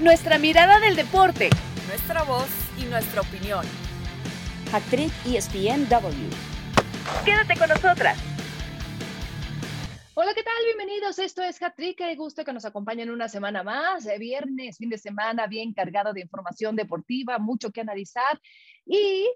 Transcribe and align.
nuestra 0.00 0.38
mirada 0.38 0.80
del 0.80 0.96
deporte, 0.96 1.50
nuestra 1.86 2.22
voz 2.22 2.48
y 2.78 2.84
nuestra 2.84 3.20
opinión. 3.20 3.64
Actriz 4.72 5.12
ESPNW. 5.26 6.30
Quédate 7.24 7.58
con 7.58 7.68
nosotras. 7.68 8.18
Hola, 10.14 10.32
¿qué 10.34 10.42
tal? 10.42 10.54
Bienvenidos. 10.64 11.18
Esto 11.18 11.42
es 11.42 11.60
Hattrick. 11.62 11.98
Qué 11.98 12.14
gusto 12.16 12.44
que 12.44 12.52
nos 12.52 12.64
acompañen 12.64 13.10
una 13.10 13.28
semana 13.28 13.62
más. 13.62 14.08
Viernes, 14.18 14.78
fin 14.78 14.88
de 14.88 14.98
semana, 14.98 15.46
bien 15.46 15.74
cargado 15.74 16.14
de 16.14 16.22
información 16.22 16.76
deportiva, 16.76 17.38
mucho 17.38 17.70
que 17.70 17.82
analizar. 17.82 18.40
Y 18.86 19.28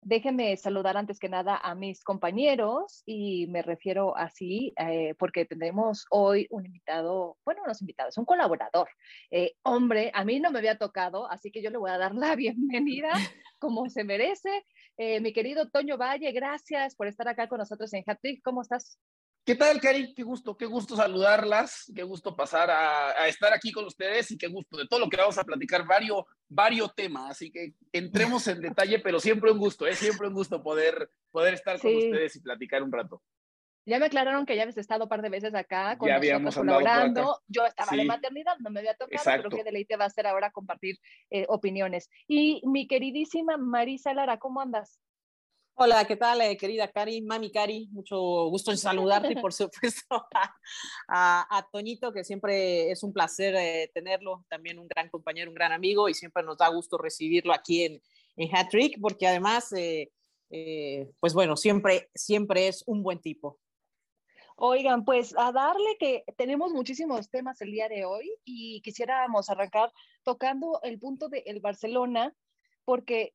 Déjenme 0.00 0.56
saludar 0.56 0.96
antes 0.96 1.18
que 1.18 1.28
nada 1.28 1.56
a 1.56 1.74
mis 1.74 2.04
compañeros 2.04 3.02
y 3.04 3.46
me 3.48 3.62
refiero 3.62 4.16
así 4.16 4.72
eh, 4.78 5.14
porque 5.18 5.44
tendremos 5.44 6.06
hoy 6.10 6.46
un 6.50 6.66
invitado, 6.66 7.36
bueno, 7.44 7.62
unos 7.64 7.80
invitados, 7.80 8.16
un 8.16 8.24
colaborador. 8.24 8.88
Eh, 9.30 9.54
hombre, 9.62 10.10
a 10.14 10.24
mí 10.24 10.38
no 10.38 10.50
me 10.50 10.60
había 10.60 10.78
tocado, 10.78 11.30
así 11.30 11.50
que 11.50 11.62
yo 11.62 11.70
le 11.70 11.78
voy 11.78 11.90
a 11.90 11.98
dar 11.98 12.14
la 12.14 12.36
bienvenida 12.36 13.10
como 13.58 13.88
se 13.90 14.04
merece. 14.04 14.64
Eh, 14.96 15.20
mi 15.20 15.32
querido 15.32 15.68
Toño 15.68 15.98
Valle, 15.98 16.30
gracias 16.32 16.94
por 16.94 17.08
estar 17.08 17.28
acá 17.28 17.48
con 17.48 17.58
nosotros 17.58 17.92
en 17.92 18.04
Hattrick. 18.06 18.42
¿Cómo 18.42 18.62
estás? 18.62 18.98
¿Qué 19.48 19.54
tal, 19.54 19.80
Cari? 19.80 20.12
Qué 20.12 20.24
gusto, 20.24 20.58
qué 20.58 20.66
gusto 20.66 20.94
saludarlas, 20.94 21.90
qué 21.96 22.02
gusto 22.02 22.36
pasar 22.36 22.70
a, 22.70 23.26
estar 23.28 23.50
aquí 23.54 23.72
con 23.72 23.86
ustedes 23.86 24.30
y 24.30 24.36
qué 24.36 24.46
gusto 24.46 24.76
de 24.76 24.86
todo 24.86 25.00
lo 25.00 25.08
que 25.08 25.16
vamos 25.16 25.38
a 25.38 25.44
platicar, 25.44 25.86
varios, 25.86 26.22
varios 26.50 26.94
temas, 26.94 27.30
así 27.30 27.50
que 27.50 27.72
entremos 27.90 28.46
en 28.46 28.60
detalle, 28.60 28.98
pero 28.98 29.18
siempre 29.18 29.50
un 29.50 29.56
gusto, 29.56 29.86
es 29.86 30.02
¿eh? 30.02 30.04
siempre 30.04 30.28
un 30.28 30.34
gusto 30.34 30.62
poder, 30.62 31.10
poder 31.30 31.54
estar 31.54 31.80
con 31.80 31.96
ustedes 31.96 32.36
y 32.36 32.40
platicar 32.40 32.82
un 32.82 32.92
rato. 32.92 33.22
Ya 33.86 33.98
me 33.98 34.04
aclararon 34.04 34.44
que 34.44 34.54
ya 34.54 34.64
habías 34.64 34.76
estado 34.76 35.04
un 35.04 35.08
par 35.08 35.22
de 35.22 35.30
veces 35.30 35.54
acá 35.54 35.96
con 35.96 36.10
ya 36.10 36.18
nosotros 36.38 36.66
colaborando. 36.66 37.40
Yo 37.46 37.64
estaba 37.64 37.96
de 37.96 38.04
maternidad, 38.04 38.58
no 38.58 38.68
me 38.68 38.80
había 38.80 38.96
tocado, 38.96 39.24
pero 39.24 39.48
qué 39.48 39.64
deleite 39.64 39.96
va 39.96 40.04
a 40.04 40.10
ser 40.10 40.26
ahora 40.26 40.50
compartir 40.50 40.98
eh, 41.30 41.46
opiniones. 41.48 42.10
Y 42.26 42.60
mi 42.66 42.86
queridísima 42.86 43.56
Marisa 43.56 44.12
Lara, 44.12 44.36
¿cómo 44.38 44.60
andas? 44.60 45.00
Hola, 45.80 46.04
¿qué 46.06 46.16
tal, 46.16 46.40
eh, 46.40 46.56
querida 46.56 46.90
Cari? 46.90 47.22
Mami 47.22 47.52
Cari, 47.52 47.86
mucho 47.92 48.18
gusto 48.48 48.72
en 48.72 48.78
saludarte 48.78 49.34
y 49.34 49.36
por 49.36 49.52
supuesto 49.52 50.26
a, 51.08 51.68
Toñito, 51.70 52.12
que 52.12 52.24
siempre 52.24 52.90
es 52.90 53.04
un 53.04 53.12
placer 53.12 53.54
eh, 53.54 53.88
tenerlo, 53.94 54.44
también 54.48 54.80
un 54.80 54.88
gran 54.88 55.08
compañero, 55.08 55.52
un 55.52 55.54
gran 55.54 55.70
amigo 55.70 56.08
y 56.08 56.14
siempre 56.14 56.42
nos 56.42 56.58
da 56.58 56.66
gusto 56.66 56.98
recibirlo 56.98 57.52
aquí 57.52 57.84
en, 57.84 58.02
en 58.34 58.56
Hat 58.56 58.70
Trick, 58.70 58.98
porque 59.00 59.28
además, 59.28 59.72
eh, 59.72 60.10
pues 61.20 61.32
bueno, 61.32 61.56
siempre, 61.56 62.10
siempre 62.12 62.66
es 62.66 62.82
un 62.88 63.04
buen 63.04 63.20
tipo. 63.20 63.60
Oigan, 64.56 65.04
pues 65.04 65.32
a 65.38 65.52
darle 65.52 65.96
que 66.00 66.24
tenemos 66.36 66.72
muchísimos 66.72 67.30
temas 67.30 67.60
el 67.60 67.70
día 67.70 67.88
de 67.88 68.04
hoy 68.04 68.28
y 68.44 68.80
quisiéramos 68.80 69.48
arrancar 69.48 69.92
tocando 70.24 70.80
el 70.82 70.98
punto 70.98 71.28
del 71.28 71.44
el 71.46 71.60
Barcelona, 71.60 72.34
porque 72.84 73.32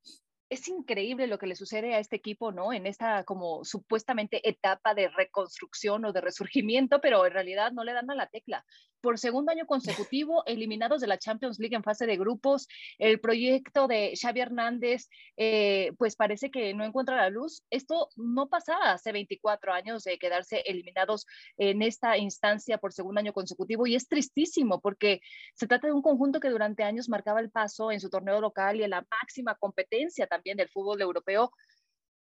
es 0.54 0.68
increíble 0.68 1.26
lo 1.26 1.38
que 1.38 1.46
le 1.46 1.56
sucede 1.56 1.94
a 1.94 1.98
este 1.98 2.16
equipo, 2.16 2.52
¿no? 2.52 2.72
En 2.72 2.86
esta 2.86 3.24
como 3.24 3.64
supuestamente 3.64 4.48
etapa 4.48 4.94
de 4.94 5.08
reconstrucción 5.08 6.04
o 6.04 6.12
de 6.12 6.20
resurgimiento, 6.20 7.00
pero 7.00 7.26
en 7.26 7.32
realidad 7.32 7.72
no 7.72 7.84
le 7.84 7.92
dan 7.92 8.10
a 8.10 8.14
la 8.14 8.26
tecla 8.26 8.64
por 9.04 9.18
segundo 9.18 9.52
año 9.52 9.66
consecutivo 9.66 10.42
eliminados 10.46 11.02
de 11.02 11.06
la 11.06 11.18
Champions 11.18 11.58
League 11.58 11.76
en 11.76 11.82
fase 11.82 12.06
de 12.06 12.16
grupos. 12.16 12.66
El 12.98 13.20
proyecto 13.20 13.86
de 13.86 14.14
Xavi 14.18 14.40
Hernández, 14.40 15.10
eh, 15.36 15.92
pues 15.98 16.16
parece 16.16 16.50
que 16.50 16.72
no 16.72 16.84
encuentra 16.84 17.16
la 17.16 17.28
luz. 17.28 17.62
Esto 17.68 18.08
no 18.16 18.48
pasaba 18.48 18.92
hace 18.92 19.12
24 19.12 19.74
años 19.74 20.04
de 20.04 20.18
quedarse 20.18 20.62
eliminados 20.64 21.26
en 21.58 21.82
esta 21.82 22.16
instancia 22.16 22.78
por 22.78 22.94
segundo 22.94 23.20
año 23.20 23.34
consecutivo 23.34 23.86
y 23.86 23.94
es 23.94 24.08
tristísimo 24.08 24.80
porque 24.80 25.20
se 25.54 25.66
trata 25.66 25.88
de 25.88 25.92
un 25.92 26.00
conjunto 26.00 26.40
que 26.40 26.48
durante 26.48 26.82
años 26.82 27.10
marcaba 27.10 27.40
el 27.40 27.50
paso 27.50 27.92
en 27.92 28.00
su 28.00 28.08
torneo 28.08 28.40
local 28.40 28.76
y 28.76 28.84
en 28.84 28.90
la 28.90 29.06
máxima 29.20 29.54
competencia 29.54 30.26
también 30.26 30.56
del 30.56 30.70
fútbol 30.70 31.02
europeo. 31.02 31.52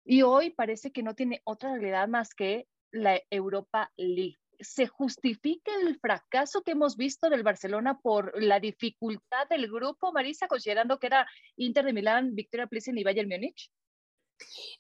Y 0.04 0.24
hoy 0.24 0.50
parece 0.50 0.92
que 0.92 1.04
no 1.04 1.14
tiene 1.14 1.42
otra 1.44 1.74
realidad 1.74 2.08
más 2.08 2.34
que 2.34 2.68
la 2.92 3.22
Europa 3.30 3.92
League 3.96 4.40
se 4.60 4.88
justifica 4.88 5.72
el 5.82 6.00
fracaso 6.00 6.62
que 6.62 6.72
hemos 6.72 6.98
visto 6.98 7.30
del 7.30 7.44
Barcelona 7.44 8.00
por 8.00 8.42
la 8.42 8.60
dificultad 8.60 9.48
del 9.50 9.72
grupo, 9.72 10.12
Marisa, 10.12 10.48
considerando 10.48 11.00
que 11.00 11.08
era 11.08 11.28
Inter 11.56 11.86
de 11.86 11.94
Milán, 11.94 12.36
Victoria 12.36 12.68
Plzen 12.68 12.98
y 12.98 13.04
Bayern 13.04 13.30
Múnich? 13.30 13.72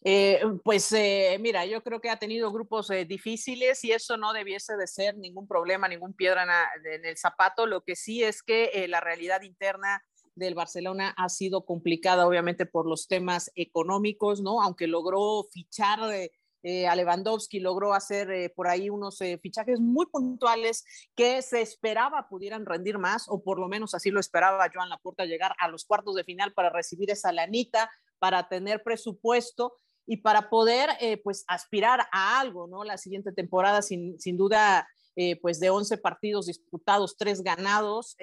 Eh, 0.03 0.41
pues 0.63 0.91
eh, 0.91 1.37
mira, 1.39 1.65
yo 1.65 1.81
creo 1.81 2.01
que 2.01 2.09
ha 2.09 2.19
tenido 2.19 2.51
grupos 2.51 2.89
eh, 2.89 3.05
difíciles 3.05 3.83
y 3.83 3.91
eso 3.91 4.17
no 4.17 4.33
debiese 4.33 4.75
de 4.75 4.87
ser 4.87 5.17
ningún 5.17 5.47
problema, 5.47 5.87
ningún 5.87 6.13
piedra 6.13 6.45
en, 6.83 7.05
el 7.05 7.17
zapato. 7.17 7.65
Lo 7.65 7.81
que 7.81 7.95
sí 7.95 8.23
es 8.23 8.43
que 8.43 8.85
la 8.89 8.99
realidad 8.99 9.41
interna 9.41 10.03
del 10.35 10.55
Barcelona 10.55 11.13
ha 11.15 11.29
sido 11.29 11.65
complicada, 11.65 12.27
obviamente, 12.27 12.65
por 12.65 12.87
los 12.87 13.07
temas 13.07 13.51
económicos, 13.55 14.41
¿no? 14.41 14.61
Aunque 14.61 14.87
logró 14.87 15.43
fichar 15.51 15.99
eh, 16.65 16.87
a 16.87 16.95
Lewandowski 16.95 17.59
logró 17.59 17.93
hacer 17.93 18.31
eh, 18.31 18.49
por 18.49 18.69
ahí 18.69 18.89
unos 18.89 19.19
eh, 19.19 19.37
fichajes 19.37 19.81
muy 19.81 20.05
puntuales 20.05 20.85
que 21.13 21.41
se 21.41 21.61
esperaba 21.61 22.29
pudieran 22.29 22.65
rendir 22.65 22.97
más, 22.97 23.25
o 23.27 23.43
por 23.43 23.59
lo 23.59 23.67
menos 23.67 23.93
así 23.93 24.11
lo 24.11 24.21
esperaba 24.21 24.71
Joan 24.73 24.87
Laporta, 24.87 25.25
llegar 25.25 25.53
a 25.59 25.67
los 25.67 25.83
cuartos 25.83 26.15
de 26.15 26.23
final 26.23 26.53
para 26.53 26.69
recibir 26.69 27.11
esa 27.11 27.33
lanita, 27.33 27.91
para 28.17 28.47
tener 28.47 28.81
presupuesto 28.81 29.73
y 30.05 30.17
para 30.17 30.49
poder 30.49 30.89
pues 31.23 31.43
aspirar 31.47 32.07
a 32.11 32.39
algo, 32.39 32.67
¿no? 32.67 32.83
La 32.83 32.97
siguiente 32.97 33.31
temporada, 33.31 33.81
sin, 33.81 34.19
sin 34.19 34.37
duda, 34.37 34.87
pues 35.41 35.61
de 35.61 35.69
11 35.69 35.97
partidos 35.97 36.47
disputados, 36.47 37.15
3 37.17 37.41
ganados, 37.41 38.17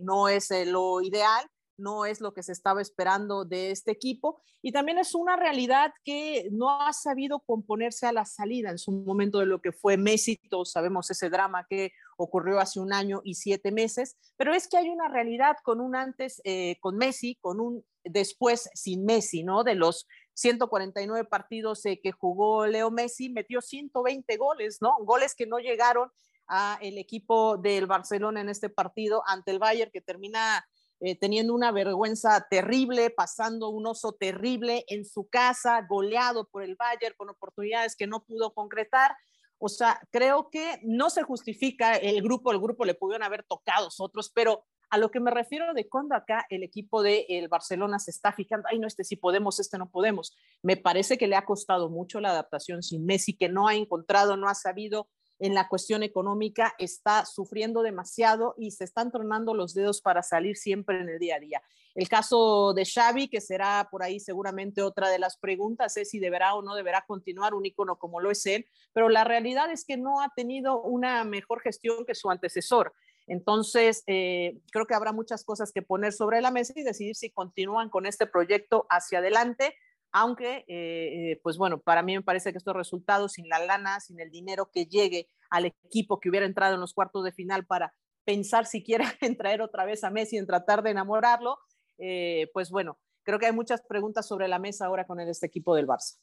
no 0.00 0.28
es 0.28 0.50
lo 0.66 1.02
ideal, 1.02 1.48
no 1.80 2.04
es 2.06 2.20
lo 2.20 2.32
que 2.32 2.42
se 2.42 2.52
estaba 2.52 2.80
esperando 2.80 3.44
de 3.44 3.70
este 3.70 3.90
equipo. 3.90 4.40
Y 4.62 4.72
también 4.72 4.98
es 4.98 5.14
una 5.14 5.36
realidad 5.36 5.92
que 6.04 6.48
no 6.52 6.70
ha 6.82 6.92
sabido 6.92 7.40
componerse 7.40 8.06
a 8.06 8.12
la 8.12 8.24
salida 8.24 8.70
en 8.70 8.78
su 8.78 8.92
momento 8.92 9.38
de 9.38 9.46
lo 9.46 9.60
que 9.60 9.72
fue 9.72 9.96
Messi. 9.96 10.36
Todos 10.50 10.72
sabemos 10.72 11.10
ese 11.10 11.30
drama 11.30 11.66
que 11.68 11.92
ocurrió 12.16 12.60
hace 12.60 12.80
un 12.80 12.92
año 12.92 13.22
y 13.24 13.34
siete 13.34 13.72
meses, 13.72 14.16
pero 14.36 14.54
es 14.54 14.68
que 14.68 14.76
hay 14.76 14.88
una 14.88 15.08
realidad 15.08 15.56
con 15.64 15.80
un 15.80 15.96
antes 15.96 16.40
eh, 16.44 16.76
con 16.80 16.96
Messi, 16.96 17.36
con 17.40 17.60
un 17.60 17.84
después 18.04 18.68
sin 18.74 19.04
Messi, 19.04 19.42
¿no? 19.42 19.64
De 19.64 19.74
los 19.74 20.06
149 20.34 21.24
partidos 21.24 21.84
eh, 21.86 22.00
que 22.02 22.12
jugó 22.12 22.66
Leo 22.66 22.90
Messi, 22.90 23.30
metió 23.30 23.60
120 23.60 24.36
goles, 24.36 24.78
¿no? 24.80 24.96
Goles 25.00 25.34
que 25.34 25.46
no 25.46 25.58
llegaron 25.58 26.10
a 26.48 26.78
el 26.82 26.98
equipo 26.98 27.56
del 27.56 27.86
Barcelona 27.86 28.40
en 28.40 28.48
este 28.48 28.68
partido 28.68 29.22
ante 29.26 29.52
el 29.52 29.58
Bayern 29.58 29.90
que 29.92 30.00
termina 30.00 30.66
eh, 31.00 31.16
teniendo 31.18 31.54
una 31.54 31.72
vergüenza 31.72 32.46
terrible, 32.50 33.08
pasando 33.10 33.70
un 33.70 33.86
oso 33.86 34.12
terrible 34.12 34.84
en 34.88 35.06
su 35.06 35.28
casa, 35.28 35.86
goleado 35.88 36.46
por 36.48 36.62
el 36.62 36.76
Bayern 36.76 37.14
con 37.16 37.30
oportunidades 37.30 37.96
que 37.96 38.06
no 38.06 38.24
pudo 38.24 38.52
concretar. 38.52 39.16
O 39.58 39.68
sea, 39.68 40.00
creo 40.10 40.50
que 40.50 40.78
no 40.82 41.08
se 41.08 41.22
justifica 41.22 41.96
el 41.96 42.22
grupo, 42.22 42.52
el 42.52 42.60
grupo 42.60 42.84
le 42.84 42.94
pudieron 42.94 43.22
haber 43.22 43.44
tocado 43.44 43.88
otros, 43.98 44.30
pero 44.34 44.64
a 44.90 44.98
lo 44.98 45.10
que 45.10 45.20
me 45.20 45.30
refiero 45.30 45.72
de 45.72 45.88
cuando 45.88 46.16
acá 46.16 46.44
el 46.50 46.62
equipo 46.62 47.02
de 47.02 47.24
el 47.28 47.48
Barcelona 47.48 47.98
se 47.98 48.10
está 48.10 48.32
fijando, 48.32 48.68
ay, 48.70 48.78
no, 48.78 48.86
este 48.86 49.04
sí 49.04 49.16
podemos, 49.16 49.60
este 49.60 49.78
no 49.78 49.88
podemos. 49.88 50.36
Me 50.62 50.76
parece 50.76 51.16
que 51.16 51.28
le 51.28 51.36
ha 51.36 51.44
costado 51.44 51.88
mucho 51.88 52.20
la 52.20 52.30
adaptación 52.30 52.82
sin 52.82 53.06
Messi, 53.06 53.36
que 53.36 53.48
no 53.48 53.68
ha 53.68 53.74
encontrado, 53.74 54.36
no 54.36 54.48
ha 54.48 54.54
sabido 54.54 55.08
en 55.40 55.54
la 55.54 55.68
cuestión 55.68 56.02
económica 56.02 56.74
está 56.78 57.24
sufriendo 57.24 57.82
demasiado 57.82 58.54
y 58.58 58.70
se 58.70 58.84
están 58.84 59.10
tronando 59.10 59.54
los 59.54 59.74
dedos 59.74 60.02
para 60.02 60.22
salir 60.22 60.56
siempre 60.56 61.00
en 61.00 61.08
el 61.08 61.18
día 61.18 61.36
a 61.36 61.40
día. 61.40 61.62
El 61.94 62.08
caso 62.08 62.72
de 62.74 62.84
Xavi, 62.84 63.28
que 63.28 63.40
será 63.40 63.88
por 63.90 64.02
ahí 64.02 64.20
seguramente 64.20 64.82
otra 64.82 65.08
de 65.08 65.18
las 65.18 65.38
preguntas, 65.38 65.96
es 65.96 66.10
si 66.10 66.20
deberá 66.20 66.54
o 66.54 66.62
no 66.62 66.74
deberá 66.74 67.04
continuar 67.06 67.54
un 67.54 67.66
ícono 67.66 67.96
como 67.98 68.20
lo 68.20 68.30
es 68.30 68.46
él, 68.46 68.66
pero 68.92 69.08
la 69.08 69.24
realidad 69.24 69.72
es 69.72 69.84
que 69.84 69.96
no 69.96 70.20
ha 70.20 70.32
tenido 70.36 70.80
una 70.82 71.24
mejor 71.24 71.60
gestión 71.62 72.04
que 72.04 72.14
su 72.14 72.30
antecesor. 72.30 72.92
Entonces, 73.26 74.02
eh, 74.06 74.58
creo 74.72 74.86
que 74.86 74.94
habrá 74.94 75.12
muchas 75.12 75.44
cosas 75.44 75.72
que 75.72 75.82
poner 75.82 76.12
sobre 76.12 76.40
la 76.40 76.50
mesa 76.50 76.74
y 76.76 76.82
decidir 76.82 77.16
si 77.16 77.30
continúan 77.30 77.88
con 77.88 78.06
este 78.06 78.26
proyecto 78.26 78.86
hacia 78.90 79.20
adelante 79.20 79.74
aunque, 80.12 80.64
eh, 80.68 81.32
eh, 81.32 81.40
pues 81.42 81.56
bueno, 81.56 81.80
para 81.80 82.02
mí 82.02 82.14
me 82.14 82.22
parece 82.22 82.52
que 82.52 82.58
estos 82.58 82.74
resultados 82.74 83.32
sin 83.32 83.48
la 83.48 83.58
lana, 83.58 84.00
sin 84.00 84.20
el 84.20 84.30
dinero 84.30 84.70
que 84.72 84.86
llegue 84.86 85.28
al 85.50 85.66
equipo 85.66 86.18
que 86.20 86.28
hubiera 86.28 86.46
entrado 86.46 86.74
en 86.74 86.80
los 86.80 86.94
cuartos 86.94 87.24
de 87.24 87.32
final 87.32 87.66
para 87.66 87.94
pensar 88.24 88.66
siquiera 88.66 89.04
en 89.20 89.36
traer 89.36 89.62
otra 89.62 89.84
vez 89.84 90.04
a 90.04 90.10
Messi, 90.10 90.36
en 90.36 90.46
tratar 90.46 90.82
de 90.82 90.90
enamorarlo, 90.90 91.58
eh, 91.98 92.50
pues 92.52 92.70
bueno, 92.70 92.98
creo 93.22 93.38
que 93.38 93.46
hay 93.46 93.52
muchas 93.52 93.82
preguntas 93.82 94.26
sobre 94.26 94.48
la 94.48 94.58
mesa 94.58 94.86
ahora 94.86 95.06
con 95.06 95.20
este 95.20 95.46
equipo 95.46 95.74
del 95.74 95.86
Barça. 95.86 96.18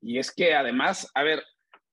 Y 0.00 0.18
es 0.18 0.30
que 0.30 0.54
además, 0.54 1.10
a 1.14 1.22
ver, 1.22 1.42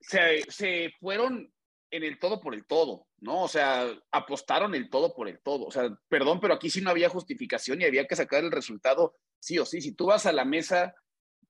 se, 0.01 0.41
se 0.49 0.91
fueron 0.99 1.51
en 1.91 2.03
el 2.03 2.17
todo 2.17 2.39
por 2.39 2.55
el 2.55 2.65
todo, 2.65 3.07
¿no? 3.19 3.43
O 3.43 3.47
sea, 3.47 3.85
apostaron 4.11 4.73
el 4.73 4.89
todo 4.89 5.13
por 5.13 5.27
el 5.27 5.39
todo. 5.41 5.65
O 5.65 5.71
sea, 5.71 5.89
perdón, 6.07 6.39
pero 6.39 6.53
aquí 6.53 6.69
sí 6.69 6.81
no 6.81 6.89
había 6.89 7.09
justificación 7.09 7.81
y 7.81 7.85
había 7.85 8.07
que 8.07 8.15
sacar 8.15 8.43
el 8.43 8.51
resultado 8.51 9.15
sí 9.39 9.59
o 9.59 9.65
sí. 9.65 9.81
Si 9.81 9.93
tú 9.93 10.07
vas 10.07 10.25
a 10.25 10.31
la 10.31 10.45
mesa 10.45 10.95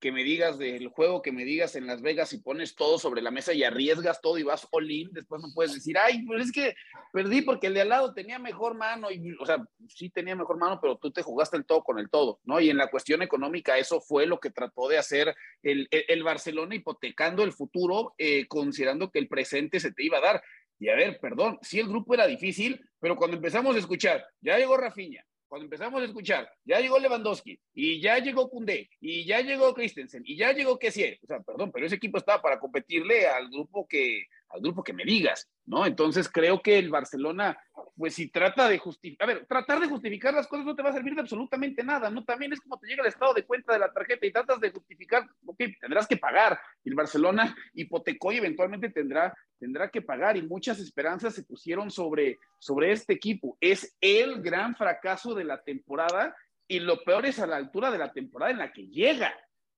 que 0.01 0.11
me 0.11 0.23
digas 0.23 0.57
del 0.57 0.87
juego, 0.87 1.21
que 1.21 1.31
me 1.31 1.45
digas 1.45 1.75
en 1.75 1.85
Las 1.85 2.01
Vegas 2.01 2.33
y 2.33 2.39
pones 2.39 2.75
todo 2.75 2.97
sobre 2.97 3.21
la 3.21 3.29
mesa 3.29 3.53
y 3.53 3.63
arriesgas 3.63 4.19
todo 4.19 4.39
y 4.39 4.43
vas 4.43 4.67
all 4.71 4.89
in, 4.89 5.11
después 5.13 5.41
no 5.41 5.49
puedes 5.53 5.75
decir, 5.75 5.95
ay, 5.97 6.25
pues 6.25 6.45
es 6.45 6.51
que 6.51 6.75
perdí 7.13 7.43
porque 7.43 7.67
el 7.67 7.75
de 7.75 7.81
al 7.81 7.89
lado 7.89 8.13
tenía 8.13 8.39
mejor 8.39 8.73
mano, 8.73 9.11
y, 9.11 9.31
o 9.39 9.45
sea, 9.45 9.63
sí 9.87 10.09
tenía 10.09 10.35
mejor 10.35 10.57
mano, 10.57 10.79
pero 10.81 10.97
tú 10.97 11.11
te 11.11 11.21
jugaste 11.21 11.55
el 11.55 11.65
todo 11.65 11.83
con 11.83 11.99
el 11.99 12.09
todo, 12.09 12.39
¿no? 12.43 12.59
Y 12.59 12.71
en 12.71 12.77
la 12.77 12.89
cuestión 12.89 13.21
económica 13.21 13.77
eso 13.77 14.01
fue 14.01 14.25
lo 14.25 14.39
que 14.39 14.49
trató 14.49 14.89
de 14.89 14.97
hacer 14.97 15.35
el, 15.61 15.87
el, 15.91 16.23
Barcelona 16.23 16.73
hipotecando 16.73 17.43
el 17.43 17.53
futuro, 17.53 18.15
eh, 18.17 18.47
considerando 18.47 19.11
que 19.11 19.19
el 19.19 19.27
presente 19.27 19.79
se 19.79 19.93
te 19.93 20.03
iba 20.03 20.17
a 20.17 20.21
dar. 20.21 20.43
Y 20.79 20.89
a 20.89 20.95
ver, 20.95 21.19
perdón, 21.19 21.59
sí 21.61 21.79
el 21.79 21.87
grupo 21.87 22.15
era 22.15 22.25
difícil, 22.25 22.83
pero 22.99 23.15
cuando 23.15 23.37
empezamos 23.37 23.75
a 23.75 23.79
escuchar, 23.79 24.25
ya 24.41 24.57
llegó 24.57 24.77
Rafinha, 24.77 25.23
cuando 25.51 25.65
empezamos 25.65 26.01
a 26.01 26.05
escuchar, 26.05 26.49
ya 26.63 26.79
llegó 26.79 26.97
Lewandowski, 26.97 27.59
y 27.73 27.99
ya 27.99 28.19
llegó 28.19 28.49
Koundé, 28.49 28.89
y 29.01 29.25
ya 29.25 29.41
llegó 29.41 29.73
Christensen, 29.73 30.23
y 30.25 30.37
ya 30.37 30.53
llegó 30.53 30.79
Kessier, 30.79 31.19
o 31.21 31.27
sea, 31.27 31.41
perdón, 31.41 31.73
pero 31.73 31.85
ese 31.85 31.95
equipo 31.95 32.17
estaba 32.17 32.41
para 32.41 32.57
competirle 32.57 33.27
al 33.27 33.49
grupo 33.49 33.85
que, 33.85 34.27
al 34.53 34.61
grupo 34.61 34.83
que 34.83 34.93
me 34.93 35.03
digas, 35.03 35.49
¿no? 35.65 35.85
Entonces 35.85 36.29
creo 36.29 36.61
que 36.61 36.77
el 36.77 36.89
Barcelona, 36.89 37.57
pues 37.95 38.15
si 38.15 38.27
trata 38.27 38.67
de 38.67 38.77
justificar, 38.77 39.29
a 39.29 39.33
ver, 39.33 39.45
tratar 39.45 39.79
de 39.79 39.87
justificar 39.87 40.33
las 40.33 40.47
cosas 40.47 40.65
no 40.65 40.75
te 40.75 40.83
va 40.83 40.89
a 40.89 40.93
servir 40.93 41.15
de 41.15 41.21
absolutamente 41.21 41.83
nada, 41.83 42.09
¿no? 42.09 42.23
También 42.23 42.53
es 42.53 42.61
como 42.61 42.77
te 42.77 42.87
llega 42.87 43.03
el 43.03 43.09
estado 43.09 43.33
de 43.33 43.45
cuenta 43.45 43.73
de 43.73 43.79
la 43.79 43.91
tarjeta 43.91 44.25
y 44.25 44.31
tratas 44.31 44.59
de 44.59 44.71
justificar, 44.71 45.27
ok, 45.45 45.61
tendrás 45.79 46.07
que 46.07 46.17
pagar, 46.17 46.59
y 46.83 46.89
el 46.89 46.95
Barcelona 46.95 47.55
hipotecó 47.73 48.31
y 48.31 48.37
eventualmente 48.37 48.89
tendrá 48.89 49.33
tendrá 49.61 49.89
que 49.89 50.01
pagar 50.01 50.35
y 50.37 50.41
muchas 50.41 50.79
esperanzas 50.79 51.35
se 51.35 51.43
pusieron 51.43 51.91
sobre, 51.91 52.39
sobre 52.57 52.91
este 52.91 53.13
equipo. 53.13 53.59
Es 53.61 53.95
el 54.01 54.41
gran 54.41 54.75
fracaso 54.75 55.35
de 55.35 55.43
la 55.43 55.61
temporada 55.61 56.35
y 56.67 56.79
lo 56.79 57.03
peor 57.03 57.27
es 57.27 57.37
a 57.37 57.45
la 57.45 57.57
altura 57.57 57.91
de 57.91 57.99
la 57.99 58.11
temporada 58.11 58.51
en 58.51 58.57
la 58.57 58.73
que 58.73 58.87
llega. 58.87 59.31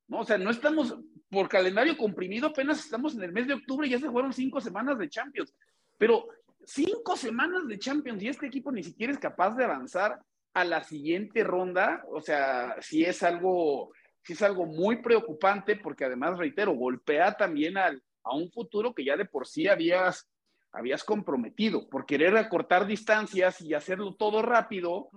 ¿No? 0.07 0.19
O 0.19 0.25
sea, 0.25 0.37
no 0.37 0.49
estamos 0.51 0.97
por 1.29 1.49
calendario 1.49 1.97
comprimido, 1.97 2.47
apenas 2.47 2.79
estamos 2.79 3.15
en 3.15 3.23
el 3.23 3.31
mes 3.31 3.47
de 3.47 3.55
octubre 3.55 3.89
ya 3.89 3.99
se 3.99 4.09
fueron 4.09 4.31
cinco 4.33 4.61
semanas 4.61 4.97
de 4.99 5.09
Champions. 5.09 5.53
Pero 5.97 6.27
cinco 6.65 7.15
semanas 7.15 7.67
de 7.67 7.79
Champions 7.79 8.21
y 8.21 8.27
este 8.27 8.47
equipo 8.47 8.71
ni 8.71 8.83
siquiera 8.83 9.11
es 9.11 9.19
capaz 9.19 9.55
de 9.55 9.63
avanzar 9.63 10.19
a 10.53 10.63
la 10.63 10.83
siguiente 10.83 11.43
ronda. 11.43 12.03
O 12.09 12.21
sea, 12.21 12.75
si 12.81 13.03
es 13.03 13.23
algo, 13.23 13.91
si 14.21 14.33
es 14.33 14.41
algo 14.41 14.65
muy 14.65 15.01
preocupante 15.01 15.75
porque 15.75 16.05
además, 16.05 16.37
reitero, 16.37 16.73
golpea 16.73 17.33
también 17.33 17.77
al, 17.77 18.01
a 18.23 18.35
un 18.35 18.51
futuro 18.51 18.93
que 18.93 19.05
ya 19.05 19.17
de 19.17 19.25
por 19.25 19.47
sí 19.47 19.67
habías, 19.67 20.29
habías 20.71 21.03
comprometido. 21.03 21.89
Por 21.89 22.05
querer 22.05 22.37
acortar 22.37 22.85
distancias 22.85 23.61
y 23.61 23.73
hacerlo 23.73 24.15
todo 24.15 24.41
rápido, 24.41 25.09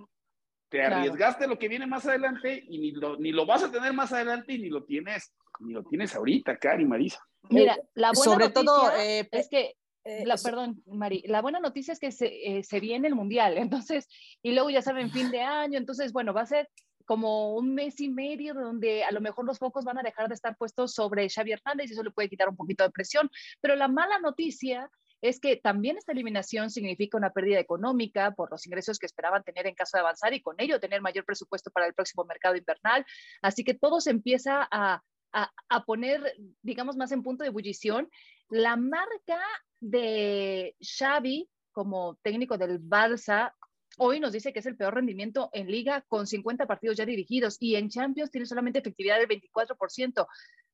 te 0.76 0.82
arriesgaste 0.82 1.46
lo 1.46 1.58
que 1.58 1.68
viene 1.68 1.86
más 1.86 2.06
adelante 2.06 2.64
y 2.68 2.78
ni 2.78 2.90
lo, 2.92 3.16
ni 3.16 3.32
lo 3.32 3.46
vas 3.46 3.62
a 3.62 3.70
tener 3.70 3.92
más 3.92 4.12
adelante 4.12 4.52
y 4.52 4.58
ni 4.58 4.68
lo 4.68 4.84
tienes, 4.84 5.34
ni 5.60 5.72
lo 5.72 5.84
tienes 5.84 6.14
ahorita, 6.14 6.56
Cari, 6.58 6.84
Marisa. 6.84 7.20
Mira, 7.50 7.74
eh, 7.74 7.82
la 7.94 8.12
buena 8.12 8.32
Sobre 8.32 8.48
noticia 8.48 8.64
todo, 8.64 8.96
eh, 8.96 9.28
es 9.30 9.48
que 9.48 9.74
eh, 10.04 10.24
la, 10.24 10.36
perdón, 10.36 10.82
Mari, 10.86 11.22
la 11.26 11.42
buena 11.42 11.60
noticia 11.60 11.92
es 11.92 11.98
que 11.98 12.12
se, 12.12 12.62
se, 12.62 12.80
viene 12.80 13.08
el 13.08 13.14
mundial, 13.14 13.56
entonces, 13.58 14.08
y 14.42 14.52
luego 14.52 14.70
ya 14.70 14.82
saben, 14.82 15.10
fin 15.10 15.30
de 15.30 15.40
año, 15.40 15.78
entonces, 15.78 16.12
bueno, 16.12 16.32
va 16.32 16.42
a 16.42 16.46
ser 16.46 16.68
como 17.06 17.54
un 17.54 17.72
mes 17.72 18.00
y 18.00 18.08
medio 18.08 18.52
donde 18.52 19.04
a 19.04 19.12
lo 19.12 19.20
mejor 19.20 19.46
los 19.46 19.58
focos 19.58 19.84
van 19.84 19.98
a 19.98 20.02
dejar 20.02 20.28
de 20.28 20.34
estar 20.34 20.56
puestos 20.56 20.92
sobre 20.92 21.28
Xavi 21.30 21.52
Hernández 21.52 21.88
y 21.88 21.92
eso 21.92 22.02
le 22.02 22.10
puede 22.10 22.28
quitar 22.28 22.48
un 22.48 22.56
poquito 22.56 22.82
de 22.82 22.90
presión. 22.90 23.30
Pero 23.60 23.76
la 23.76 23.88
mala 23.88 24.18
noticia 24.18 24.90
es 25.22 25.40
que 25.40 25.56
también 25.56 25.96
esta 25.96 26.12
eliminación 26.12 26.70
significa 26.70 27.16
una 27.16 27.30
pérdida 27.30 27.58
económica 27.58 28.32
por 28.32 28.50
los 28.50 28.66
ingresos 28.66 28.98
que 28.98 29.06
esperaban 29.06 29.42
tener 29.42 29.66
en 29.66 29.74
caso 29.74 29.96
de 29.96 30.02
avanzar 30.02 30.34
y 30.34 30.42
con 30.42 30.56
ello 30.58 30.80
tener 30.80 31.00
mayor 31.00 31.24
presupuesto 31.24 31.70
para 31.70 31.86
el 31.86 31.94
próximo 31.94 32.24
mercado 32.24 32.56
invernal. 32.56 33.04
Así 33.42 33.64
que 33.64 33.74
todo 33.74 34.00
se 34.00 34.10
empieza 34.10 34.66
a, 34.70 35.02
a, 35.32 35.84
poner, 35.84 36.34
digamos, 36.62 36.96
más 36.96 37.12
en 37.12 37.22
punto 37.22 37.44
de 37.44 37.48
ebullición. 37.48 38.08
La 38.48 38.76
marca 38.76 39.40
de 39.80 40.76
Xavi 40.80 41.48
como 41.72 42.16
técnico 42.22 42.56
del 42.56 42.80
Barça 42.80 43.52
Hoy 43.98 44.20
nos 44.20 44.32
dice 44.32 44.52
que 44.52 44.58
es 44.58 44.66
el 44.66 44.76
peor 44.76 44.94
rendimiento 44.94 45.48
en 45.52 45.70
liga 45.70 46.02
con 46.02 46.26
50 46.26 46.66
partidos 46.66 46.98
ya 46.98 47.06
dirigidos 47.06 47.56
y 47.60 47.76
en 47.76 47.88
Champions 47.88 48.30
tiene 48.30 48.46
solamente 48.46 48.80
efectividad 48.80 49.18
del 49.18 49.28
24%. 49.28 50.26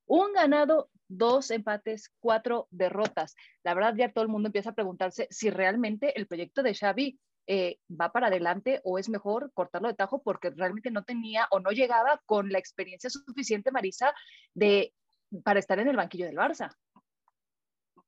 Un 0.06 0.32
ganado, 0.32 0.90
dos 1.08 1.50
empates, 1.50 2.12
cuatro 2.20 2.68
derrotas. 2.70 3.34
La 3.62 3.74
verdad 3.74 3.94
ya 3.96 4.12
todo 4.12 4.22
el 4.22 4.30
mundo 4.30 4.48
empieza 4.48 4.70
a 4.70 4.74
preguntarse 4.74 5.28
si 5.30 5.50
realmente 5.50 6.18
el 6.18 6.26
proyecto 6.26 6.62
de 6.62 6.74
Xavi 6.74 7.18
eh, 7.46 7.78
va 7.88 8.12
para 8.12 8.28
adelante 8.28 8.80
o 8.84 8.98
es 8.98 9.08
mejor 9.08 9.50
cortarlo 9.52 9.88
de 9.88 9.94
tajo 9.94 10.22
porque 10.22 10.50
realmente 10.50 10.90
no 10.90 11.02
tenía 11.02 11.48
o 11.50 11.60
no 11.60 11.70
llegaba 11.70 12.20
con 12.26 12.50
la 12.50 12.58
experiencia 12.58 13.10
suficiente, 13.10 13.72
Marisa, 13.72 14.14
de, 14.54 14.94
para 15.42 15.58
estar 15.58 15.78
en 15.78 15.88
el 15.88 15.96
banquillo 15.96 16.26
del 16.26 16.36
Barça. 16.36 16.74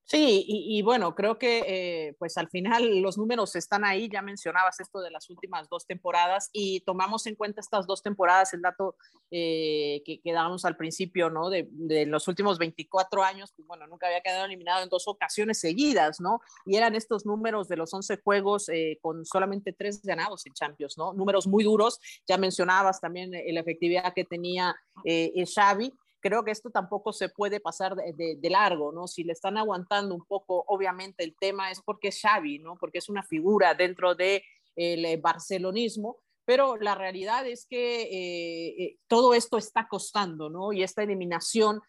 Sí, 0.06 0.44
y, 0.46 0.82
bueno, 0.82 1.14
creo 1.14 1.38
que 1.38 1.64
eh, 1.66 2.14
pues 2.18 2.36
al 2.36 2.50
final 2.50 3.00
los 3.00 3.16
números 3.16 3.56
están 3.56 3.86
ahí, 3.86 4.10
ya 4.12 4.20
mencionabas 4.20 4.78
esto 4.78 5.00
de 5.00 5.10
las 5.10 5.30
últimas 5.30 5.66
dos 5.70 5.86
temporadas 5.86 6.50
y 6.52 6.80
tomamos 6.80 7.26
en 7.26 7.36
cuenta 7.36 7.62
estas 7.62 7.86
dos 7.86 8.02
temporadas, 8.02 8.52
el 8.52 8.60
dato 8.60 8.96
eh, 9.30 10.02
que, 10.04 10.20
dábamos 10.30 10.66
al 10.66 10.76
principio, 10.76 11.30
¿no? 11.30 11.48
De, 11.48 11.66
los 12.06 12.28
últimos 12.28 12.58
24 12.58 13.24
años, 13.24 13.54
pues 13.56 13.66
bueno, 13.66 13.86
nunca 13.86 14.06
había 14.06 14.20
quedado 14.20 14.44
eliminado 14.44 14.82
en 14.82 14.90
dos 14.90 15.08
ocasiones 15.08 15.58
seguidas, 15.58 16.20
¿no? 16.20 16.42
Y 16.66 16.76
eran 16.76 16.94
estos 16.94 17.24
números 17.24 17.66
de 17.68 17.76
los 17.76 17.94
11 17.94 18.20
juegos 18.22 18.68
eh, 18.68 18.98
con 19.00 19.24
solamente 19.24 19.72
tres 19.72 20.02
ganados 20.02 20.44
en 20.44 20.52
Champions, 20.52 20.98
¿no? 20.98 21.14
Números 21.14 21.46
muy 21.46 21.64
duros, 21.64 21.98
ya 22.28 22.36
mencionabas 22.36 23.00
también 23.00 23.30
la 23.30 23.60
efectividad 23.60 24.12
que 24.12 24.24
tenía 24.24 24.76
Xavi 25.02 25.94
creo 26.24 26.42
que 26.42 26.52
esto 26.52 26.70
tampoco 26.70 27.12
se 27.12 27.28
puede 27.28 27.60
pasar 27.60 27.94
de, 27.96 28.50
largo, 28.50 28.92
¿no? 28.92 29.06
Si 29.06 29.24
le 29.24 29.34
están 29.34 29.58
aguantando 29.58 30.14
un 30.14 30.24
poco, 30.24 30.64
obviamente 30.68 31.22
el 31.22 31.36
tema 31.38 31.70
es 31.70 31.82
porque 31.82 32.08
es 32.08 32.18
Xavi, 32.18 32.60
¿no? 32.60 32.76
Porque 32.80 32.96
es 32.96 33.10
una 33.10 33.22
figura 33.22 33.74
dentro 33.74 34.14
del 34.14 34.40
de 34.74 35.12
eh, 35.12 35.20
barcelonismo, 35.20 36.16
pero 36.46 36.78
la 36.78 36.94
realidad 36.94 37.46
es 37.46 37.66
que 37.66 38.04
eh, 38.04 38.68
eh, 38.78 38.96
todo 39.06 39.34
esto 39.34 39.58
está 39.58 39.86
costando, 39.86 40.48
¿no? 40.48 40.72
Y 40.72 40.82
esta 40.82 41.02
eliminación, 41.02 41.82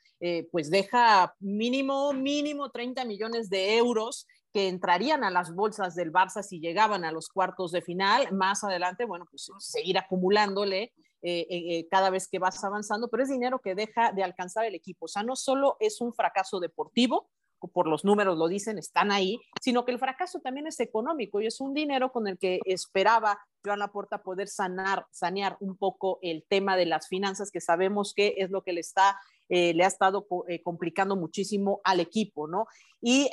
pues 0.52 0.70
deja 0.72 1.36
mínimo, 1.40 2.12
mínimo 2.12 2.72
30 2.72 3.06
millones 3.06 3.50
de 3.50 3.78
euros 3.78 4.26
que 4.52 4.68
entrarían 4.68 5.24
a 5.24 5.30
las 5.30 5.54
bolsas 5.54 5.96
del 5.96 6.12
Barça 6.12 6.42
si 6.42 6.60
llegaban 6.60 7.06
a 7.06 7.12
los 7.12 7.30
cuartos 7.30 7.72
de 7.72 7.82
final. 7.82 8.34
Más 8.34 8.64
adelante, 8.64 9.06
bueno, 9.06 9.28
pues 9.30 9.50
seguir 9.60 9.98
acumulándole 9.98 10.94
eh, 11.28 11.48
eh, 11.50 11.64
eh, 11.80 11.88
cada 11.90 12.12
vez 12.12 12.28
que 12.28 12.38
vas 12.38 12.64
avanzando, 12.64 13.08
pero 13.08 13.24
es 13.24 13.30
dinero 13.30 13.58
que 13.58 13.74
deja 13.74 14.12
de 14.12 14.24
alcanzar 14.24 14.64
el 14.66 14.76
equipo. 14.76 15.06
O 15.06 15.08
sea, 15.08 15.24
no 15.24 15.36
solo 15.36 15.76
es 15.80 16.00
un 16.00 16.14
fracaso 16.14 16.60
deportivo, 16.60 17.32
por 17.74 17.88
los 17.88 18.06
números 18.06 18.38
lo 18.38 18.48
dicen, 18.48 18.78
están 18.78 19.12
ahí, 19.12 19.40
sino 19.60 19.86
que 19.86 19.92
el 19.92 19.98
fracaso 19.98 20.40
también 20.40 20.68
es 20.68 20.80
económico 20.80 21.42
y 21.42 21.48
es 21.48 21.60
un 21.62 21.74
dinero 21.74 22.12
con 22.12 22.28
el 22.28 22.38
que 22.38 22.60
esperaba 22.66 23.40
Joan 23.66 23.80
Laporta 23.80 24.22
poder 24.22 24.50
sanar, 24.50 25.08
sanear 25.10 25.58
un 25.60 25.76
poco 25.76 26.20
el 26.22 26.46
tema 26.48 26.78
de 26.78 26.86
las 26.86 27.08
finanzas, 27.08 27.50
que 27.50 27.62
sabemos 27.62 28.14
que 28.14 28.36
es 28.38 28.52
lo 28.52 28.62
que 28.62 28.74
le 28.74 28.82
está, 28.82 29.20
le 29.50 29.84
ha 29.84 29.88
estado 29.88 30.28
complicando 30.64 31.16
muchísimo 31.16 31.82
al 31.84 32.02
equipo, 32.02 32.48
¿no? 32.48 32.68
Y 33.02 33.32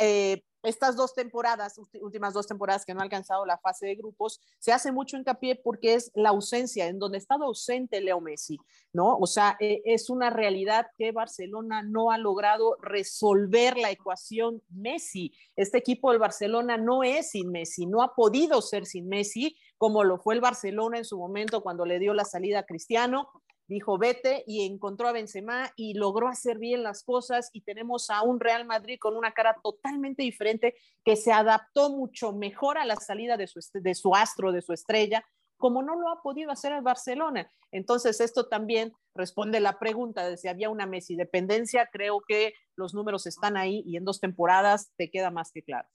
estas 0.63 0.97
dos 0.97 1.15
temporadas, 1.15 1.81
últimas 2.01 2.35
dos 2.35 2.47
temporadas 2.47 2.85
que 2.85 2.95
no 2.95 3.01
ha 3.01 3.05
alcanzado 3.05 3.45
la 3.45 3.59
fase 3.59 3.87
de 3.87 3.97
grupos, 3.97 4.41
se 4.59 4.73
hace 4.73 4.93
mucho 4.93 5.17
hincapié 5.17 5.57
porque 5.57 5.95
es 5.95 6.11
la 6.15 6.31
ausencia, 6.31 6.87
en 6.87 6.99
donde 6.99 7.17
ha 7.17 7.19
estado 7.19 7.45
ausente 7.45 8.01
Leo 8.01 8.21
Messi, 8.21 8.59
¿no? 8.93 9.17
O 9.17 9.27
sea, 9.27 9.57
e, 9.61 9.83
es 9.85 10.11
una 10.11 10.31
realidad 10.31 10.87
que 10.97 11.13
Barcelona 11.13 11.83
no 11.83 12.11
ha 12.11 12.19
logrado 12.19 12.77
resolver 12.81 13.77
la 13.77 13.91
ecuación 13.91 14.63
Messi. 14.71 15.33
Este 15.57 15.79
equipo 15.79 16.11
del 16.11 16.21
Barcelona 16.21 16.77
no 16.77 17.03
es 17.03 17.31
sin 17.31 17.51
Messi, 17.51 17.87
no 17.87 18.03
ha 18.03 18.15
podido 18.15 18.63
ser 18.63 18.87
sin 18.87 19.09
Messi, 19.09 19.57
como 19.79 20.05
lo 20.05 20.19
fue 20.19 20.35
el 20.35 20.41
Barcelona 20.41 20.99
en 20.99 21.05
su 21.05 21.19
momento 21.19 21.63
cuando 21.63 21.85
le 21.85 21.99
dio 21.99 22.15
la 22.15 22.25
salida 22.25 22.61
a 22.61 22.67
Cristiano, 22.67 23.29
dijo 23.73 23.99
vete 23.99 24.45
y 24.47 24.65
encontró 24.65 25.09
a 25.09 25.13
Benzema 25.13 25.73
y 25.77 25.95
logró 25.95 26.29
hacer 26.29 26.59
bien 26.59 26.83
las 26.83 27.03
cosas 27.03 27.51
y 27.53 27.63
tenemos 27.63 28.11
a 28.11 28.23
un 28.23 28.39
Real 28.39 28.65
Madrid 28.65 28.99
con 29.01 29.17
una 29.17 29.33
cara 29.33 29.57
totalmente 29.63 30.23
diferente 30.23 30.75
que 31.05 31.17
se 31.17 31.33
adaptó 31.33 31.91
mucho 31.91 32.33
mejor 32.33 32.79
a 32.79 32.85
la 32.85 32.97
salida 32.97 33.37
de 33.37 33.47
su, 33.47 33.61
de 33.73 33.95
su 33.95 34.15
astro, 34.15 34.53
de 34.53 34.63
su 34.63 34.73
estrella, 34.73 35.25
como 35.57 35.83
no 35.83 35.95
lo 35.95 36.09
ha 36.09 36.23
podido 36.23 36.51
hacer 36.51 36.73
el 36.73 36.83
Barcelona. 36.83 37.51
Entonces, 37.71 38.21
esto 38.21 38.49
también 38.49 38.93
responde 39.15 39.61
la 39.61 39.79
pregunta 39.79 40.29
de 40.29 40.37
si 40.37 40.49
había 40.49 40.71
una 40.71 40.87
Messi 40.87 41.15
dependencia. 41.15 41.89
Creo 41.93 42.21
que 42.21 42.55
los 42.75 42.95
números 42.95 43.27
están 43.27 43.57
ahí 43.57 43.83
y 43.87 43.97
en 43.97 44.05
dos 44.05 44.21
temporadas 44.21 44.93
te 44.97 45.11
queda 45.11 45.31
más 45.31 45.53
que 45.53 45.63
claro. 45.63 45.89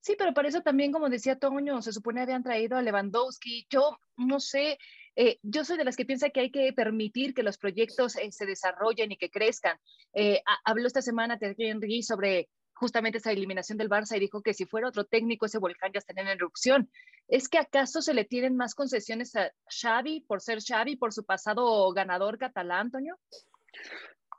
Sí, 0.00 0.14
pero 0.16 0.32
para 0.32 0.48
eso 0.48 0.62
también, 0.62 0.92
como 0.92 1.08
decía 1.08 1.36
Toño, 1.38 1.82
se 1.82 1.92
supone 1.92 2.22
habían 2.22 2.44
traído 2.44 2.76
a 2.76 2.82
Lewandowski. 2.82 3.66
Yo 3.68 3.98
no 4.16 4.38
sé, 4.38 4.78
eh, 5.16 5.38
yo 5.42 5.64
soy 5.64 5.78
de 5.78 5.84
las 5.84 5.96
que 5.96 6.04
piensa 6.04 6.28
que 6.28 6.40
hay 6.40 6.50
que 6.50 6.72
permitir 6.74 7.34
que 7.34 7.42
los 7.42 7.56
proyectos 7.56 8.16
eh, 8.16 8.30
se 8.30 8.44
desarrollen 8.44 9.12
y 9.12 9.16
que 9.16 9.30
crezcan. 9.30 9.78
Eh, 10.12 10.42
habló 10.64 10.86
esta 10.86 11.00
semana 11.00 11.38
Thierry 11.38 11.70
Henry 11.70 12.02
sobre 12.02 12.48
justamente 12.74 13.18
esa 13.18 13.32
eliminación 13.32 13.78
del 13.78 13.88
Barça 13.88 14.16
y 14.16 14.20
dijo 14.20 14.42
que 14.42 14.52
si 14.52 14.66
fuera 14.66 14.88
otro 14.88 15.06
técnico 15.06 15.46
ese 15.46 15.58
volcán 15.58 15.90
ya 15.92 15.98
estaría 15.98 16.22
en 16.22 16.28
erupción. 16.28 16.90
¿Es 17.28 17.48
que 17.48 17.58
acaso 17.58 18.02
se 18.02 18.12
le 18.12 18.26
tienen 18.26 18.56
más 18.56 18.74
concesiones 18.74 19.34
a 19.34 19.50
Xavi 19.68 20.20
por 20.20 20.42
ser 20.42 20.58
Xavi, 20.62 20.96
por 20.96 21.14
su 21.14 21.24
pasado 21.24 21.90
ganador 21.92 22.36
catalán, 22.36 22.86
Antonio? 22.86 23.18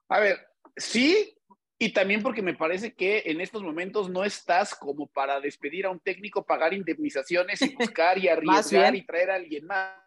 A 0.09 0.19
ver, 0.19 0.47
sí, 0.75 1.35
y 1.79 1.91
también 1.91 2.21
porque 2.21 2.43
me 2.43 2.53
parece 2.53 2.93
que 2.93 3.23
en 3.25 3.41
estos 3.41 3.63
momentos 3.63 4.09
no 4.09 4.23
estás 4.23 4.75
como 4.75 5.07
para 5.07 5.39
despedir 5.39 5.87
a 5.87 5.89
un 5.89 5.99
técnico, 5.99 6.45
pagar 6.45 6.75
indemnizaciones 6.75 7.61
y 7.63 7.75
buscar 7.75 8.19
y 8.19 8.27
arriesgar 8.27 8.95
y 8.95 9.05
traer 9.05 9.31
a 9.31 9.35
alguien 9.35 9.65
más. 9.65 10.06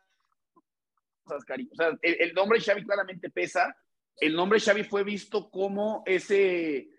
O 1.36 1.74
sea, 1.74 1.98
el, 2.02 2.16
el 2.20 2.34
nombre 2.34 2.60
Xavi 2.60 2.84
claramente 2.84 3.30
pesa. 3.30 3.74
El 4.16 4.34
nombre 4.34 4.60
Xavi 4.60 4.84
fue 4.84 5.04
visto 5.04 5.50
como 5.50 6.02
ese 6.06 6.90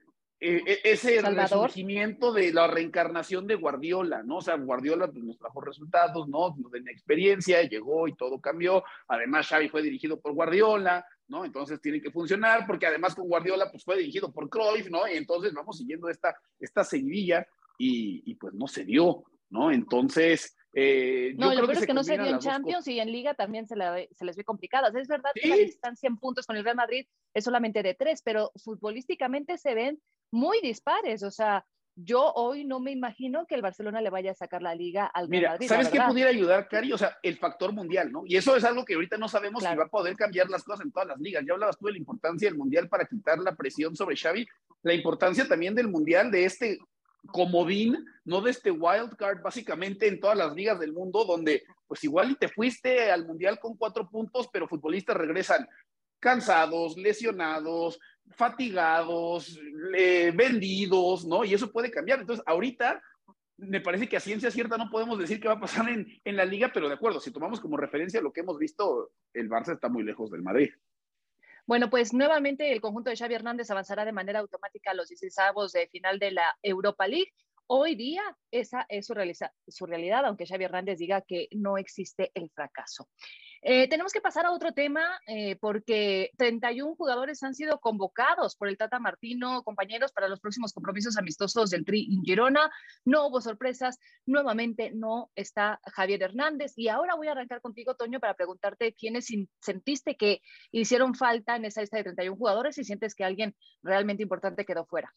eh, 0.43 0.63
e, 0.65 0.91
ese 0.91 1.21
resurgimiento 1.21 2.33
de 2.33 2.51
la 2.51 2.65
reencarnación 2.65 3.45
de 3.45 3.53
Guardiola, 3.53 4.23
¿no? 4.23 4.37
O 4.37 4.41
sea, 4.41 4.55
Guardiola 4.55 5.07
pues, 5.07 5.23
nos 5.23 5.37
trajo 5.37 5.61
resultados, 5.61 6.27
¿no? 6.27 6.55
Nos 6.57 6.71
tenía 6.71 6.91
experiencia, 6.91 7.61
llegó 7.61 8.07
y 8.07 8.15
todo 8.15 8.41
cambió. 8.41 8.83
Además, 9.07 9.47
Xavi 9.47 9.69
fue 9.69 9.83
dirigido 9.83 10.19
por 10.19 10.33
Guardiola, 10.33 11.05
¿no? 11.27 11.45
Entonces 11.45 11.79
tiene 11.79 12.01
que 12.01 12.09
funcionar, 12.09 12.65
porque 12.65 12.87
además 12.87 13.13
con 13.13 13.27
Guardiola, 13.27 13.69
pues 13.69 13.83
fue 13.83 13.99
dirigido 13.99 14.33
por 14.33 14.49
Cruyff, 14.49 14.89
¿no? 14.89 15.07
Y 15.07 15.15
entonces 15.15 15.53
vamos 15.53 15.77
siguiendo 15.77 16.09
esta, 16.09 16.35
esta 16.59 16.83
seguidilla 16.83 17.45
y, 17.77 18.23
y 18.25 18.33
pues 18.33 18.55
no 18.55 18.65
se 18.65 18.83
dio, 18.83 19.23
¿no? 19.51 19.71
Entonces, 19.71 20.55
eh, 20.73 21.33
no, 21.37 21.53
lo 21.53 21.65
peor 21.67 21.77
es 21.77 21.85
que 21.85 21.93
no 21.93 22.03
se 22.03 22.17
dio 22.17 22.27
en 22.27 22.39
Champions 22.39 22.87
y 22.87 22.99
en 22.99 23.11
Liga 23.11 23.33
también 23.33 23.67
se, 23.67 23.75
se 24.11 24.25
les 24.25 24.35
ve 24.35 24.43
complicadas. 24.43 24.95
Es 24.95 25.07
verdad 25.07 25.31
que 25.35 25.47
la 25.47 25.57
distancia 25.57 26.07
en 26.07 26.17
puntos 26.17 26.45
con 26.45 26.55
el 26.55 26.63
Real 26.63 26.77
Madrid 26.77 27.05
es 27.33 27.43
solamente 27.43 27.83
de 27.83 27.93
tres, 27.93 28.21
pero 28.23 28.51
futbolísticamente 28.55 29.57
se 29.57 29.75
ven 29.75 30.01
muy 30.31 30.61
dispares. 30.61 31.23
O 31.23 31.31
sea, 31.31 31.65
yo 31.95 32.31
hoy 32.33 32.63
no 32.63 32.79
me 32.79 32.91
imagino 32.91 33.45
que 33.45 33.55
el 33.55 33.61
Barcelona 33.61 33.99
le 34.01 34.09
vaya 34.09 34.31
a 34.31 34.35
sacar 34.35 34.61
la 34.61 34.73
liga 34.73 35.05
al 35.05 35.29
Real 35.29 35.51
Madrid. 35.51 35.67
¿Sabes 35.67 35.89
qué 35.89 35.99
pudiera 36.07 36.29
ayudar, 36.29 36.69
Cari? 36.69 36.93
O 36.93 36.97
sea, 36.97 37.17
el 37.21 37.37
factor 37.37 37.73
mundial, 37.73 38.11
¿no? 38.11 38.23
Y 38.25 38.37
eso 38.37 38.55
es 38.55 38.63
algo 38.63 38.85
que 38.85 38.93
ahorita 38.93 39.17
no 39.17 39.27
sabemos 39.27 39.63
si 39.63 39.75
va 39.75 39.83
a 39.83 39.89
poder 39.89 40.15
cambiar 40.15 40.49
las 40.49 40.63
cosas 40.63 40.85
en 40.85 40.91
todas 40.93 41.09
las 41.09 41.19
ligas. 41.19 41.43
Ya 41.45 41.53
hablabas 41.53 41.77
tú 41.77 41.87
de 41.87 41.93
la 41.93 41.97
importancia 41.97 42.47
del 42.47 42.57
mundial 42.57 42.87
para 42.87 43.05
quitar 43.05 43.39
la 43.39 43.55
presión 43.55 43.93
sobre 43.95 44.15
Xavi, 44.15 44.47
la 44.83 44.93
importancia 44.93 45.45
también 45.47 45.75
del 45.75 45.89
mundial 45.89 46.31
de 46.31 46.45
este 46.45 46.79
comodín, 47.27 48.05
no 48.25 48.41
de 48.41 48.51
este 48.51 48.71
wild 48.71 49.15
card, 49.15 49.41
básicamente 49.41 50.07
en 50.07 50.19
todas 50.19 50.37
las 50.37 50.53
ligas 50.53 50.79
del 50.79 50.93
mundo, 50.93 51.25
donde 51.25 51.63
pues 51.87 52.03
igual 52.03 52.31
y 52.31 52.35
te 52.35 52.47
fuiste 52.47 53.11
al 53.11 53.25
mundial 53.25 53.59
con 53.59 53.75
cuatro 53.77 54.09
puntos, 54.09 54.49
pero 54.51 54.67
futbolistas 54.67 55.15
regresan 55.15 55.67
cansados, 56.19 56.97
lesionados, 56.97 57.99
fatigados, 58.31 59.59
vendidos, 60.33 61.25
¿no? 61.25 61.43
Y 61.43 61.53
eso 61.53 61.71
puede 61.71 61.91
cambiar. 61.91 62.21
Entonces, 62.21 62.43
ahorita 62.47 63.01
me 63.57 63.81
parece 63.81 64.07
que 64.07 64.17
a 64.17 64.21
ciencia 64.21 64.49
cierta 64.49 64.77
no 64.77 64.89
podemos 64.89 65.19
decir 65.19 65.39
qué 65.39 65.47
va 65.47 65.55
a 65.55 65.59
pasar 65.59 65.89
en, 65.89 66.07
en 66.23 66.35
la 66.35 66.45
liga, 66.45 66.71
pero 66.73 66.87
de 66.87 66.95
acuerdo, 66.95 67.19
si 67.19 67.31
tomamos 67.31 67.59
como 67.59 67.77
referencia 67.77 68.21
lo 68.21 68.31
que 68.31 68.41
hemos 68.41 68.57
visto, 68.57 69.11
el 69.33 69.49
Barça 69.49 69.73
está 69.73 69.89
muy 69.89 70.03
lejos 70.03 70.31
del 70.31 70.41
Madrid. 70.41 70.71
Bueno, 71.67 71.89
pues 71.89 72.13
nuevamente 72.13 72.71
el 72.71 72.81
conjunto 72.81 73.09
de 73.09 73.15
Xavi 73.15 73.35
Hernández 73.35 73.69
avanzará 73.69 74.05
de 74.05 74.11
manera 74.11 74.39
automática 74.39 74.91
a 74.91 74.93
los 74.93 75.07
16 75.07 75.71
de 75.73 75.87
final 75.87 76.19
de 76.19 76.31
la 76.31 76.57
Europa 76.61 77.07
League. 77.07 77.31
Hoy 77.67 77.95
día 77.95 78.21
esa 78.51 78.85
es 78.89 79.05
su, 79.05 79.13
su 79.67 79.85
realidad, 79.85 80.25
aunque 80.25 80.45
Xavi 80.45 80.65
Hernández 80.65 80.97
diga 80.97 81.21
que 81.21 81.47
no 81.51 81.77
existe 81.77 82.31
el 82.33 82.49
fracaso. 82.49 83.07
Eh, 83.63 83.87
tenemos 83.87 84.11
que 84.11 84.21
pasar 84.21 84.45
a 84.47 84.51
otro 84.51 84.71
tema 84.71 85.01
eh, 85.27 85.55
porque 85.57 86.31
31 86.37 86.95
jugadores 86.95 87.43
han 87.43 87.53
sido 87.53 87.79
convocados 87.79 88.55
por 88.55 88.67
el 88.67 88.77
Tata 88.77 88.99
Martino, 88.99 89.63
compañeros, 89.63 90.11
para 90.11 90.27
los 90.27 90.39
próximos 90.39 90.73
compromisos 90.73 91.15
amistosos 91.17 91.69
del 91.69 91.85
Tri 91.85 92.11
en 92.11 92.23
Girona. 92.23 92.71
No 93.05 93.27
hubo 93.27 93.39
sorpresas, 93.39 93.99
nuevamente 94.25 94.91
no 94.95 95.29
está 95.35 95.79
Javier 95.93 96.23
Hernández. 96.23 96.73
Y 96.75 96.87
ahora 96.87 97.15
voy 97.15 97.27
a 97.27 97.33
arrancar 97.33 97.61
contigo, 97.61 97.95
Toño, 97.95 98.19
para 98.19 98.33
preguntarte 98.33 98.93
quiénes 98.93 99.27
sentiste 99.59 100.17
que 100.17 100.41
hicieron 100.71 101.13
falta 101.13 101.55
en 101.55 101.65
esa 101.65 101.81
lista 101.81 101.97
de 101.97 102.03
31 102.03 102.37
jugadores 102.37 102.79
y 102.79 102.83
sientes 102.83 103.13
que 103.13 103.23
alguien 103.23 103.55
realmente 103.83 104.23
importante 104.23 104.65
quedó 104.65 104.85
fuera. 104.85 105.13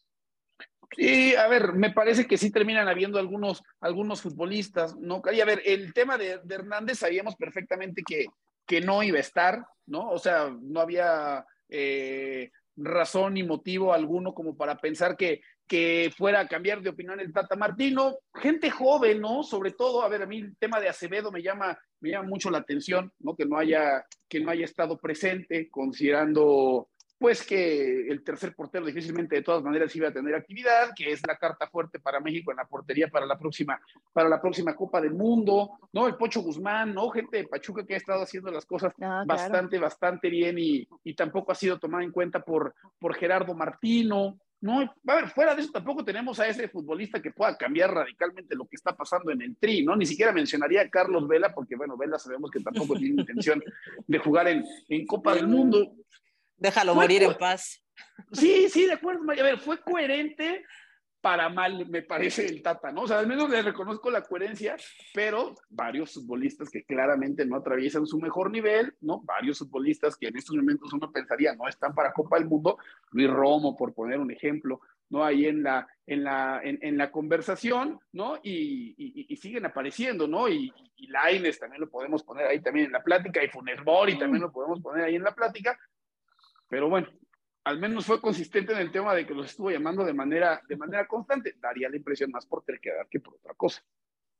Sí, 0.95 1.35
a 1.35 1.47
ver, 1.47 1.73
me 1.73 1.91
parece 1.91 2.27
que 2.27 2.37
sí 2.37 2.51
terminan 2.51 2.87
habiendo 2.87 3.19
algunos, 3.19 3.63
algunos 3.79 4.21
futbolistas, 4.21 4.95
¿no? 4.97 5.21
Y 5.31 5.41
a 5.41 5.45
ver, 5.45 5.61
el 5.65 5.93
tema 5.93 6.17
de, 6.17 6.39
Hernández 6.49 6.99
sabíamos 6.99 7.35
perfectamente 7.35 8.03
que, 8.05 8.27
que 8.65 8.81
no 8.81 9.03
iba 9.03 9.17
a 9.17 9.21
estar, 9.21 9.65
¿no? 9.85 10.09
O 10.09 10.19
sea, 10.19 10.55
no 10.61 10.79
había 10.79 11.45
eh, 11.69 12.51
razón 12.77 13.35
ni 13.35 13.43
motivo 13.43 13.93
alguno 13.93 14.33
como 14.33 14.55
para 14.55 14.77
pensar 14.77 15.15
que, 15.15 15.41
que 15.67 16.11
fuera 16.15 16.41
a 16.41 16.47
cambiar 16.47 16.81
de 16.81 16.89
opinión 16.89 17.19
el 17.19 17.33
Tata 17.33 17.55
Martino. 17.55 18.17
Gente 18.33 18.69
joven, 18.69 19.21
¿no? 19.21 19.43
Sobre 19.43 19.71
todo, 19.71 20.03
a 20.03 20.09
ver, 20.09 20.23
a 20.23 20.27
mí 20.27 20.39
el 20.39 20.57
tema 20.57 20.79
de 20.79 20.89
Acevedo 20.89 21.31
me 21.31 21.41
llama, 21.41 21.77
me 22.01 22.11
llama 22.11 22.29
mucho 22.29 22.51
la 22.51 22.59
atención, 22.59 23.11
¿no? 23.19 23.35
Que 23.35 23.45
no 23.45 23.57
haya, 23.57 24.05
que 24.27 24.39
no 24.39 24.51
haya 24.51 24.65
estado 24.65 24.97
presente, 24.97 25.69
considerando 25.69 26.89
pues 27.17 27.45
que 27.45 28.07
el 28.09 28.23
tercer 28.23 28.53
portero 28.53 28.85
difícilmente 28.85 29.35
de 29.35 29.41
todas 29.41 29.63
maneras 29.63 29.95
iba 29.95 30.09
a 30.09 30.13
tener 30.13 30.35
actividad, 30.35 30.91
que 30.95 31.11
es 31.11 31.25
la 31.25 31.37
carta 31.37 31.67
fuerte 31.67 31.99
para 31.99 32.19
México 32.19 32.51
en 32.51 32.57
la 32.57 32.65
portería 32.65 33.07
para 33.07 33.25
la 33.25 33.37
próxima, 33.37 33.79
para 34.11 34.27
la 34.27 34.41
próxima 34.41 34.75
Copa 34.75 34.99
del 34.99 35.13
Mundo, 35.13 35.71
¿no? 35.93 36.07
El 36.07 36.15
Pocho 36.15 36.41
Guzmán, 36.41 36.93
¿no? 36.93 37.09
Gente 37.09 37.37
de 37.37 37.47
Pachuca 37.47 37.85
que 37.85 37.93
ha 37.93 37.97
estado 37.97 38.23
haciendo 38.23 38.51
las 38.51 38.65
cosas 38.65 38.93
ah, 39.01 39.23
bastante, 39.25 39.79
bastante 39.79 40.29
bien 40.29 40.57
y, 40.59 40.87
y, 41.03 41.13
tampoco 41.13 41.51
ha 41.51 41.55
sido 41.55 41.79
tomada 41.79 42.03
en 42.03 42.11
cuenta 42.11 42.41
por, 42.41 42.75
por 42.99 43.15
Gerardo 43.15 43.53
Martino. 43.53 44.37
No, 44.61 44.81
a 44.81 45.15
ver, 45.15 45.29
fuera 45.29 45.53
de 45.53 45.61
eso 45.61 45.71
tampoco 45.71 46.03
tenemos 46.03 46.39
a 46.39 46.47
ese 46.47 46.67
futbolista 46.67 47.21
que 47.21 47.31
pueda 47.31 47.55
cambiar 47.55 47.93
radicalmente 47.93 48.55
lo 48.55 48.65
que 48.65 48.75
está 48.75 48.95
pasando 48.95 49.31
en 49.31 49.41
el 49.41 49.55
tri, 49.57 49.85
¿no? 49.85 49.95
Ni 49.95 50.05
siquiera 50.05 50.31
mencionaría 50.31 50.81
a 50.81 50.89
Carlos 50.89 51.27
Vela, 51.27 51.53
porque 51.53 51.75
bueno, 51.75 51.95
Vela 51.95 52.17
sabemos 52.17 52.49
que 52.49 52.61
tampoco 52.61 52.95
tiene 52.95 53.21
intención 53.21 53.63
de 54.07 54.17
jugar 54.17 54.47
en, 54.47 54.65
en 54.89 55.05
Copa 55.05 55.35
del 55.35 55.47
Mundo. 55.47 55.93
Déjalo 56.57 56.95
morir 56.95 57.23
en 57.23 57.33
paz. 57.35 57.83
Sí, 58.31 58.69
sí, 58.69 58.85
de 58.85 58.93
acuerdo. 58.93 59.21
A 59.31 59.43
ver, 59.43 59.59
fue 59.59 59.79
coherente 59.81 60.63
para 61.25 61.49
mal, 61.49 61.89
me 61.89 62.03
parece 62.03 62.45
el 62.45 62.61
Tata, 62.61 62.91
¿no? 62.91 63.01
O 63.01 63.07
sea, 63.07 63.17
al 63.17 63.25
menos 63.25 63.49
le 63.49 63.63
reconozco 63.63 64.11
la 64.11 64.21
coherencia, 64.21 64.75
pero 65.11 65.55
varios 65.69 66.13
futbolistas 66.13 66.69
que 66.69 66.83
claramente 66.83 67.47
no 67.47 67.55
atraviesan 67.55 68.05
su 68.05 68.19
mejor 68.19 68.51
nivel, 68.51 68.93
¿no? 69.01 69.21
Varios 69.23 69.57
futbolistas 69.57 70.17
que 70.17 70.27
en 70.27 70.37
estos 70.37 70.55
momentos 70.55 70.93
uno 70.93 71.11
pensaría 71.11 71.55
no 71.55 71.67
están 71.67 71.95
para 71.95 72.13
Copa 72.13 72.37
del 72.37 72.47
Mundo, 72.47 72.77
Luis 73.09 73.27
Romo, 73.27 73.75
por 73.75 73.95
poner 73.95 74.19
un 74.19 74.29
ejemplo, 74.29 74.81
¿no? 75.09 75.25
Ahí 75.25 75.47
en 75.47 75.63
la, 75.63 75.87
en 76.05 76.23
la, 76.23 76.61
en, 76.63 76.95
la 76.95 77.09
conversación, 77.09 77.99
¿no? 78.11 78.35
Y, 78.43 78.93
y, 79.27 79.35
siguen 79.37 79.65
apareciendo, 79.65 80.27
¿no? 80.27 80.47
Y, 80.47 80.71
y 80.97 81.07
Laines 81.07 81.57
también 81.57 81.81
lo 81.81 81.89
podemos 81.89 82.21
poner 82.21 82.45
ahí 82.45 82.61
también 82.61 82.85
en 82.85 82.91
la 82.91 83.03
plática, 83.03 83.43
y 83.43 83.47
Funes 83.47 83.83
Mori 83.83 84.19
también 84.19 84.43
lo 84.43 84.51
podemos 84.51 84.79
poner 84.79 85.05
ahí 85.05 85.15
en 85.15 85.23
la 85.23 85.33
plática, 85.33 85.75
pero 86.67 86.89
bueno, 86.89 87.07
al 87.63 87.79
menos 87.79 88.05
fue 88.05 88.21
consistente 88.21 88.73
en 88.73 88.79
el 88.79 88.91
tema 88.91 89.13
de 89.13 89.25
que 89.25 89.33
los 89.33 89.47
estuvo 89.47 89.71
llamando 89.71 90.03
de 90.05 90.13
manera, 90.13 90.61
de 90.67 90.77
manera 90.77 91.07
constante. 91.07 91.55
Daría 91.59 91.89
la 91.89 91.97
impresión 91.97 92.31
más 92.31 92.45
por 92.45 92.63
terquedad 92.63 93.07
que 93.09 93.19
por 93.19 93.35
otra 93.35 93.53
cosa. 93.55 93.83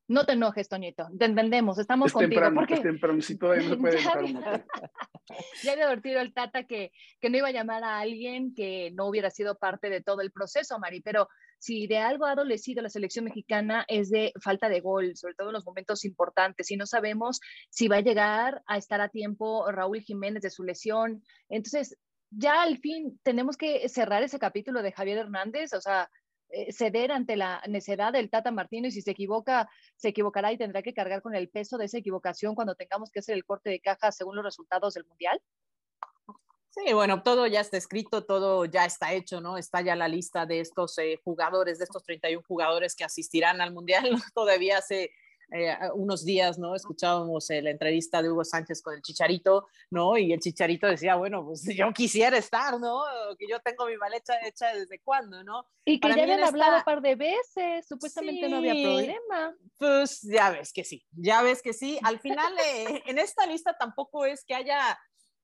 No 0.08 0.24
te 0.24 0.34
enojes, 0.34 0.70
Toñito. 0.70 1.08
Te 1.18 1.26
entendemos, 1.26 1.80
estamos 1.80 2.14
contigo. 2.14 2.42
porque... 2.54 2.76
Es 2.76 2.84
temprano, 2.84 3.22
si 3.22 3.38
todavía 3.38 3.68
no 3.70 3.78
puede 3.80 3.96
dejar 3.96 4.24
un 4.24 4.40
Ya 5.64 5.72
había 5.72 5.88
advertido 5.88 6.22
el 6.22 6.34
Tata 6.34 6.66
que, 6.66 6.92
que 7.20 7.32
no 7.32 7.38
iba 7.38 7.48
a 7.48 7.52
llamar 7.52 7.84
a 7.84 8.00
alguien 8.00 8.54
que 8.54 8.92
no 8.92 9.08
hubiera 9.08 9.32
sido 9.32 9.58
parte 9.58 9.90
de 9.90 10.02
todo 10.02 10.22
el 10.22 10.32
proceso, 10.32 10.78
Mari, 10.78 11.02
pero 11.02 11.28
si 11.58 11.88
de 11.88 11.98
algo 11.98 12.26
ha 12.26 12.34
adolecido 12.34 12.84
la 12.84 12.90
selección 12.90 13.26
mexicana 13.26 13.86
es 13.88 14.12
de 14.12 14.32
falta 14.40 14.70
de 14.70 14.82
gol, 14.82 15.16
sobre 15.16 15.34
todo 15.34 15.50
en 15.50 15.54
los 15.54 15.66
momentos 15.66 16.06
importantes, 16.06 16.70
y 16.70 16.78
no 16.78 16.86
sabemos 16.86 17.40
si 17.72 17.88
va 17.88 17.98
a 17.98 18.02
llegar 18.02 18.62
a 18.68 18.78
estar 18.78 19.02
a 19.02 19.10
tiempo 19.10 19.72
Raúl 19.72 20.02
Jiménez 20.02 20.44
de 20.44 20.52
su 20.52 20.64
lesión. 20.64 21.24
Entonces, 21.50 21.98
ya 22.38 22.62
al 22.62 22.78
fin 22.78 23.20
tenemos 23.24 23.58
que 23.58 23.88
cerrar 23.90 24.24
ese 24.24 24.40
capítulo 24.40 24.82
de 24.82 24.92
Javier 24.92 25.20
Hernández, 25.20 25.74
o 25.74 25.82
sea, 25.82 26.10
eh, 26.50 26.72
ceder 26.72 27.12
ante 27.12 27.36
la 27.36 27.62
necedad 27.68 28.14
del 28.14 28.30
Tata 28.30 28.52
Martino 28.52 28.88
y 28.88 28.92
si 28.92 29.02
se 29.02 29.12
equivoca, 29.12 29.70
se 29.96 30.10
equivocará 30.10 30.52
y 30.52 30.58
tendrá 30.58 30.84
que 30.84 30.94
cargar 30.94 31.22
con 31.22 31.34
el 31.34 31.50
peso 31.50 31.78
de 31.78 31.86
esa 31.86 31.98
equivocación 31.98 32.56
cuando 32.56 32.76
tengamos 32.76 33.10
que 33.10 33.20
hacer 33.20 33.36
el 33.36 33.46
corte 33.46 33.70
de 33.70 33.80
caja 33.80 34.12
según 34.12 34.36
los 34.36 34.46
resultados 34.46 34.94
del 34.94 35.06
Mundial? 35.06 35.42
Sí, 36.70 36.94
bueno, 36.94 37.24
todo 37.24 37.48
ya 37.48 37.62
está 37.62 37.78
escrito, 37.78 38.26
todo 38.26 38.66
ya 38.66 38.86
está 38.86 39.14
hecho, 39.14 39.40
¿no? 39.40 39.58
Está 39.58 39.82
ya 39.82 39.96
la 39.96 40.10
lista 40.10 40.46
de 40.46 40.60
estos 40.60 40.98
eh, 40.98 41.20
jugadores, 41.24 41.78
de 41.80 41.86
estos 41.86 42.04
31 42.04 42.44
jugadores 42.46 42.96
que 42.96 43.06
asistirán 43.06 43.62
al 43.62 43.74
Mundial. 43.74 44.04
Todavía 44.36 44.82
se 44.82 45.12
eh, 45.52 45.78
unos 45.94 46.26
días, 46.26 46.58
¿no? 46.58 46.76
Escuchábamos 46.76 47.50
eh, 47.50 47.62
la 47.62 47.70
entrevista 47.70 48.22
de 48.22 48.32
Hugo 48.32 48.44
Sánchez 48.44 48.82
con 48.82 48.94
el 48.94 49.02
Chicharito, 49.02 49.68
¿no? 49.92 50.18
Y 50.18 50.34
el 50.34 50.40
Chicharito 50.40 50.88
decía, 50.88 51.16
bueno, 51.16 51.46
pues 51.46 51.64
yo 51.76 51.92
quisiera 51.94 52.38
estar, 52.38 52.80
¿no? 52.80 53.04
Que 53.38 53.48
yo 53.48 53.60
tengo 53.60 53.86
mi 53.86 53.98
maleta 53.98 54.36
hecha 54.46 54.74
desde 54.74 55.00
cuándo, 55.00 55.44
¿no? 55.44 55.66
Y 55.86 56.00
que 56.00 56.08
ya 56.10 56.24
habían 56.24 56.44
hablado 56.44 56.78
un 56.78 56.84
par 56.84 57.02
de 57.02 57.16
veces, 57.16 57.88
supuestamente 57.88 58.50
no 58.50 58.58
había 58.58 58.74
problema. 58.74 59.56
Pues 59.78 60.22
ya 60.22 60.50
ves 60.52 60.74
que 60.74 60.84
sí, 60.84 61.06
ya 61.12 61.42
ves 61.42 61.62
que 61.62 61.74
sí. 61.74 62.00
Al 62.04 62.20
final, 62.20 62.54
eh, 62.60 63.04
en 63.06 63.20
esta 63.20 63.46
lista 63.46 63.76
tampoco 63.78 64.26
es 64.26 64.44
que 64.44 64.56
haya 64.56 64.98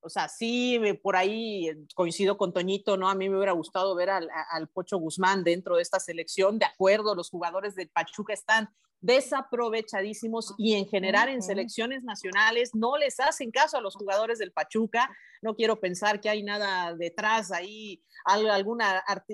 o 0.03 0.09
sea, 0.09 0.27
sí, 0.27 0.79
por 1.03 1.15
ahí 1.15 1.69
coincido 1.93 2.35
con 2.35 2.53
Toñito, 2.53 2.97
¿no? 2.97 3.07
A 3.07 3.15
mí 3.15 3.29
me 3.29 3.37
hubiera 3.37 3.51
gustado 3.51 3.93
ver 3.95 4.09
al, 4.09 4.29
al, 4.49 4.67
Pocho 4.67 4.97
Guzmán 4.97 5.43
dentro 5.43 5.75
de 5.75 5.83
esta 5.83 5.99
selección, 5.99 6.57
de 6.57 6.65
acuerdo, 6.65 7.13
los 7.13 7.29
jugadores 7.29 7.75
del 7.75 7.89
Pachuca 7.89 8.33
están 8.33 8.69
desaprovechadísimos 9.01 10.53
y 10.57 10.75
en 10.75 10.87
general 10.87 11.29
en 11.29 11.41
selecciones 11.41 12.03
nacionales 12.03 12.75
no 12.75 12.97
les 12.97 13.19
hacen 13.19 13.51
caso 13.51 13.77
a 13.77 13.81
los 13.81 13.95
jugadores 13.95 14.39
del 14.39 14.51
Pachuca. 14.51 15.09
No 15.41 15.55
quiero 15.55 15.79
pensar 15.79 16.21
que 16.21 16.29
hay 16.29 16.43
nada 16.43 16.95
detrás 16.95 17.51
ahí, 17.51 18.03
algún 18.25 18.79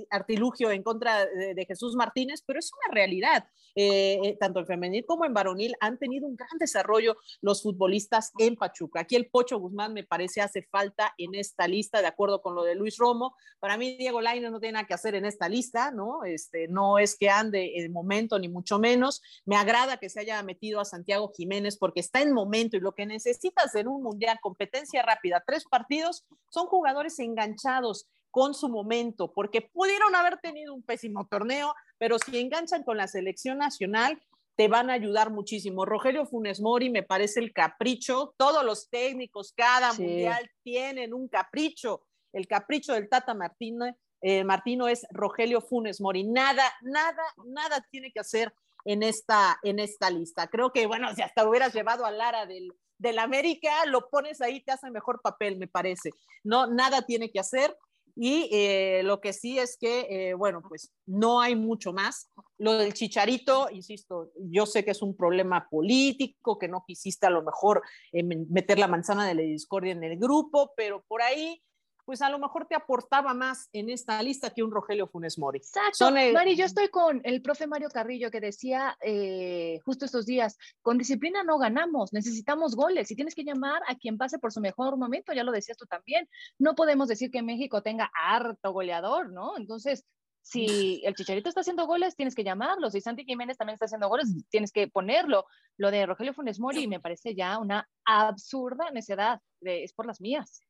artilugio 0.10 0.72
en 0.72 0.84
contra 0.84 1.26
de, 1.26 1.66
Jesús 1.68 1.96
Martínez, 1.96 2.42
pero 2.46 2.60
es 2.60 2.72
una 2.72 2.94
realidad. 2.94 3.46
Eh, 3.80 4.20
eh, 4.24 4.38
tanto 4.40 4.60
en 4.60 4.66
femenil 4.66 5.06
como 5.06 5.24
en 5.24 5.36
varonil 5.36 5.76
han 5.80 6.00
tenido 6.00 6.26
un 6.26 6.36
gran 6.36 6.58
desarrollo 6.58 7.16
los 7.42 7.62
futbolistas 7.62 8.32
en 8.40 8.56
Pachuca. 8.56 9.02
Aquí 9.02 9.16
el 9.16 9.28
Pocho 9.28 9.60
Guzmán 9.60 9.94
me 9.94 10.04
parece 10.04 10.42
hace 10.42 10.64
falta 10.64 11.14
en 11.20 11.36
esta 11.36 11.68
lista, 11.68 12.02
de 12.02 12.08
acuerdo 12.08 12.42
con 12.42 12.56
lo 12.56 12.64
de 12.64 12.74
Luis 12.74 12.98
Romo. 12.98 13.36
Para 13.60 13.78
mí 13.78 13.96
Diego 13.98 14.20
Lainez 14.20 14.50
no 14.50 14.60
tiene 14.60 14.74
nada 14.74 14.88
que 14.88 14.96
hacer 14.96 15.14
en 15.14 15.26
esta 15.26 15.48
lista, 15.48 15.92
¿no? 15.92 16.24
Este, 16.24 16.68
no 16.68 16.98
es 16.98 17.16
que 17.16 17.30
ande 17.30 17.74
en 17.76 17.92
momento 17.92 18.40
ni 18.40 18.48
mucho 18.50 18.80
menos. 18.80 19.22
Me 19.46 19.57
agrada 19.60 19.98
que 19.98 20.10
se 20.10 20.22
haya 20.22 20.42
metido 20.44 20.80
a 20.80 20.86
Santiago 20.86 21.32
Jiménez 21.36 21.78
porque 21.78 22.00
está 22.00 22.22
en 22.22 22.34
momento 22.34 22.78
y 22.78 22.80
lo 22.80 22.94
que 22.94 23.06
necesitas 23.06 23.76
en 23.76 23.88
un 23.88 24.04
mundial, 24.04 24.40
competencia 24.42 25.04
rápida, 25.04 25.44
tres 25.46 25.66
partidos, 25.66 26.26
son 26.50 26.68
jugadores 26.68 27.20
enganchados 27.20 28.08
con 28.32 28.54
su 28.54 28.70
momento, 28.70 29.34
porque 29.34 29.62
pudieron 29.62 30.16
haber 30.16 30.38
tenido 30.38 30.74
un 30.74 30.84
pésimo 30.84 31.28
torneo, 31.28 31.74
pero 31.98 32.18
si 32.20 32.38
enganchan 32.38 32.84
con 32.84 32.98
la 32.98 33.08
selección 33.08 33.58
nacional, 33.58 34.22
te 34.56 34.68
van 34.68 34.90
a 34.90 34.94
ayudar 34.94 35.32
muchísimo. 35.32 35.86
Rogelio 35.86 36.26
Funes 36.26 36.62
Mori 36.62 36.90
me 36.90 37.04
parece 37.04 37.40
el 37.40 37.54
capricho. 37.54 38.34
Todos 38.38 38.66
los 38.66 38.90
técnicos, 38.90 39.54
cada 39.56 39.94
mundial 39.94 40.50
tienen 40.64 41.14
un 41.14 41.28
capricho. 41.28 42.02
El 42.34 42.48
capricho 42.48 42.94
del 42.94 43.08
Tata 43.08 43.36
Martino, 43.36 43.86
eh, 44.22 44.44
Martino 44.44 44.88
es 44.88 45.06
Rogelio 45.12 45.62
Funes 45.62 46.02
Mori. 46.02 46.24
Nada, 46.24 46.64
nada, 46.82 47.24
nada 47.46 47.86
tiene 47.92 48.12
que 48.12 48.20
hacer 48.20 48.52
en 48.88 49.04
esta, 49.04 49.60
en 49.64 49.80
esta 49.80 50.10
lista. 50.10 50.48
Creo 50.48 50.72
que, 50.72 50.88
bueno, 50.88 51.14
si 51.14 51.22
hasta 51.22 51.48
hubieras 51.48 51.74
llevado 51.74 52.06
a 52.06 52.12
Lara 52.12 52.46
del, 52.46 52.72
del 52.98 53.20
América, 53.20 53.86
lo 53.86 54.10
pones 54.10 54.40
ahí, 54.42 54.64
te 54.64 54.72
hace 54.72 54.90
mejor 54.90 55.22
papel, 55.22 55.58
me 55.58 55.68
parece. 55.68 56.12
No, 56.44 56.68
nada 56.68 57.02
tiene 57.02 57.30
que 57.30 57.40
hacer. 57.40 57.78
Y 58.16 58.50
eh, 58.52 59.02
lo 59.04 59.20
que 59.20 59.34
sí 59.34 59.60
es 59.60 59.78
que, 59.78 60.08
eh, 60.10 60.34
bueno, 60.34 60.64
pues 60.68 60.92
no 61.06 61.42
hay 61.42 61.56
mucho 61.56 61.92
más. 61.92 62.32
Lo 62.58 62.74
del 62.74 62.94
chicharito, 62.94 63.68
insisto, 63.70 64.32
yo 64.38 64.66
sé 64.66 64.86
que 64.86 64.92
es 64.92 65.02
un 65.02 65.16
problema 65.16 65.68
político, 65.70 66.58
que 66.58 66.70
no 66.70 66.84
quisiste 66.88 67.28
a 67.28 67.30
lo 67.30 67.44
mejor 67.44 67.84
eh, 68.14 68.24
meter 68.24 68.80
la 68.80 68.88
manzana 68.88 69.28
de 69.28 69.36
la 69.36 69.42
discordia 69.42 69.92
en 69.92 70.04
el 70.04 70.18
grupo, 70.18 70.72
pero 70.78 71.04
por 71.08 71.22
ahí 71.22 71.62
pues 72.08 72.22
a 72.22 72.30
lo 72.30 72.40
mejor 72.40 72.66
te 72.68 72.74
aportaba 72.74 73.34
más 73.34 73.68
en 73.74 73.90
esta 73.90 74.24
lista 74.24 74.52
que 74.52 74.64
un 74.64 74.72
Rogelio 74.72 75.08
Funes 75.08 75.38
Mori. 75.38 75.58
Exacto. 75.58 76.10
Mari, 76.10 76.56
yo 76.56 76.64
estoy 76.64 76.88
con 76.88 77.20
el 77.26 77.42
profe 77.42 77.68
Mario 77.68 77.90
Carrillo 77.90 78.32
que 78.32 78.40
decía 78.40 78.98
eh, 79.02 79.82
justo 79.84 80.06
estos 80.06 80.26
días, 80.26 80.58
con 80.82 80.98
disciplina 80.98 81.44
no 81.44 81.58
ganamos, 81.58 82.14
necesitamos 82.14 82.78
goles 82.78 83.12
y 83.12 83.16
tienes 83.18 83.36
que 83.36 83.44
llamar 83.44 83.82
a 83.90 83.96
quien 83.96 84.18
pase 84.18 84.40
por 84.40 84.54
su 84.54 84.62
mejor 84.62 84.96
momento, 84.96 85.34
ya 85.34 85.44
lo 85.44 85.52
decías 85.52 85.78
tú 85.78 85.86
también. 85.86 86.30
No 86.58 86.76
podemos 86.76 87.10
decir 87.10 87.30
que 87.30 87.42
México 87.42 87.82
tenga 87.82 88.10
harto 88.14 88.72
goleador, 88.72 89.34
¿no? 89.34 89.58
Entonces, 89.58 90.06
si 90.42 91.02
el 91.04 91.14
Chicharito 91.14 91.50
está 91.50 91.60
haciendo 91.60 91.88
goles, 91.88 92.16
tienes 92.16 92.36
que 92.36 92.46
llamarlo. 92.46 92.90
Si 92.90 93.02
Santi 93.02 93.26
Jiménez 93.26 93.58
también 93.58 93.74
está 93.74 93.84
haciendo 93.84 94.08
goles, 94.08 94.30
tienes 94.50 94.72
que 94.72 94.88
ponerlo. 94.88 95.44
Lo 95.76 95.92
de 95.92 96.06
Rogelio 96.06 96.34
Funes 96.34 96.62
Mori 96.62 96.88
me 96.88 97.02
parece 97.02 97.36
ya 97.36 97.58
una 97.58 97.86
absurda 98.06 98.92
necedad. 98.92 99.42
es 99.60 99.92
por 99.92 100.06
las 100.06 100.22
mías. 100.22 100.62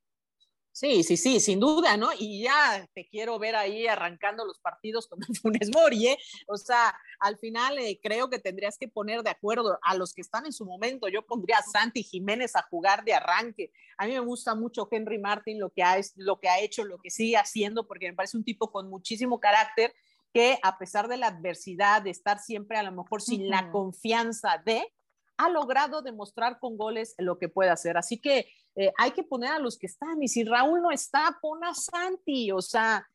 Sí, 0.77 1.01
sí, 1.01 1.17
sí, 1.17 1.39
sin 1.39 1.59
duda, 1.59 1.97
¿no? 1.97 2.09
Y 2.19 2.43
ya 2.43 2.87
te 2.93 3.07
quiero 3.07 3.39
ver 3.39 3.55
ahí 3.55 3.87
arrancando 3.87 4.45
los 4.45 4.59
partidos 4.59 5.07
con 5.07 5.17
Funes 5.41 5.71
Mori, 5.73 6.05
¿eh? 6.05 6.19
O 6.45 6.55
sea, 6.55 6.95
al 7.19 7.35
final 7.39 7.79
eh, 7.79 7.99
creo 7.99 8.29
que 8.29 8.37
tendrías 8.37 8.77
que 8.77 8.87
poner 8.87 9.23
de 9.23 9.31
acuerdo 9.31 9.79
a 9.81 9.95
los 9.95 10.13
que 10.13 10.21
están 10.21 10.45
en 10.45 10.53
su 10.53 10.65
momento. 10.65 11.07
Yo 11.07 11.25
pondría 11.25 11.57
a 11.57 11.63
Santi 11.63 12.03
Jiménez 12.03 12.55
a 12.55 12.61
jugar 12.61 13.03
de 13.03 13.15
arranque. 13.15 13.71
A 13.97 14.05
mí 14.05 14.13
me 14.13 14.19
gusta 14.19 14.53
mucho 14.53 14.87
Henry 14.91 15.17
Martin, 15.17 15.59
lo 15.59 15.71
que 15.71 15.81
ha, 15.81 15.97
lo 16.15 16.39
que 16.39 16.47
ha 16.47 16.59
hecho, 16.59 16.83
lo 16.83 16.99
que 16.99 17.09
sigue 17.09 17.37
haciendo, 17.37 17.87
porque 17.87 18.09
me 18.09 18.15
parece 18.15 18.37
un 18.37 18.43
tipo 18.43 18.71
con 18.71 18.87
muchísimo 18.87 19.39
carácter 19.39 19.95
que 20.31 20.59
a 20.61 20.77
pesar 20.77 21.07
de 21.07 21.17
la 21.17 21.29
adversidad, 21.29 22.03
de 22.03 22.11
estar 22.11 22.37
siempre 22.37 22.77
a 22.77 22.83
lo 22.83 22.91
mejor 22.91 23.23
sin 23.23 23.49
la 23.49 23.71
confianza 23.71 24.61
de, 24.63 24.93
ha 25.37 25.49
logrado 25.49 26.03
demostrar 26.03 26.59
con 26.59 26.77
goles 26.77 27.15
lo 27.17 27.39
que 27.39 27.49
puede 27.49 27.71
hacer. 27.71 27.97
Así 27.97 28.19
que 28.19 28.47
eh, 28.77 28.93
hay 28.97 29.11
que 29.11 29.23
poner 29.23 29.51
a 29.51 29.59
los 29.59 29.77
que 29.77 29.87
están. 29.87 30.21
Y 30.21 30.27
si 30.27 30.43
Raúl 30.43 30.81
no 30.81 30.91
está, 30.91 31.37
pon 31.41 31.63
a 31.63 31.73
Santi. 31.73 32.51
O 32.51 32.61
sea, 32.61 33.05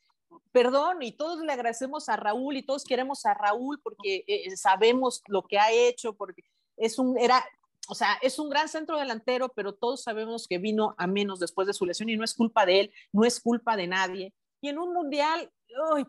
perdón, 0.51 1.03
y 1.03 1.13
todos 1.13 1.41
le 1.41 1.53
agradecemos 1.53 2.09
a 2.09 2.17
Raúl 2.17 2.57
y 2.57 2.65
todos 2.65 2.85
queremos 2.85 3.25
a 3.25 3.35
Raúl 3.35 3.81
porque 3.81 4.25
eh, 4.27 4.57
sabemos 4.57 5.23
lo 5.29 5.45
que 5.45 5.59
ha 5.59 5.71
hecho, 5.71 6.15
porque 6.15 6.43
es 6.77 6.99
un, 6.99 7.17
era, 7.17 7.45
o 7.89 7.95
sea, 7.95 8.19
es 8.23 8.41
un 8.41 8.51
gran 8.51 8.69
centro 8.69 8.99
delantero, 8.99 9.51
pero 9.51 9.73
todos 9.73 10.03
sabemos 10.03 10.49
que 10.49 10.59
vino 10.59 10.95
a 10.99 11.07
menos 11.07 11.39
después 11.39 11.67
de 11.69 11.75
su 11.75 11.87
lesión 11.87 12.09
y 12.09 12.17
no 12.17 12.25
es 12.25 12.35
culpa 12.35 12.67
de 12.67 12.81
él, 12.81 12.93
no 13.13 13.25
es 13.25 13.41
culpa 13.41 13.77
de 13.77 13.87
nadie. 13.87 14.35
Y 14.61 14.69
en 14.69 14.79
un 14.79 14.93
mundial 14.93 15.51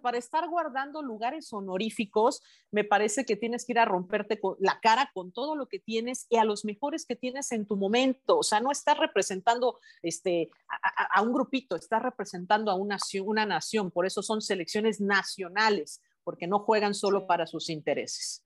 para 0.01 0.17
estar 0.17 0.47
guardando 0.47 1.01
lugares 1.01 1.51
honoríficos, 1.51 2.41
me 2.71 2.83
parece 2.83 3.25
que 3.25 3.35
tienes 3.35 3.65
que 3.65 3.73
ir 3.73 3.79
a 3.79 3.85
romperte 3.85 4.39
la 4.59 4.79
cara 4.79 5.09
con 5.13 5.31
todo 5.31 5.55
lo 5.55 5.67
que 5.67 5.79
tienes 5.79 6.25
y 6.29 6.37
a 6.37 6.43
los 6.43 6.65
mejores 6.65 7.05
que 7.05 7.15
tienes 7.15 7.51
en 7.51 7.65
tu 7.65 7.75
momento. 7.75 8.39
O 8.39 8.43
sea, 8.43 8.59
no 8.59 8.71
estás 8.71 8.97
representando 8.97 9.79
este, 10.01 10.49
a, 10.67 11.21
un 11.21 11.33
grupito, 11.33 11.75
estás 11.75 12.01
representando 12.01 12.71
a 12.71 12.75
una, 12.75 12.97
una 13.23 13.45
nación. 13.45 13.91
Por 13.91 14.05
eso 14.05 14.21
son 14.21 14.41
selecciones 14.41 14.99
nacionales, 14.99 16.01
porque 16.23 16.47
no 16.47 16.59
juegan 16.59 16.93
solo 16.93 17.27
para 17.27 17.47
sus 17.47 17.69
intereses. 17.69 18.43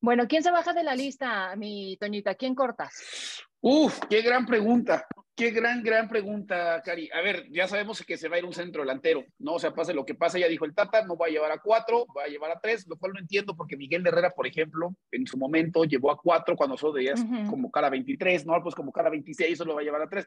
Bueno, 0.00 0.28
¿quién 0.28 0.42
se 0.42 0.50
baja 0.50 0.72
de 0.72 0.84
la 0.84 0.94
lista, 0.94 1.56
mi 1.56 1.96
Toñita? 1.96 2.34
¿Quién 2.34 2.54
cortas? 2.54 2.94
Uf, 3.60 3.98
qué 4.08 4.22
gran 4.22 4.46
pregunta. 4.46 5.06
Qué 5.38 5.52
gran, 5.52 5.84
gran 5.84 6.08
pregunta, 6.08 6.82
Cari. 6.84 7.08
A 7.14 7.20
ver, 7.20 7.46
ya 7.48 7.68
sabemos 7.68 8.02
que 8.04 8.16
se 8.16 8.28
va 8.28 8.34
a 8.34 8.38
ir 8.40 8.44
un 8.44 8.52
centro 8.52 8.82
delantero, 8.82 9.24
¿no? 9.38 9.52
O 9.52 9.58
sea, 9.60 9.72
pase 9.72 9.94
lo 9.94 10.04
que 10.04 10.16
pase, 10.16 10.40
ya 10.40 10.48
dijo 10.48 10.64
el 10.64 10.74
Tata, 10.74 11.04
no 11.04 11.16
va 11.16 11.26
a 11.26 11.28
llevar 11.28 11.52
a 11.52 11.58
cuatro, 11.58 12.08
va 12.08 12.24
a 12.24 12.26
llevar 12.26 12.50
a 12.50 12.58
tres, 12.58 12.88
lo 12.88 12.96
cual 12.96 13.12
no 13.12 13.20
entiendo 13.20 13.54
porque 13.54 13.76
Miguel 13.76 14.04
Herrera, 14.04 14.30
por 14.30 14.48
ejemplo, 14.48 14.96
en 15.12 15.28
su 15.28 15.38
momento 15.38 15.84
llevó 15.84 16.10
a 16.10 16.20
cuatro 16.20 16.56
cuando 16.56 16.76
solo 16.76 16.94
debías 16.94 17.24
como 17.48 17.70
cara 17.70 17.88
23, 17.88 18.46
¿no? 18.46 18.60
Pues 18.60 18.74
como 18.74 18.90
cara 18.90 19.10
26, 19.10 19.56
solo 19.56 19.76
va 19.76 19.80
a 19.80 19.84
llevar 19.84 20.02
a 20.02 20.08
tres. 20.08 20.26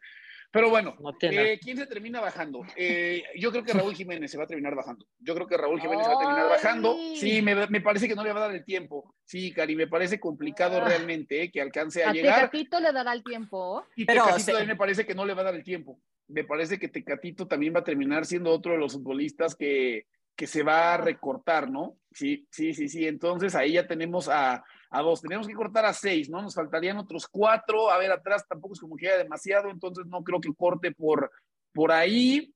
Pero 0.49 0.69
bueno, 0.69 0.95
eh, 1.21 1.59
¿quién 1.61 1.77
se 1.77 1.87
termina 1.87 2.19
bajando? 2.19 2.65
Eh, 2.77 3.23
yo 3.37 3.51
creo 3.51 3.63
que 3.63 3.73
Raúl 3.73 3.95
Jiménez 3.95 4.31
se 4.31 4.37
va 4.37 4.45
a 4.45 4.47
terminar 4.47 4.75
bajando. 4.75 5.05
Yo 5.19 5.33
creo 5.35 5.47
que 5.47 5.57
Raúl 5.57 5.79
Jiménez 5.79 6.05
se 6.05 6.09
va 6.09 6.15
a 6.15 6.19
terminar 6.19 6.49
bajando. 6.49 6.97
Sí, 7.15 7.41
me, 7.41 7.67
me, 7.67 7.81
parece 7.81 8.07
que 8.07 8.15
no 8.15 8.23
le 8.23 8.31
va 8.31 8.39
a 8.39 8.47
dar 8.47 8.55
el 8.55 8.65
tiempo. 8.65 9.15
Sí, 9.25 9.53
Cari, 9.53 9.75
me 9.75 9.87
parece 9.87 10.19
complicado 10.19 10.81
ah. 10.81 10.85
realmente 10.85 11.43
eh, 11.43 11.51
que 11.51 11.61
alcance 11.61 12.03
a, 12.03 12.09
a 12.09 12.13
llegar. 12.13 12.35
Tecatito 12.35 12.81
le 12.81 12.91
dará 12.91 13.13
el 13.13 13.23
tiempo. 13.23 13.85
Y 13.95 14.03
Pero 14.03 14.25
también 14.25 14.67
me 14.67 14.75
parece 14.75 15.00
que 15.05 15.15
no 15.15 15.25
le 15.25 15.33
va 15.33 15.41
a 15.41 15.45
dar 15.45 15.55
el 15.55 15.63
tiempo. 15.63 15.99
Me 16.27 16.43
parece 16.43 16.79
que 16.79 16.87
Tecatito 16.87 17.47
también 17.47 17.73
va 17.75 17.79
a 17.79 17.83
terminar 17.83 18.25
siendo 18.25 18.51
otro 18.51 18.73
de 18.73 18.77
los 18.77 18.93
futbolistas 18.93 19.55
que, 19.55 20.05
que 20.35 20.47
se 20.47 20.63
va 20.63 20.93
a 20.93 20.97
recortar, 20.97 21.69
¿no? 21.69 21.97
Sí, 22.11 22.47
sí, 22.51 22.73
sí, 22.73 22.87
sí. 22.87 23.07
Entonces 23.07 23.55
ahí 23.55 23.73
ya 23.73 23.87
tenemos 23.87 24.29
a, 24.29 24.63
a 24.89 25.01
dos. 25.01 25.21
Tenemos 25.21 25.47
que 25.47 25.53
cortar 25.53 25.85
a 25.85 25.93
seis, 25.93 26.29
¿no? 26.29 26.41
Nos 26.41 26.55
faltarían 26.55 26.97
otros 26.97 27.27
cuatro. 27.27 27.91
A 27.91 27.97
ver, 27.97 28.11
atrás 28.11 28.47
tampoco 28.47 28.73
es 28.73 28.79
como 28.79 28.95
que 28.95 29.07
haya 29.07 29.17
demasiado, 29.17 29.69
entonces 29.69 30.05
no 30.07 30.23
creo 30.23 30.39
que 30.39 30.53
corte 30.53 30.91
por, 30.91 31.31
por 31.73 31.91
ahí. 31.91 32.53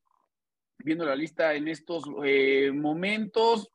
Viendo 0.78 1.06
la 1.06 1.16
lista 1.16 1.54
en 1.54 1.68
estos 1.68 2.04
eh, 2.24 2.72
momentos. 2.74 3.72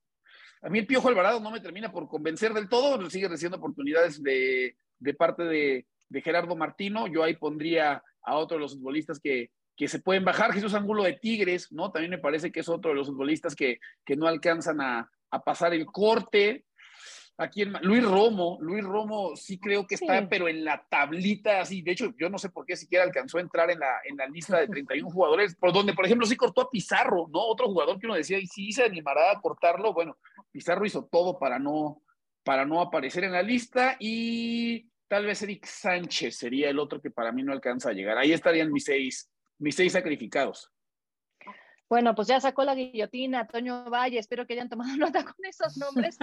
A 0.63 0.69
mí 0.69 0.79
el 0.81 0.87
Piojo 0.87 1.09
Alvarado 1.09 1.41
no 1.41 1.51
me 1.51 1.61
termina 1.61 1.91
por 1.91 2.07
convencer 2.07 2.53
del 2.53 2.69
todo, 2.69 3.09
sigue 3.09 3.29
recibiendo 3.29 3.57
oportunidades 3.57 4.23
de, 4.23 4.77
de 4.99 5.15
parte 5.15 5.45
de, 5.45 5.87
de, 6.11 6.21
Gerardo 6.21 6.55
Martino. 6.55 7.07
Yo 7.07 7.23
ahí 7.23 7.37
pondría 7.37 8.03
a 8.23 8.37
otro 8.37 8.57
de 8.57 8.63
los 8.63 8.75
futbolistas 8.75 9.19
que, 9.21 9.51
que 9.77 9.89
se 9.89 10.01
pueden 10.01 10.25
bajar. 10.25 10.53
Jesús 10.53 10.75
Angulo 10.75 11.05
de 11.05 11.15
Tigres, 11.15 11.73
¿no? 11.73 11.91
También 11.91 12.11
me 12.11 12.19
parece 12.19 12.53
que 12.53 12.61
es 12.61 12.69
otro 12.69 12.91
de 12.91 12.97
los 12.97 13.09
futbolistas 13.09 13.55
que, 13.55 13.79
que 14.05 14.17
no 14.17 14.27
alcanzan 14.27 14.81
a, 14.81 15.11
a 15.31 15.43
pasar 15.43 15.73
el 15.73 15.87
corte. 15.87 16.67
Aquí 17.39 17.63
en, 17.63 17.73
Luis 17.81 18.05
Romo, 18.05 18.59
Luis 18.61 18.85
Romo 18.85 19.35
sí 19.35 19.59
creo 19.59 19.87
que 19.87 19.95
está, 19.95 20.29
pero 20.29 20.49
en 20.49 20.63
la 20.63 20.85
tablita 20.91 21.63
así. 21.63 21.81
De 21.81 21.93
hecho, 21.93 22.13
yo 22.19 22.29
no 22.29 22.37
sé 22.37 22.51
por 22.51 22.67
qué 22.67 22.77
siquiera 22.77 23.05
alcanzó 23.05 23.39
a 23.39 23.41
entrar 23.41 23.71
en 23.71 23.79
la, 23.79 24.01
en 24.05 24.19
la 24.19 24.27
lista 24.27 24.61
de 24.61 24.69
31 24.69 25.11
jugadores, 25.15 25.57
por 25.57 25.73
donde, 25.73 25.95
por 25.95 26.05
ejemplo, 26.05 26.27
sí 26.27 26.37
cortó 26.37 26.61
a 26.61 26.71
Pizarro, 26.71 27.29
¿no? 27.33 27.41
Otro 27.41 27.67
jugador 27.69 27.99
que 27.99 28.07
uno 28.07 28.17
decía, 28.17 28.39
y 28.39 28.47
si 28.47 28.73
se 28.73 28.85
animará 28.85 29.33
a 29.33 29.41
cortarlo, 29.41 29.95
bueno, 29.95 30.19
Pizarro 30.53 30.85
hizo 30.85 31.09
todo 31.11 31.39
para 31.39 31.59
no, 31.59 32.03
para 32.45 32.67
no 32.67 32.83
aparecer 32.83 33.25
en 33.25 33.33
la 33.33 33.43
lista 33.43 33.97
y 33.99 34.90
tal 35.11 35.27
vez 35.27 35.43
Eric 35.43 35.67
Sánchez 35.67 36.37
sería 36.37 36.71
el 36.71 36.79
otro 36.79 37.01
que 37.01 37.11
para 37.11 37.33
mí 37.33 37.43
no 37.43 37.53
alcanza 37.53 37.91
a 37.91 37.93
llegar. 37.93 38.17
Ahí 38.17 38.33
estarían 38.33 38.71
mis 38.71 38.85
seis, 38.85 39.29
mis 39.59 39.75
seis 39.75 39.93
sacrificados. 39.93 40.71
Bueno, 41.89 42.15
pues 42.15 42.29
ya 42.29 42.41
sacó 42.41 42.63
la 42.63 42.77
guillotina, 42.77 43.49
Toño 43.49 43.91
Valle, 43.91 44.21
espero 44.21 44.47
que 44.47 44.53
hayan 44.53 44.69
tomado 44.69 44.97
nota 44.97 45.25
con 45.25 45.35
esos 45.43 45.77
nombres, 45.79 46.17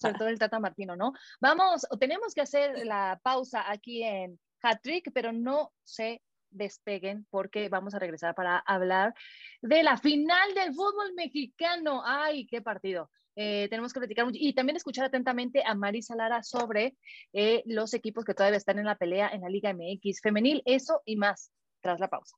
sobre 0.00 0.14
todo 0.18 0.26
el 0.26 0.40
Tata 0.40 0.58
Martino, 0.58 0.96
¿no? 0.96 1.12
Vamos, 1.40 1.86
tenemos 2.00 2.34
que 2.34 2.40
hacer 2.40 2.84
la 2.84 3.20
pausa 3.22 3.70
aquí 3.70 4.02
en 4.02 4.40
Hattrick, 4.60 5.12
pero 5.14 5.30
no 5.32 5.72
se 5.84 6.20
despeguen 6.50 7.28
porque 7.30 7.68
vamos 7.68 7.94
a 7.94 8.00
regresar 8.00 8.34
para 8.34 8.58
hablar 8.58 9.14
de 9.62 9.84
la 9.84 9.98
final 9.98 10.52
del 10.52 10.74
fútbol 10.74 11.14
mexicano. 11.14 12.02
¡Ay, 12.04 12.44
qué 12.48 12.60
partido! 12.60 13.08
Eh, 13.36 13.68
tenemos 13.68 13.92
que 13.92 14.00
platicar 14.00 14.24
mucho 14.24 14.38
y 14.40 14.54
también 14.54 14.76
escuchar 14.76 15.04
atentamente 15.04 15.62
a 15.64 15.74
Marisa 15.74 16.16
Lara 16.16 16.42
sobre 16.42 16.96
eh, 17.32 17.62
los 17.66 17.92
equipos 17.94 18.24
que 18.24 18.34
todavía 18.34 18.56
están 18.56 18.78
en 18.78 18.86
la 18.86 18.96
pelea 18.96 19.28
en 19.28 19.42
la 19.42 19.50
Liga 19.50 19.74
MX 19.74 20.20
femenil, 20.22 20.62
eso 20.64 21.02
y 21.04 21.16
más 21.16 21.52
tras 21.80 22.00
la 22.00 22.08
pausa. 22.08 22.36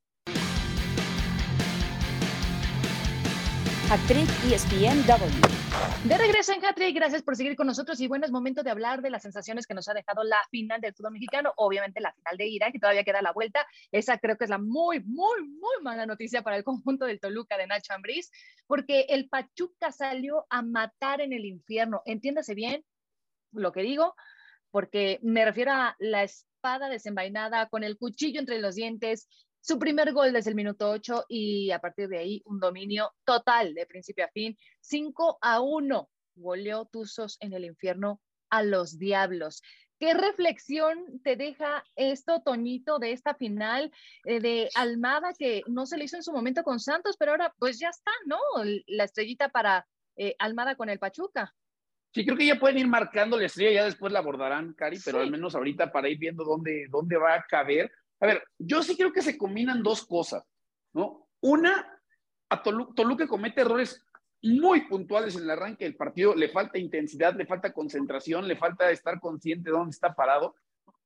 Actriz 3.90 4.28
ESPNW. 4.44 6.06
De 6.06 6.18
regreso 6.18 6.52
en 6.52 6.62
Hattrick, 6.62 6.94
gracias 6.94 7.22
por 7.22 7.36
seguir 7.36 7.56
con 7.56 7.66
nosotros 7.66 7.98
y 8.00 8.06
bueno, 8.06 8.26
es 8.26 8.30
momento 8.30 8.62
de 8.62 8.70
hablar 8.70 9.00
de 9.00 9.08
las 9.08 9.22
sensaciones 9.22 9.66
que 9.66 9.72
nos 9.72 9.88
ha 9.88 9.94
dejado 9.94 10.24
la 10.24 10.36
final 10.50 10.82
del 10.82 10.92
fútbol 10.92 11.12
mexicano, 11.12 11.54
obviamente 11.56 12.02
la 12.02 12.12
final 12.12 12.36
de 12.36 12.46
ira, 12.48 12.70
que 12.70 12.78
todavía 12.78 13.02
queda 13.02 13.22
la 13.22 13.32
vuelta, 13.32 13.66
esa 13.90 14.18
creo 14.18 14.36
que 14.36 14.44
es 14.44 14.50
la 14.50 14.58
muy, 14.58 15.00
muy, 15.00 15.42
muy 15.48 15.82
mala 15.82 16.04
noticia 16.04 16.42
para 16.42 16.58
el 16.58 16.64
conjunto 16.64 17.06
del 17.06 17.18
Toluca 17.18 17.56
de 17.56 17.66
Nacho 17.66 17.94
Ambriz, 17.94 18.30
porque 18.66 19.06
el 19.08 19.30
Pachuca 19.30 19.90
salió 19.90 20.44
a 20.50 20.60
matar 20.60 21.22
en 21.22 21.32
el 21.32 21.46
infierno, 21.46 22.02
entiéndase 22.04 22.54
bien 22.54 22.84
lo 23.52 23.72
que 23.72 23.80
digo, 23.80 24.14
porque 24.70 25.18
me 25.22 25.46
refiero 25.46 25.72
a 25.72 25.96
la 25.98 26.24
espada 26.24 26.90
desenvainada 26.90 27.70
con 27.70 27.84
el 27.84 27.96
cuchillo 27.96 28.38
entre 28.38 28.58
los 28.58 28.74
dientes, 28.74 29.28
su 29.68 29.78
primer 29.78 30.14
gol 30.14 30.32
desde 30.32 30.48
el 30.48 30.56
minuto 30.56 30.88
8 30.88 31.26
y 31.28 31.70
a 31.72 31.78
partir 31.78 32.08
de 32.08 32.16
ahí 32.16 32.42
un 32.46 32.58
dominio 32.58 33.12
total 33.24 33.74
de 33.74 33.84
principio 33.84 34.24
a 34.24 34.28
fin. 34.28 34.56
5 34.80 35.36
a 35.42 35.60
1 35.60 36.08
goleó 36.36 36.86
Tuzos 36.86 37.36
en 37.40 37.52
el 37.52 37.66
infierno 37.66 38.18
a 38.48 38.62
los 38.62 38.98
diablos. 38.98 39.60
¿Qué 40.00 40.14
reflexión 40.14 41.20
te 41.22 41.36
deja 41.36 41.84
esto, 41.96 42.40
Toñito, 42.42 42.98
de 42.98 43.12
esta 43.12 43.34
final 43.34 43.92
eh, 44.24 44.40
de 44.40 44.70
Almada 44.74 45.34
que 45.38 45.60
no 45.66 45.84
se 45.84 45.98
le 45.98 46.04
hizo 46.04 46.16
en 46.16 46.22
su 46.22 46.32
momento 46.32 46.62
con 46.62 46.80
Santos, 46.80 47.16
pero 47.18 47.32
ahora 47.32 47.54
pues 47.58 47.78
ya 47.78 47.90
está, 47.90 48.12
¿no? 48.24 48.38
La 48.86 49.04
estrellita 49.04 49.50
para 49.50 49.86
eh, 50.16 50.34
Almada 50.38 50.76
con 50.76 50.88
el 50.88 50.98
Pachuca. 50.98 51.54
Sí, 52.14 52.24
creo 52.24 52.38
que 52.38 52.46
ya 52.46 52.58
pueden 52.58 52.78
ir 52.78 52.88
marcando 52.88 53.36
la 53.36 53.44
estrella, 53.44 53.82
ya 53.82 53.84
después 53.84 54.14
la 54.14 54.20
abordarán, 54.20 54.72
Cari, 54.72 54.98
pero 55.04 55.20
al 55.20 55.30
menos 55.30 55.54
ahorita 55.54 55.92
para 55.92 56.08
ir 56.08 56.16
viendo 56.16 56.42
dónde, 56.42 56.86
dónde 56.88 57.18
va 57.18 57.34
a 57.34 57.44
caber. 57.46 57.92
A 58.20 58.26
ver, 58.26 58.42
yo 58.58 58.82
sí 58.82 58.96
creo 58.96 59.12
que 59.12 59.22
se 59.22 59.38
combinan 59.38 59.82
dos 59.82 60.04
cosas, 60.06 60.44
¿no? 60.92 61.28
Una, 61.40 62.00
a 62.48 62.62
Toluca, 62.62 63.28
comete 63.28 63.60
errores 63.60 64.04
muy 64.42 64.82
puntuales 64.88 65.36
en 65.36 65.42
el 65.42 65.50
arranque 65.50 65.84
del 65.84 65.96
partido, 65.96 66.34
le 66.34 66.48
falta 66.48 66.78
intensidad, 66.78 67.34
le 67.34 67.46
falta 67.46 67.72
concentración, 67.72 68.46
le 68.46 68.56
falta 68.56 68.90
estar 68.90 69.20
consciente 69.20 69.70
de 69.70 69.76
dónde 69.76 69.90
está 69.90 70.14
parado, 70.14 70.56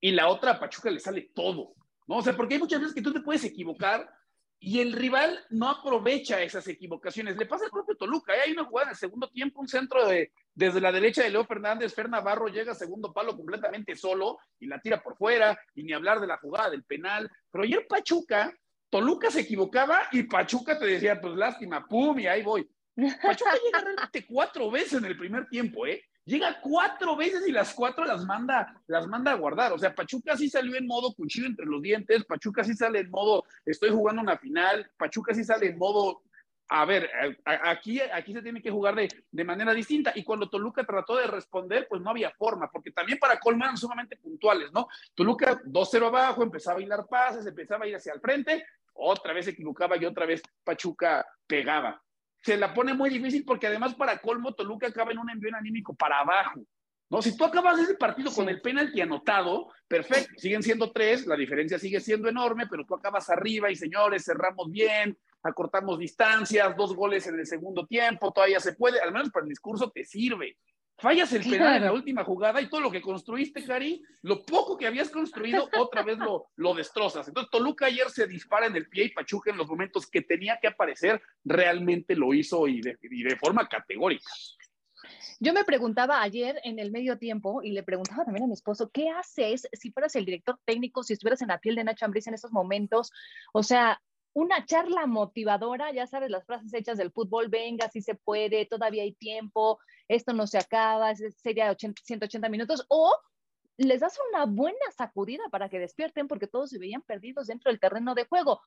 y 0.00 0.12
la 0.12 0.28
otra 0.28 0.52
a 0.52 0.60
Pachuca 0.60 0.90
le 0.90 1.00
sale 1.00 1.30
todo, 1.34 1.74
¿no? 2.06 2.16
O 2.16 2.22
sea, 2.22 2.36
porque 2.36 2.54
hay 2.54 2.60
muchas 2.60 2.80
veces 2.80 2.94
que 2.94 3.02
tú 3.02 3.12
te 3.12 3.20
puedes 3.20 3.44
equivocar 3.44 4.10
y 4.58 4.80
el 4.80 4.92
rival 4.92 5.38
no 5.50 5.68
aprovecha 5.68 6.40
esas 6.40 6.66
equivocaciones. 6.68 7.36
Le 7.36 7.46
pasa 7.46 7.64
al 7.64 7.72
propio 7.72 7.96
Toluca. 7.96 8.32
¿eh? 8.32 8.42
Hay 8.46 8.52
una 8.52 8.64
jugada 8.64 8.86
en 8.86 8.90
el 8.90 8.96
segundo 8.96 9.28
tiempo, 9.28 9.60
un 9.60 9.66
centro 9.66 10.06
de, 10.06 10.32
desde 10.54 10.80
la 10.80 10.92
derecha 10.92 11.22
de 11.22 11.30
Leo 11.30 11.44
Fernández, 11.44 11.94
Fer 11.94 12.08
Navarro 12.08 12.48
llega 12.48 12.72
a 12.72 12.76
segundo 12.76 13.12
palo 13.12 13.36
completamente 13.36 13.96
solo 13.96 14.38
y 14.58 14.66
la 14.66 14.80
tira 14.80 15.02
por 15.02 15.16
fuera, 15.16 15.58
y 15.74 15.82
ni 15.82 15.92
hablar 15.92 16.20
de 16.20 16.26
la 16.26 16.36
jugada 16.38 16.70
del 16.70 16.84
penal. 16.84 17.30
Pero 17.50 17.64
ayer 17.64 17.86
Pachuca, 17.88 18.52
Toluca 18.90 19.30
se 19.30 19.40
equivocaba 19.40 20.08
y 20.12 20.24
Pachuca 20.24 20.78
te 20.78 20.86
decía, 20.86 21.20
pues 21.20 21.34
lástima, 21.34 21.86
pum, 21.86 22.18
y 22.18 22.26
ahí 22.26 22.42
voy. 22.42 22.68
Pachuca 23.22 23.52
llega 23.64 23.80
realmente 23.80 24.26
cuatro 24.28 24.70
veces 24.70 24.94
en 24.94 25.06
el 25.06 25.16
primer 25.16 25.48
tiempo, 25.48 25.86
¿eh? 25.86 26.02
Llega 26.24 26.60
cuatro 26.60 27.16
veces 27.16 27.48
y 27.48 27.52
las 27.52 27.74
cuatro 27.74 28.04
las 28.04 28.24
manda, 28.24 28.80
las 28.86 29.08
manda 29.08 29.32
a 29.32 29.36
guardar. 29.36 29.72
O 29.72 29.78
sea, 29.78 29.92
Pachuca 29.92 30.36
sí 30.36 30.48
salió 30.48 30.76
en 30.76 30.86
modo 30.86 31.12
cuchillo 31.14 31.46
entre 31.46 31.66
los 31.66 31.82
dientes, 31.82 32.24
Pachuca 32.24 32.62
sí 32.62 32.74
sale 32.74 33.00
en 33.00 33.10
modo 33.10 33.44
estoy 33.64 33.90
jugando 33.90 34.22
una 34.22 34.38
final, 34.38 34.88
Pachuca 34.96 35.34
sí 35.34 35.42
sale 35.42 35.66
en 35.66 35.78
modo 35.78 36.22
a 36.74 36.84
ver, 36.86 37.10
aquí, 37.44 38.00
aquí 38.00 38.32
se 38.32 38.40
tiene 38.40 38.62
que 38.62 38.70
jugar 38.70 38.94
de, 38.94 39.08
de, 39.30 39.44
manera 39.44 39.74
distinta. 39.74 40.12
Y 40.14 40.24
cuando 40.24 40.48
Toluca 40.48 40.84
trató 40.84 41.16
de 41.16 41.26
responder, 41.26 41.86
pues 41.88 42.00
no 42.00 42.10
había 42.10 42.30
forma, 42.30 42.70
porque 42.70 42.92
también 42.92 43.18
para 43.18 43.38
Colman 43.38 43.68
eran 43.68 43.76
sumamente 43.76 44.16
puntuales, 44.16 44.72
¿no? 44.72 44.88
Toluca 45.14 45.60
2-0 45.62 46.06
abajo, 46.06 46.42
empezaba 46.42 46.78
a 46.78 46.82
hilar 46.82 47.06
pases, 47.06 47.44
empezaba 47.44 47.84
a 47.84 47.88
ir 47.88 47.96
hacia 47.96 48.14
el 48.14 48.20
frente, 48.20 48.64
otra 48.94 49.34
vez 49.34 49.44
se 49.44 49.50
equivocaba 49.50 49.98
y 49.98 50.06
otra 50.06 50.24
vez 50.24 50.42
Pachuca 50.64 51.26
pegaba 51.46 52.02
se 52.42 52.56
la 52.56 52.74
pone 52.74 52.92
muy 52.92 53.08
difícil 53.08 53.44
porque 53.44 53.68
además 53.68 53.94
para 53.94 54.18
colmo 54.18 54.52
Toluca 54.52 54.88
acaba 54.88 55.12
en 55.12 55.18
un 55.18 55.30
envío 55.30 55.54
anímico 55.54 55.94
para 55.94 56.18
abajo. 56.18 56.60
¿no? 57.08 57.22
Si 57.22 57.36
tú 57.36 57.44
acabas 57.44 57.78
ese 57.78 57.94
partido 57.94 58.32
con 58.32 58.48
el 58.48 58.60
penalti 58.60 59.00
anotado, 59.00 59.68
perfecto, 59.86 60.32
siguen 60.38 60.62
siendo 60.62 60.90
tres, 60.90 61.26
la 61.26 61.36
diferencia 61.36 61.78
sigue 61.78 62.00
siendo 62.00 62.28
enorme, 62.28 62.66
pero 62.66 62.84
tú 62.84 62.94
acabas 62.94 63.30
arriba 63.30 63.70
y 63.70 63.76
señores, 63.76 64.24
cerramos 64.24 64.70
bien, 64.70 65.16
acortamos 65.42 65.98
distancias, 65.98 66.76
dos 66.76 66.94
goles 66.94 67.26
en 67.26 67.38
el 67.38 67.46
segundo 67.46 67.86
tiempo, 67.86 68.32
todavía 68.32 68.60
se 68.60 68.74
puede, 68.74 69.00
al 69.00 69.12
menos 69.12 69.30
para 69.30 69.44
el 69.44 69.50
discurso 69.50 69.90
te 69.90 70.04
sirve. 70.04 70.58
Fallas 70.98 71.32
el 71.32 71.42
penal 71.42 71.76
en 71.76 71.84
la 71.84 71.92
última 71.92 72.22
jugada 72.22 72.60
y 72.60 72.68
todo 72.68 72.80
lo 72.80 72.90
que 72.90 73.00
construiste, 73.00 73.64
Cari, 73.64 74.04
lo 74.22 74.44
poco 74.44 74.76
que 74.76 74.86
habías 74.86 75.10
construido, 75.10 75.68
otra 75.78 76.02
vez 76.02 76.18
lo, 76.18 76.50
lo 76.56 76.74
destrozas. 76.74 77.26
Entonces, 77.26 77.50
Toluca 77.50 77.86
ayer 77.86 78.08
se 78.10 78.26
dispara 78.26 78.66
en 78.66 78.76
el 78.76 78.88
pie 78.88 79.06
y 79.06 79.08
Pachuca 79.08 79.50
en 79.50 79.56
los 79.56 79.66
momentos 79.66 80.08
que 80.08 80.22
tenía 80.22 80.58
que 80.60 80.68
aparecer, 80.68 81.20
realmente 81.44 82.14
lo 82.14 82.32
hizo 82.34 82.68
y 82.68 82.80
de, 82.80 82.98
y 83.02 83.22
de 83.24 83.36
forma 83.36 83.68
categórica. 83.68 84.30
Yo 85.40 85.52
me 85.52 85.64
preguntaba 85.64 86.22
ayer 86.22 86.60
en 86.62 86.78
el 86.78 86.92
medio 86.92 87.18
tiempo 87.18 87.64
y 87.64 87.72
le 87.72 87.82
preguntaba 87.82 88.24
también 88.24 88.44
a 88.44 88.46
mi 88.46 88.52
esposo, 88.52 88.90
¿qué 88.90 89.10
haces 89.10 89.68
si 89.72 89.90
fueras 89.90 90.14
el 90.14 90.24
director 90.24 90.60
técnico, 90.64 91.02
si 91.02 91.14
estuvieras 91.14 91.42
en 91.42 91.48
la 91.48 91.58
piel 91.58 91.74
de 91.74 91.82
Nacho 91.82 92.04
Ambriz 92.04 92.28
en 92.28 92.34
esos 92.34 92.52
momentos? 92.52 93.10
O 93.52 93.64
sea, 93.64 94.00
una 94.34 94.64
charla 94.64 95.06
motivadora, 95.06 95.92
ya 95.92 96.06
sabes, 96.06 96.30
las 96.30 96.46
frases 96.46 96.72
hechas 96.72 96.98
del 96.98 97.12
fútbol, 97.12 97.48
venga, 97.48 97.88
si 97.90 98.00
se 98.00 98.14
puede, 98.14 98.66
todavía 98.66 99.02
hay 99.02 99.12
tiempo, 99.12 99.78
esto 100.08 100.32
no 100.32 100.46
se 100.46 100.58
acaba, 100.58 101.14
sería 101.14 101.74
180 101.76 102.48
minutos, 102.48 102.86
o 102.88 103.14
les 103.76 104.00
das 104.00 104.18
una 104.30 104.46
buena 104.46 104.90
sacudida 104.96 105.44
para 105.50 105.68
que 105.68 105.78
despierten 105.78 106.28
porque 106.28 106.46
todos 106.46 106.70
se 106.70 106.78
veían 106.78 107.02
perdidos 107.02 107.46
dentro 107.46 107.70
del 107.70 107.80
terreno 107.80 108.14
de 108.14 108.24
juego. 108.24 108.60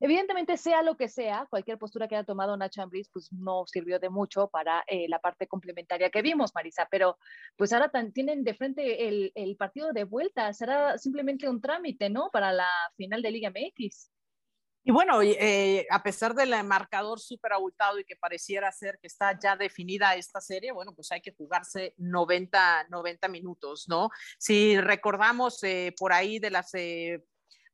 Evidentemente, 0.00 0.56
sea 0.56 0.82
lo 0.82 0.96
que 0.96 1.08
sea, 1.08 1.46
cualquier 1.50 1.76
postura 1.76 2.06
que 2.06 2.14
haya 2.14 2.24
tomado 2.24 2.56
Nacho 2.56 2.82
Ambriz, 2.82 3.10
pues 3.12 3.32
no 3.32 3.64
sirvió 3.66 3.98
de 3.98 4.10
mucho 4.10 4.48
para 4.48 4.84
eh, 4.86 5.08
la 5.08 5.18
parte 5.18 5.48
complementaria 5.48 6.10
que 6.10 6.22
vimos, 6.22 6.52
Marisa, 6.54 6.86
pero 6.88 7.18
pues 7.56 7.72
ahora 7.72 7.90
tienen 8.14 8.44
de 8.44 8.54
frente 8.54 9.08
el, 9.08 9.32
el 9.34 9.56
partido 9.56 9.92
de 9.92 10.04
vuelta, 10.04 10.52
será 10.52 10.98
simplemente 10.98 11.48
un 11.48 11.60
trámite, 11.60 12.10
¿no? 12.10 12.30
Para 12.32 12.52
la 12.52 12.68
final 12.96 13.22
de 13.22 13.30
Liga 13.32 13.50
MX. 13.50 14.12
Y 14.88 14.90
bueno, 14.90 15.20
eh, 15.20 15.86
a 15.90 16.02
pesar 16.02 16.34
del 16.34 16.64
marcador 16.64 17.20
súper 17.20 17.52
abultado 17.52 17.98
y 17.98 18.04
que 18.04 18.16
pareciera 18.16 18.72
ser 18.72 18.98
que 18.98 19.06
está 19.06 19.38
ya 19.38 19.54
definida 19.54 20.14
esta 20.14 20.40
serie, 20.40 20.72
bueno, 20.72 20.94
pues 20.94 21.12
hay 21.12 21.20
que 21.20 21.34
jugarse 21.34 21.92
90, 21.98 22.86
90 22.88 23.28
minutos, 23.28 23.84
¿no? 23.86 24.08
Si 24.38 24.80
recordamos 24.80 25.62
eh, 25.62 25.94
por 25.98 26.14
ahí 26.14 26.38
de 26.38 26.50
las... 26.50 26.72
Eh, 26.72 27.22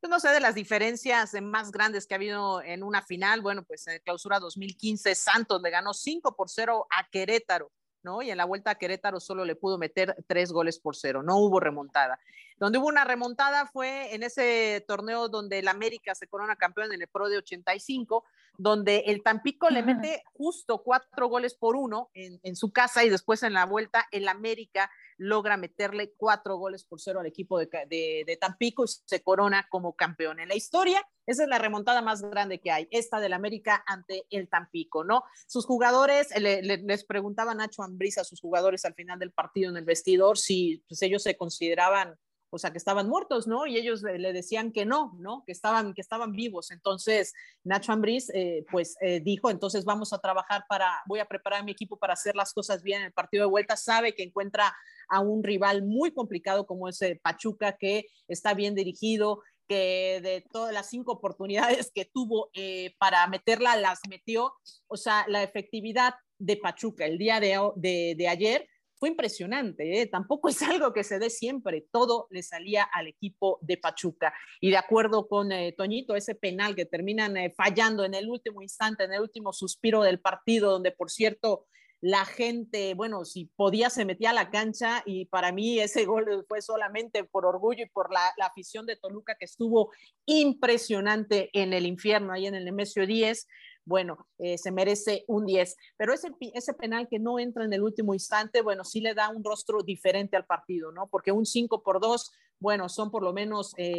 pues 0.01 0.09
no 0.09 0.19
sé, 0.19 0.27
de 0.27 0.41
las 0.41 0.55
diferencias 0.55 1.31
más 1.41 1.71
grandes 1.71 2.05
que 2.05 2.15
ha 2.15 2.17
habido 2.17 2.61
en 2.61 2.83
una 2.83 3.01
final, 3.01 3.39
bueno, 3.39 3.63
pues 3.63 3.87
en 3.87 3.99
clausura 3.99 4.41
2015 4.41 5.15
Santos 5.15 5.61
le 5.61 5.69
ganó 5.69 5.93
5 5.93 6.35
por 6.35 6.49
0 6.49 6.85
a 6.91 7.07
Querétaro. 7.09 7.71
¿No? 8.05 8.21
Y 8.21 8.31
en 8.31 8.37
la 8.37 8.45
vuelta 8.45 8.71
a 8.71 8.75
Querétaro 8.75 9.19
solo 9.19 9.43
le 9.43 9.57
pudo 9.57 9.77
meter 9.77 10.15
tres 10.27 10.53
goles 10.53 10.79
por 10.79 10.95
cero, 10.95 11.23
no 11.23 11.37
hubo 11.37 11.59
remontada. 11.59 12.17
Donde 12.57 12.77
hubo 12.77 12.87
una 12.87 13.03
remontada 13.03 13.65
fue 13.65 14.15
en 14.15 14.23
ese 14.23 14.85
torneo 14.87 15.27
donde 15.27 15.59
el 15.59 15.67
América 15.67 16.15
se 16.15 16.27
corona 16.27 16.55
campeón 16.55 16.93
en 16.93 17.01
el 17.01 17.09
Pro 17.09 17.27
de 17.27 17.37
85, 17.39 18.23
donde 18.57 18.99
el 19.07 19.23
Tampico 19.23 19.69
le 19.69 19.83
mete 19.83 20.23
justo 20.37 20.77
cuatro 20.77 21.27
goles 21.27 21.53
por 21.53 21.75
uno 21.75 22.09
en, 22.13 22.39
en 22.43 22.55
su 22.55 22.71
casa 22.71 23.03
y 23.03 23.09
después 23.09 23.43
en 23.43 23.53
la 23.53 23.65
vuelta 23.65 24.07
el 24.11 24.29
América 24.29 24.89
logra 25.17 25.57
meterle 25.57 26.13
cuatro 26.17 26.57
goles 26.57 26.83
por 26.83 26.99
cero 26.99 27.19
al 27.19 27.25
equipo 27.25 27.57
de, 27.59 27.67
de, 27.67 28.37
Tampico 28.39 28.85
y 28.85 28.87
se 28.87 29.21
corona 29.23 29.67
como 29.69 29.95
campeón 29.95 30.39
en 30.39 30.49
la 30.49 30.55
historia. 30.55 31.07
Esa 31.25 31.43
es 31.43 31.49
la 31.49 31.57
remontada 31.57 32.01
más 32.01 32.21
grande 32.21 32.59
que 32.59 32.71
hay, 32.71 32.87
esta 32.91 33.19
del 33.19 33.33
América 33.33 33.83
ante 33.87 34.25
el 34.29 34.47
Tampico, 34.47 35.03
¿no? 35.03 35.23
Sus 35.47 35.65
jugadores, 35.65 36.29
les 36.39 37.03
preguntaba 37.05 37.55
Nacho 37.55 37.83
Ambriz 37.83 38.17
a 38.17 38.23
sus 38.23 38.41
jugadores 38.41 38.85
al 38.85 38.93
final 38.93 39.17
del 39.19 39.31
partido 39.31 39.69
en 39.71 39.77
el 39.77 39.85
vestidor 39.85 40.37
si 40.37 40.83
pues, 40.87 41.01
ellos 41.01 41.23
se 41.23 41.37
consideraban 41.37 42.17
o 42.55 42.57
sea, 42.57 42.71
que 42.71 42.77
estaban 42.77 43.09
muertos, 43.09 43.47
¿no? 43.47 43.67
Y 43.67 43.75
ellos 43.75 44.01
le, 44.01 44.31
decían 44.31 44.71
que 44.71 44.85
no, 44.85 45.13
¿no? 45.19 45.43
Que 45.45 45.51
estaban, 45.51 45.93
que 45.93 45.99
estaban 45.99 46.31
vivos. 46.31 46.71
Entonces, 46.71 47.33
Nacho 47.65 47.91
Ambriz, 47.91 48.29
eh, 48.33 48.65
pues 48.71 48.95
eh, 49.01 49.19
dijo, 49.19 49.49
entonces 49.49 49.83
vamos 49.83 50.13
a 50.13 50.19
trabajar 50.19 50.63
para, 50.69 51.01
voy 51.05 51.19
a 51.19 51.25
preparar 51.25 51.59
a 51.59 51.63
mi 51.63 51.73
equipo 51.73 51.97
para 51.97 52.13
hacer 52.13 52.33
las 52.33 52.53
cosas 52.53 52.81
bien 52.81 53.01
en 53.01 53.07
el 53.07 53.11
partido 53.11 53.43
de 53.43 53.49
vuelta. 53.49 53.75
Sabe 53.75 54.15
que 54.15 54.23
encuentra 54.23 54.73
a 55.09 55.19
un 55.19 55.43
rival 55.43 55.83
muy 55.83 56.13
complicado 56.13 56.65
como 56.65 56.87
ese 56.87 57.19
Pachuca, 57.21 57.75
que 57.77 58.05
está 58.29 58.53
bien 58.53 58.73
dirigido, 58.73 59.41
que 59.67 60.21
de 60.23 60.45
todas 60.49 60.73
las 60.73 60.89
cinco 60.89 61.11
oportunidades 61.11 61.91
que 61.93 62.05
tuvo 62.05 62.51
eh, 62.53 62.95
para 62.99 63.27
meterla, 63.27 63.75
las 63.75 63.99
metió. 64.07 64.53
O 64.87 64.95
sea, 64.95 65.25
la 65.27 65.43
efectividad 65.43 66.15
de 66.37 66.55
Pachuca 66.55 67.05
el 67.05 67.17
día 67.17 67.41
de 67.41 68.27
ayer 68.29 68.69
fue 68.97 69.09
impresionante, 69.09 70.01
¿eh? 70.01 70.07
tampoco 70.07 70.49
es 70.49 70.61
algo 70.63 70.93
que 70.93 71.03
se 71.03 71.19
dé 71.19 71.29
siempre, 71.29 71.85
todo 71.91 72.27
le 72.29 72.43
salía 72.43 72.83
al 72.83 73.07
equipo 73.07 73.59
de 73.61 73.77
Pachuca. 73.77 74.33
Y 74.61 74.71
de 74.71 74.77
acuerdo 74.77 75.27
con 75.27 75.51
eh, 75.51 75.73
Toñito, 75.77 76.15
ese 76.15 76.35
penal 76.35 76.75
que 76.75 76.85
terminan 76.85 77.37
eh, 77.37 77.53
fallando 77.55 78.03
en 78.03 78.13
el 78.13 78.29
último 78.29 78.61
instante, 78.61 79.03
en 79.03 79.13
el 79.13 79.21
último 79.21 79.53
suspiro 79.53 80.03
del 80.03 80.19
partido, 80.19 80.71
donde 80.71 80.91
por 80.91 81.09
cierto 81.09 81.67
la 82.01 82.25
gente, 82.25 82.93
bueno, 82.93 83.25
si 83.25 83.45
podía 83.55 83.89
se 83.89 84.05
metía 84.05 84.29
a 84.29 84.33
la 84.33 84.51
cancha 84.51 85.01
y 85.05 85.25
para 85.25 85.51
mí 85.51 85.79
ese 85.79 86.05
gol 86.05 86.45
fue 86.47 86.61
solamente 86.61 87.23
por 87.23 87.45
orgullo 87.45 87.83
y 87.83 87.89
por 87.89 88.13
la, 88.13 88.33
afición 88.45 88.85
de 88.85 88.95
Toluca 88.95 89.35
que 89.39 89.45
estuvo 89.45 89.91
impresionante 90.25 91.49
en 91.53 91.73
el 91.73 91.85
infierno, 91.85 92.31
ahí 92.31 92.45
en 92.45 92.55
el 92.55 92.65
Nemesio 92.65 93.07
10 93.07 93.47
bueno, 93.85 94.27
eh, 94.39 94.57
se 94.57 94.71
merece 94.71 95.23
un 95.27 95.45
10. 95.45 95.75
Pero 95.97 96.13
ese, 96.13 96.73
penal 96.73 97.07
que 97.09 97.19
no 97.19 97.39
entra 97.39 97.63
en 97.63 97.73
el 97.73 97.83
último 97.83 98.13
instante, 98.13 98.61
bueno, 98.61 98.83
sí 98.83 98.99
le 98.99 99.13
da 99.13 99.29
un 99.29 99.43
rostro 99.43 99.83
diferente 99.83 100.35
al 100.35 100.45
partido, 100.45 100.91
¿no? 100.91 101.07
Porque 101.07 101.31
un 101.31 101.45
5 101.45 101.83
por 101.83 102.01
2, 102.01 102.31
bueno, 102.59 102.89
son 102.89 103.11
por 103.11 103.23
lo 103.23 103.31
menos 103.31 103.73
eh, 103.77 103.91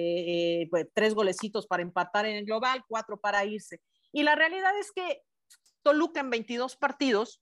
eh, 0.62 0.68
pues, 0.70 0.88
tres 0.92 1.14
golecitos 1.14 1.66
para 1.66 1.82
empatar 1.82 2.26
en 2.26 2.36
el 2.36 2.44
global, 2.44 2.84
cuatro 2.88 3.18
para 3.18 3.44
irse. 3.44 3.80
Y 4.12 4.24
la 4.24 4.34
realidad 4.34 4.76
es 4.78 4.90
que 4.92 5.22
Toluca 5.82 6.20
en 6.20 6.30
22 6.30 6.76
partidos 6.76 7.40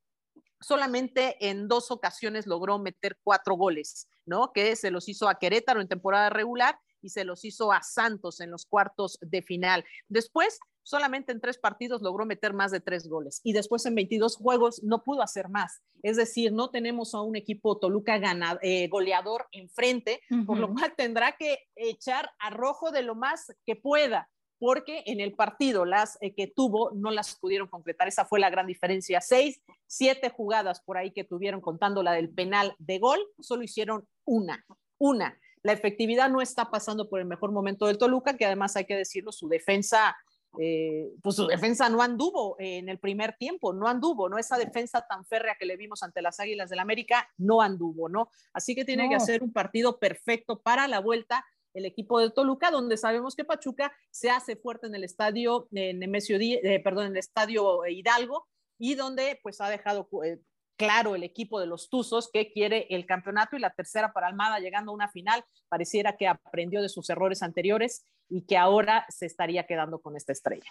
solamente 0.61 1.37
en 1.49 1.69
dos 1.69 1.91
ocasiones 1.91 2.47
logró 2.47 2.79
meter 2.79 3.19
cuatro 3.23 3.55
goles, 3.55 4.09
¿no? 4.25 4.53
Que 4.53 4.77
se 4.77 4.91
los 4.91 5.09
hizo 5.09 5.29
a 5.29 5.39
Querétaro 5.39 5.81
en 5.81 5.89
temporada 5.89 6.31
regular 6.31 6.79
y 7.03 7.11
se 7.11 7.25
los 7.25 7.45
hizo 7.45 7.71
a 7.71 7.83
Santos 7.83 8.41
en 8.41 8.51
los 8.51 8.65
cuartos 8.65 9.19
de 9.21 9.43
final. 9.43 9.85
Después, 10.09 10.59
solamente 10.85 11.33
en 11.33 11.41
tres 11.41 11.59
partidos 11.59 12.03
logró 12.03 12.25
meter 12.25 12.53
más 12.53 12.71
de 12.71 12.81
tres 12.81 13.09
goles 13.09 13.41
y 13.43 13.53
después 13.53 13.85
en 13.87 13.97
22 13.97 14.37
juegos 14.37 14.83
no 14.85 15.03
pudo 15.03 15.23
hacer 15.23 15.49
más. 15.49 15.83
Es 16.03 16.17
decir, 16.17 16.53
no 16.53 16.71
tenemos 16.71 17.15
a 17.15 17.23
un 17.23 17.35
equipo 17.35 17.79
Toluca 17.79 18.21
eh, 18.63 18.89
goleador 18.89 19.49
enfrente, 19.51 20.21
por 20.47 20.59
lo 20.59 20.73
cual 20.73 20.95
tendrá 20.97 21.33
que 21.33 21.59
echar 21.75 22.31
a 22.39 22.51
rojo 22.51 22.93
de 22.93 23.03
lo 23.03 23.17
más 23.17 23.53
que 23.67 23.75
pueda 23.75 24.31
porque 24.59 25.03
en 25.07 25.21
el 25.21 25.35
partido 25.35 25.85
las 25.85 26.17
eh, 26.21 26.35
que 26.35 26.47
tuvo 26.47 26.91
no 26.93 27.11
las 27.11 27.35
pudieron 27.37 27.69
completar. 27.69 28.09
Esa 28.09 28.25
fue 28.25 28.41
la 28.41 28.51
gran 28.51 28.67
diferencia. 28.67 29.21
Seis, 29.21 29.61
siete 29.87 30.31
jugadas 30.31 30.81
por 30.81 30.97
ahí 30.97 31.11
que 31.11 31.25
tuvieron 31.25 31.61
contando 31.61 32.03
la 32.03 32.13
del 32.13 32.31
penal 32.31 32.75
de 32.79 32.99
gol, 32.99 33.19
solo 33.41 33.63
hicieron 33.63 34.07
una, 34.25 34.65
una. 34.99 35.39
La 35.63 35.73
efectividad 35.73 36.31
no 36.31 36.41
está 36.41 36.71
pasando 36.71 37.09
por 37.09 37.21
el 37.21 37.27
mejor 37.27 37.51
momento 37.53 37.87
del 37.87 37.99
Toluca, 37.99 38.37
que 38.37 38.45
además 38.45 38.77
hay 38.77 38.85
que 38.85 38.97
decirlo, 38.97 39.33
su 39.33 39.49
defensa, 39.49 40.17
eh, 40.61 41.13
pues 41.23 41.37
su 41.37 41.47
defensa 41.47 41.89
no 41.89 42.03
anduvo 42.03 42.57
en 42.59 42.89
el 42.89 42.99
primer 42.99 43.37
tiempo, 43.37 43.73
no 43.73 43.89
anduvo, 43.89 44.29
¿no? 44.29 44.39
Esa 44.39 44.57
defensa 44.57 45.07
tan 45.09 45.25
férrea 45.25 45.57
que 45.59 45.67
le 45.67 45.77
vimos 45.77 46.03
ante 46.03 46.23
las 46.23 46.41
Águilas 46.41 46.71
del 46.71 46.79
América 46.79 47.29
no 47.37 47.61
anduvo, 47.61 48.09
¿no? 48.09 48.29
Así 48.53 48.75
que 48.75 48.85
tiene 48.85 49.09
que 49.09 49.15
hacer 49.15 49.43
un 49.43 49.53
partido 49.53 49.99
perfecto 49.99 50.61
para 50.61 50.89
la 50.89 51.01
vuelta 51.01 51.45
el 51.75 51.87
equipo 51.87 52.21
de 52.21 52.31
Toluca, 52.31 52.71
donde 52.71 52.97
sabemos 52.97 53.35
que 53.35 53.45
Pachuca 53.45 53.93
se 54.11 54.31
hace 54.31 54.57
fuerte 54.57 54.87
en 54.87 54.95
el 54.95 55.05
estadio 55.05 55.69
en 55.73 55.99
Nemesio, 55.99 56.39
eh, 56.41 56.81
perdón, 56.83 57.07
en 57.07 57.13
el 57.13 57.19
estadio 57.19 57.85
Hidalgo 57.87 58.47
y 58.79 58.95
donde 58.95 59.41
pues 59.43 59.61
ha 59.61 59.69
dejado 59.69 60.09
eh, 60.25 60.39
claro 60.77 61.15
el 61.15 61.23
equipo 61.23 61.61
de 61.61 61.67
los 61.67 61.89
Tuzos 61.89 62.31
que 62.33 62.53
quiere 62.53 62.87
el 62.91 63.07
campeonato 63.07 63.57
y 63.57 63.61
la 63.61 63.71
tercera 63.71 64.13
para 64.13 64.29
Almada 64.29 64.59
llegando 64.59 64.93
a 64.93 64.95
una 64.95 65.09
final, 65.09 65.45
pareciera 65.69 66.17
que 66.17 66.29
aprendió 66.29 66.83
de 66.83 66.89
sus 66.89 67.11
errores 67.11 67.43
anteriores 67.43 68.05
y 68.29 68.43
que 68.43 68.57
ahora 68.57 69.07
se 69.09 69.27
estaría 69.27 69.67
quedando 69.67 70.01
con 70.01 70.17
esta 70.17 70.33
estrella. 70.33 70.71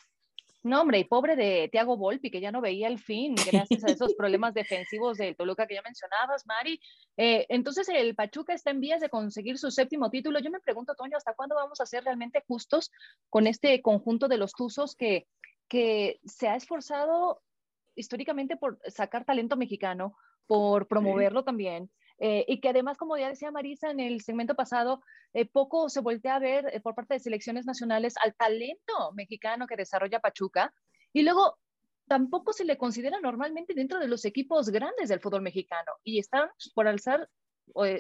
No, 0.64 0.80
hombre, 0.80 1.00
y 1.00 1.04
pobre 1.04 1.36
de 1.36 1.68
Tiago 1.70 1.98
Volpi, 1.98 2.32
que 2.32 2.40
ya 2.40 2.50
no 2.50 2.62
veía 2.62 2.88
el 2.88 2.98
fin, 2.98 3.36
gracias 3.52 3.84
a 3.84 3.92
esos 3.92 4.14
problemas 4.14 4.54
defensivos 4.54 5.18
del 5.18 5.36
Toluca 5.36 5.68
que 5.68 5.76
ya 5.76 5.82
mencionabas, 5.82 6.48
Mari. 6.48 6.80
Eh, 7.18 7.46
entonces, 7.50 7.90
el 7.90 8.16
Pachuca 8.16 8.54
está 8.54 8.72
en 8.72 8.80
vías 8.80 9.02
de 9.02 9.10
conseguir 9.10 9.58
su 9.58 9.72
séptimo 9.72 10.10
título. 10.10 10.40
Yo 10.40 10.52
me 10.52 10.62
pregunto, 10.62 10.96
Toño, 10.96 11.18
¿hasta 11.18 11.34
cuándo 11.34 11.56
vamos 11.56 11.82
a 11.82 11.86
ser 11.86 12.06
realmente 12.06 12.44
justos 12.48 12.92
con 13.30 13.46
este 13.46 13.82
conjunto 13.82 14.30
de 14.30 14.38
los 14.38 14.54
Tuzos 14.54 14.96
que, 14.96 15.28
que 15.68 16.22
se 16.24 16.48
ha 16.48 16.56
esforzado 16.56 17.42
históricamente 17.96 18.56
por 18.56 18.80
sacar 18.88 19.26
talento 19.26 19.58
mexicano, 19.58 20.16
por 20.48 20.88
promoverlo 20.88 21.44
también, 21.44 21.92
eh, 22.20 22.46
y 22.48 22.60
que 22.60 22.70
además, 22.70 22.98
como 22.98 23.18
ya 23.18 23.30
decía 23.30 23.52
Marisa 23.52 23.92
en 23.92 24.00
el 24.00 24.22
segmento 24.22 24.56
pasado, 24.56 25.02
eh, 25.34 25.46
poco 25.46 25.90
se 25.90 26.02
voltea 26.02 26.36
a 26.36 26.40
ver 26.40 26.70
eh, 26.72 26.80
por 26.80 26.96
parte 26.96 27.16
de 27.16 27.20
selecciones 27.20 27.66
nacionales 27.66 28.16
al 28.22 28.36
talento 28.36 29.12
mexicano 29.14 29.68
que 29.68 29.76
desarrolla 29.76 30.20
Pachuca. 30.20 30.74
Y 31.12 31.24
luego 31.24 31.58
tampoco 32.08 32.54
se 32.54 32.66
le 32.66 32.78
considera 32.78 33.20
normalmente 33.20 33.74
dentro 33.74 34.00
de 34.00 34.08
los 34.08 34.26
equipos 34.26 34.70
grandes 34.70 35.10
del 35.10 35.20
fútbol 35.20 35.42
mexicano. 35.42 35.92
Y 36.04 36.20
están 36.20 36.50
por 36.76 36.88
alzar, 36.88 37.30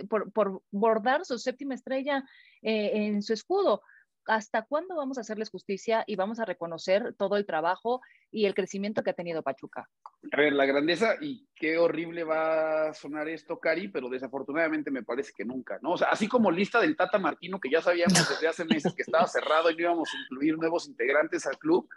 por, 0.09 0.31
por 0.31 0.61
bordar 0.71 1.25
su 1.25 1.37
séptima 1.37 1.75
estrella 1.75 2.23
en 2.61 3.21
su 3.21 3.33
escudo. 3.33 3.81
¿Hasta 4.27 4.63
cuándo 4.63 4.95
vamos 4.95 5.17
a 5.17 5.21
hacerles 5.21 5.49
justicia 5.49 6.03
y 6.07 6.15
vamos 6.15 6.39
a 6.39 6.45
reconocer 6.45 7.13
todo 7.17 7.37
el 7.37 7.45
trabajo 7.45 8.01
y 8.31 8.45
el 8.45 8.53
crecimiento 8.53 9.03
que 9.03 9.11
ha 9.11 9.13
tenido 9.13 9.43
Pachuca? 9.43 9.89
A 10.31 10.37
ver, 10.37 10.53
la 10.53 10.65
grandeza, 10.65 11.15
y 11.21 11.47
qué 11.55 11.77
horrible 11.77 12.23
va 12.23 12.89
a 12.89 12.93
sonar 12.93 13.27
esto, 13.27 13.59
Cari, 13.59 13.89
pero 13.89 14.09
desafortunadamente 14.09 14.91
me 14.91 15.03
parece 15.03 15.31
que 15.35 15.45
nunca, 15.45 15.79
¿no? 15.81 15.91
O 15.91 15.97
sea, 15.97 16.07
así 16.07 16.27
como 16.27 16.51
lista 16.51 16.79
del 16.79 16.95
Tata 16.95 17.19
Martino, 17.19 17.59
que 17.59 17.69
ya 17.69 17.81
sabíamos 17.81 18.27
desde 18.29 18.47
hace 18.47 18.65
meses 18.65 18.93
que 18.93 19.03
estaba 19.03 19.27
cerrado 19.27 19.69
y 19.69 19.75
no 19.75 19.81
íbamos 19.81 20.09
a 20.13 20.17
incluir 20.23 20.57
nuevos 20.57 20.87
integrantes 20.87 21.45
al 21.45 21.57
club, 21.57 21.87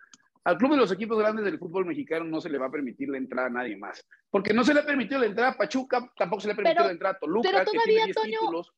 al 0.44 0.58
club 0.58 0.72
de 0.72 0.76
los 0.76 0.92
equipos 0.92 1.18
grandes 1.18 1.44
del 1.44 1.58
fútbol 1.58 1.86
mexicano 1.86 2.24
no 2.24 2.40
se 2.40 2.48
le 2.48 2.58
va 2.58 2.66
a 2.66 2.70
permitir 2.70 3.08
la 3.08 3.18
entrada 3.18 3.48
a 3.48 3.50
nadie 3.50 3.76
más. 3.76 4.06
Porque 4.30 4.54
no 4.54 4.62
se 4.62 4.74
le 4.74 4.80
ha 4.80 4.86
permitido 4.86 5.20
la 5.20 5.26
entrada 5.26 5.50
a 5.50 5.56
Pachuca, 5.56 6.12
tampoco 6.16 6.40
se 6.40 6.46
le 6.46 6.52
ha 6.52 6.56
permitido 6.56 6.84
la 6.84 6.92
entrada 6.92 7.16
a 7.16 7.18
Toluca, 7.18 7.48
pero 7.50 7.64
todavía, 7.64 8.06
que 8.06 8.12
tiene 8.12 8.28
10 8.28 8.40
títulos 8.40 8.72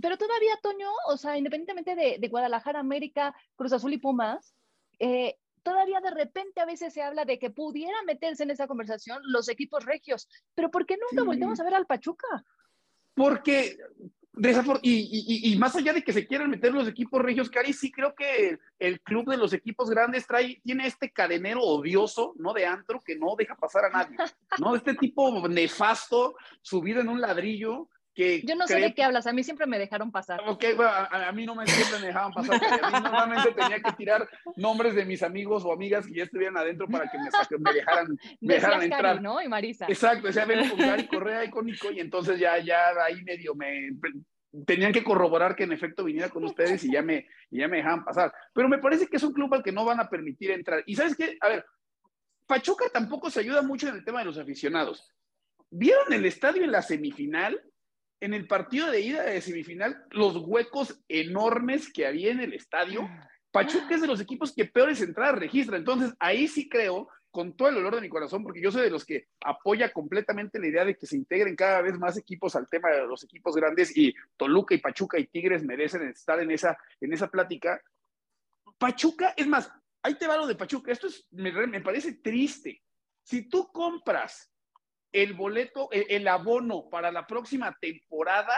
pero 0.00 0.16
todavía, 0.16 0.58
Toño, 0.62 0.88
o 1.08 1.16
sea, 1.16 1.36
independientemente 1.36 1.94
de, 2.18 2.28
Guadalajara, 2.28 2.80
América, 2.80 3.34
Cruz 3.54 3.72
Azul 3.72 3.92
y 3.92 3.98
Pumas, 3.98 4.54
eh, 4.98 5.36
todavía 5.62 6.00
de 6.00 6.10
repente 6.10 6.60
a 6.60 6.66
veces 6.66 6.92
se 6.92 7.02
habla 7.02 7.24
de 7.24 7.38
que 7.38 7.50
pudiera 7.50 8.02
meterse 8.06 8.42
en 8.42 8.50
esa 8.50 8.66
conversación 8.66 9.20
los 9.24 9.48
equipos 9.48 9.84
regios, 9.84 10.28
pero 10.54 10.70
¿por 10.70 10.86
qué 10.86 10.96
nunca 10.96 11.24
volvemos 11.24 11.60
a 11.60 11.64
ver 11.64 11.74
al 11.74 11.86
Pachuca? 11.86 12.44
Porque, 13.14 13.76
y, 14.82 15.52
y, 15.52 15.58
más 15.58 15.76
allá 15.76 15.92
de 15.92 16.02
que 16.02 16.12
se 16.12 16.26
quieran 16.26 16.50
meter 16.50 16.72
los 16.72 16.88
equipos 16.88 17.20
regios, 17.20 17.50
Cari, 17.50 17.72
sí 17.72 17.90
creo 17.90 18.14
que 18.14 18.58
el, 18.78 19.00
club 19.02 19.28
de 19.28 19.36
los 19.36 19.52
equipos 19.52 19.90
grandes 19.90 20.26
trae, 20.26 20.60
tiene 20.64 20.86
este 20.86 21.10
cadenero 21.10 21.60
odioso, 21.60 22.32
¿no? 22.36 22.54
De 22.54 22.64
antro 22.64 23.00
que 23.00 23.16
no 23.16 23.34
deja 23.36 23.56
pasar 23.56 23.86
a 23.86 23.90
nadie, 23.90 24.16
¿no? 24.58 24.74
Este 24.74 24.94
tipo 24.94 25.46
nefasto, 25.48 26.36
subido 26.62 27.00
en 27.00 27.08
un 27.08 27.20
ladrillo, 27.20 27.88
yo 28.16 28.56
no 28.56 28.66
sé 28.66 28.80
de 28.80 28.94
qué 28.94 29.02
hablas, 29.02 29.26
a 29.26 29.32
mí 29.32 29.42
siempre 29.42 29.66
me 29.66 29.78
dejaron 29.78 30.10
pasar. 30.12 30.40
Ok, 30.46 30.64
bueno, 30.76 30.90
a, 30.90 31.32
mí 31.32 31.46
no 31.46 31.54
me 31.54 31.66
siempre 31.66 32.00
me 32.00 32.06
dejaban 32.08 32.32
pasar. 32.32 32.60
A 32.82 32.90
mí 32.90 33.00
normalmente 33.02 33.52
tenía 33.52 33.80
que 33.80 33.92
tirar 33.92 34.28
nombres 34.56 34.94
de 34.94 35.04
mis 35.04 35.22
amigos 35.22 35.64
o 35.64 35.72
amigas 35.72 36.06
que 36.06 36.14
ya 36.14 36.24
estuvieran 36.24 36.56
adentro 36.56 36.88
para 36.88 37.10
que 37.10 37.18
me, 37.18 37.28
me 37.58 37.72
dejaran, 37.72 38.18
me 38.40 38.54
dejaran 38.54 38.82
entrar. 38.82 39.22
¿no? 39.22 39.40
Y 39.40 39.48
Marisa. 39.48 39.86
Exacto, 39.88 40.26
decía, 40.26 40.44
ven 40.44 40.68
con 40.68 40.78
Cari 40.78 41.06
Correa 41.08 41.44
y 41.44 41.50
con 41.50 41.66
Nico, 41.66 41.90
y 41.90 42.00
entonces 42.00 42.38
ya, 42.38 42.58
ya 42.58 42.88
ahí 43.04 43.22
medio 43.22 43.54
me 43.54 43.90
tenían 44.66 44.92
que 44.92 45.04
corroborar 45.04 45.54
que 45.54 45.64
en 45.64 45.72
efecto 45.72 46.04
viniera 46.04 46.28
con 46.28 46.44
ustedes 46.44 46.82
y 46.84 46.92
ya 46.92 47.02
me, 47.02 47.26
y 47.50 47.60
ya 47.60 47.68
me 47.68 47.78
dejaban 47.78 48.04
pasar. 48.04 48.32
Pero 48.52 48.68
me 48.68 48.78
parece 48.78 49.06
que 49.06 49.16
es 49.16 49.22
un 49.22 49.32
club 49.32 49.54
al 49.54 49.62
que 49.62 49.72
no 49.72 49.84
van 49.84 50.00
a 50.00 50.08
permitir 50.08 50.50
entrar. 50.50 50.82
Y 50.86 50.96
sabes 50.96 51.14
qué, 51.16 51.36
a 51.40 51.48
ver, 51.48 51.64
Pachuca 52.46 52.86
tampoco 52.92 53.30
se 53.30 53.40
ayuda 53.40 53.62
mucho 53.62 53.88
en 53.88 53.96
el 53.96 54.04
tema 54.04 54.20
de 54.20 54.24
los 54.24 54.38
aficionados. 54.38 55.08
¿Vieron 55.70 56.12
el 56.12 56.24
estadio 56.24 56.64
en 56.64 56.72
la 56.72 56.82
semifinal? 56.82 57.62
En 58.20 58.34
el 58.34 58.46
partido 58.46 58.90
de 58.90 59.00
ida 59.00 59.22
de 59.22 59.40
semifinal, 59.40 60.04
los 60.10 60.36
huecos 60.36 61.00
enormes 61.08 61.92
que 61.92 62.06
había 62.06 62.30
en 62.30 62.40
el 62.40 62.52
estadio, 62.52 63.08
Pachuca 63.50 63.94
es 63.94 64.02
de 64.02 64.06
los 64.06 64.20
equipos 64.20 64.52
que 64.54 64.66
peores 64.66 65.00
entradas 65.00 65.38
registra. 65.38 65.76
Entonces, 65.76 66.14
ahí 66.20 66.46
sí 66.46 66.68
creo, 66.68 67.08
con 67.30 67.56
todo 67.56 67.68
el 67.68 67.78
olor 67.78 67.94
de 67.94 68.02
mi 68.02 68.08
corazón, 68.08 68.42
porque 68.42 68.60
yo 68.60 68.70
soy 68.70 68.82
de 68.82 68.90
los 68.90 69.04
que 69.04 69.28
apoya 69.44 69.92
completamente 69.92 70.58
la 70.58 70.66
idea 70.66 70.84
de 70.84 70.96
que 70.96 71.06
se 71.06 71.16
integren 71.16 71.56
cada 71.56 71.80
vez 71.80 71.98
más 71.98 72.16
equipos 72.16 72.54
al 72.56 72.68
tema 72.68 72.90
de 72.90 73.06
los 73.06 73.24
equipos 73.24 73.56
grandes 73.56 73.96
y 73.96 74.14
Toluca 74.36 74.74
y 74.74 74.78
Pachuca 74.78 75.18
y 75.18 75.26
Tigres 75.26 75.64
merecen 75.64 76.02
estar 76.08 76.40
en 76.40 76.50
esa, 76.50 76.76
en 77.00 77.12
esa 77.12 77.28
plática. 77.28 77.80
Pachuca, 78.78 79.32
es 79.36 79.46
más, 79.46 79.72
ahí 80.02 80.14
te 80.14 80.26
va 80.26 80.36
lo 80.36 80.46
de 80.46 80.56
Pachuca. 80.56 80.92
Esto 80.92 81.06
es, 81.06 81.26
me, 81.30 81.52
me 81.66 81.80
parece 81.80 82.14
triste. 82.14 82.82
Si 83.22 83.48
tú 83.48 83.70
compras 83.72 84.50
el 85.12 85.34
boleto, 85.34 85.88
el, 85.92 86.28
abono 86.28 86.88
para 86.90 87.10
la 87.10 87.26
próxima 87.26 87.76
temporada 87.80 88.56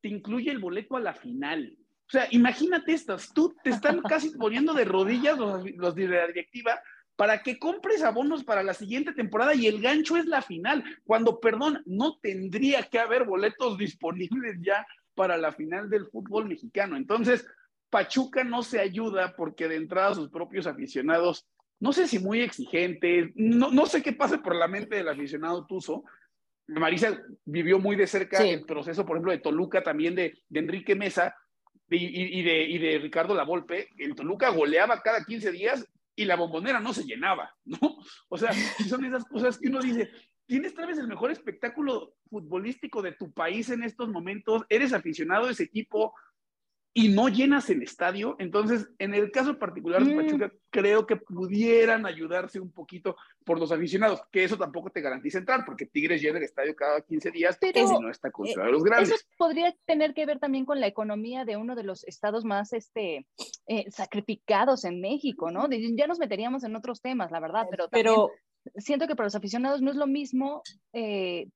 te 0.00 0.08
incluye 0.08 0.50
el 0.50 0.58
boleto 0.58 0.96
a 0.96 1.00
la 1.00 1.14
final. 1.14 1.76
O 2.06 2.10
sea, 2.10 2.26
imagínate 2.30 2.92
estas, 2.92 3.32
tú 3.32 3.54
te 3.62 3.70
están 3.70 4.02
casi 4.08 4.30
poniendo 4.30 4.74
de 4.74 4.84
rodillas 4.84 5.38
los, 5.38 5.64
los 5.76 5.94
de 5.94 6.08
la 6.08 6.26
directiva 6.26 6.80
para 7.16 7.42
que 7.42 7.58
compres 7.58 8.02
abonos 8.02 8.42
para 8.42 8.62
la 8.62 8.74
siguiente 8.74 9.12
temporada 9.12 9.54
y 9.54 9.66
el 9.66 9.80
gancho 9.80 10.16
es 10.16 10.26
la 10.26 10.42
final, 10.42 10.82
cuando, 11.04 11.40
perdón, 11.40 11.82
no 11.86 12.18
tendría 12.18 12.82
que 12.84 12.98
haber 12.98 13.24
boletos 13.24 13.78
disponibles 13.78 14.58
ya 14.60 14.86
para 15.14 15.36
la 15.36 15.52
final 15.52 15.90
del 15.90 16.06
fútbol 16.06 16.48
mexicano. 16.48 16.96
Entonces, 16.96 17.46
Pachuca 17.90 18.42
no 18.42 18.62
se 18.62 18.80
ayuda 18.80 19.36
porque 19.36 19.68
de 19.68 19.76
entrada 19.76 20.14
sus 20.14 20.30
propios 20.30 20.66
aficionados 20.66 21.46
no 21.82 21.92
sé 21.92 22.06
si 22.06 22.20
muy 22.20 22.40
exigente, 22.40 23.32
no, 23.34 23.72
no 23.72 23.86
sé 23.86 24.04
qué 24.04 24.12
pasa 24.12 24.40
por 24.40 24.54
la 24.54 24.68
mente 24.68 24.94
del 24.94 25.08
aficionado 25.08 25.66
Tuzo. 25.66 26.04
Marisa 26.68 27.20
vivió 27.44 27.80
muy 27.80 27.96
de 27.96 28.06
cerca 28.06 28.40
el 28.40 28.64
proceso, 28.64 29.04
por 29.04 29.16
ejemplo, 29.16 29.32
de 29.32 29.38
Toluca, 29.38 29.82
también 29.82 30.14
de, 30.14 30.38
de 30.48 30.60
Enrique 30.60 30.94
Mesa 30.94 31.36
y, 31.90 32.38
y, 32.38 32.42
de, 32.44 32.62
y 32.62 32.78
de 32.78 32.98
Ricardo 33.00 33.34
Lavolpe. 33.34 33.88
El 33.98 34.14
Toluca 34.14 34.50
goleaba 34.50 35.02
cada 35.02 35.24
15 35.24 35.50
días 35.50 35.84
y 36.14 36.24
la 36.24 36.36
bombonera 36.36 36.78
no 36.78 36.94
se 36.94 37.02
llenaba, 37.02 37.52
¿no? 37.64 37.78
O 38.28 38.38
sea, 38.38 38.52
son 38.88 39.04
esas 39.04 39.24
cosas 39.24 39.58
que 39.58 39.66
uno 39.66 39.80
dice, 39.80 40.08
tienes 40.46 40.76
tal 40.76 40.86
vez 40.86 40.98
el 40.98 41.08
mejor 41.08 41.32
espectáculo 41.32 42.14
futbolístico 42.30 43.02
de 43.02 43.10
tu 43.10 43.32
país 43.32 43.70
en 43.70 43.82
estos 43.82 44.08
momentos, 44.08 44.62
eres 44.68 44.92
aficionado 44.92 45.48
a 45.48 45.50
ese 45.50 45.64
equipo, 45.64 46.14
y 46.94 47.08
no 47.08 47.28
llenas 47.28 47.70
el 47.70 47.82
estadio. 47.82 48.36
Entonces, 48.38 48.88
en 48.98 49.14
el 49.14 49.30
caso 49.30 49.58
particular 49.58 50.04
de 50.04 50.14
mm. 50.14 50.16
Pachuca, 50.16 50.52
creo 50.70 51.06
que 51.06 51.16
pudieran 51.16 52.04
ayudarse 52.06 52.60
un 52.60 52.70
poquito 52.70 53.16
por 53.44 53.58
los 53.58 53.72
aficionados, 53.72 54.20
que 54.30 54.44
eso 54.44 54.58
tampoco 54.58 54.90
te 54.90 55.00
garantiza 55.00 55.38
entrar, 55.38 55.64
porque 55.64 55.86
Tigres 55.86 56.20
llena 56.20 56.38
el 56.38 56.44
estadio 56.44 56.76
cada 56.76 57.00
15 57.00 57.30
días 57.30 57.56
Pero, 57.60 57.80
y 57.80 58.02
no 58.02 58.10
está 58.10 58.30
contra 58.30 58.68
eh, 58.68 58.72
los 58.72 58.84
grandes. 58.84 59.12
Eso 59.12 59.24
podría 59.38 59.74
tener 59.86 60.12
que 60.12 60.26
ver 60.26 60.38
también 60.38 60.66
con 60.66 60.80
la 60.80 60.86
economía 60.86 61.44
de 61.44 61.56
uno 61.56 61.74
de 61.74 61.84
los 61.84 62.04
estados 62.04 62.44
más 62.44 62.72
este, 62.72 63.26
eh, 63.66 63.90
sacrificados 63.90 64.84
en 64.84 65.00
México, 65.00 65.50
¿no? 65.50 65.68
Ya 65.70 66.06
nos 66.06 66.18
meteríamos 66.18 66.64
en 66.64 66.76
otros 66.76 67.00
temas, 67.00 67.30
la 67.30 67.40
verdad, 67.40 67.66
pero, 67.70 67.88
pero 67.90 68.30
siento 68.76 69.06
que 69.06 69.16
para 69.16 69.26
los 69.26 69.34
aficionados 69.34 69.80
no 69.80 69.90
es 69.90 69.96
lo 69.96 70.06
mismo 70.06 70.62
eh, 70.92 71.48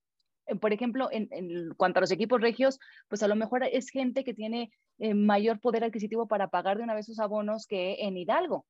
por 0.61 0.73
ejemplo, 0.73 1.09
en, 1.11 1.75
cuanto 1.77 1.99
a 1.99 2.03
los 2.03 2.11
equipos 2.11 2.41
regios, 2.41 2.79
pues 3.09 3.23
a 3.23 3.29
lo 3.29 3.37
mejor 3.37 3.65
es 3.65 3.91
gente 3.91 4.25
que 4.25 4.35
tiene 4.35 4.71
eh, 4.99 5.15
mayor 5.15 5.61
poder 5.61 5.85
adquisitivo 5.85 6.27
para 6.27 6.49
pagar 6.49 6.79
de 6.79 6.85
una 6.85 6.95
vez 6.95 7.07
sus 7.07 7.19
abonos 7.19 7.67
que 7.67 7.97
en 8.01 8.17
Hidalgo. 8.17 8.67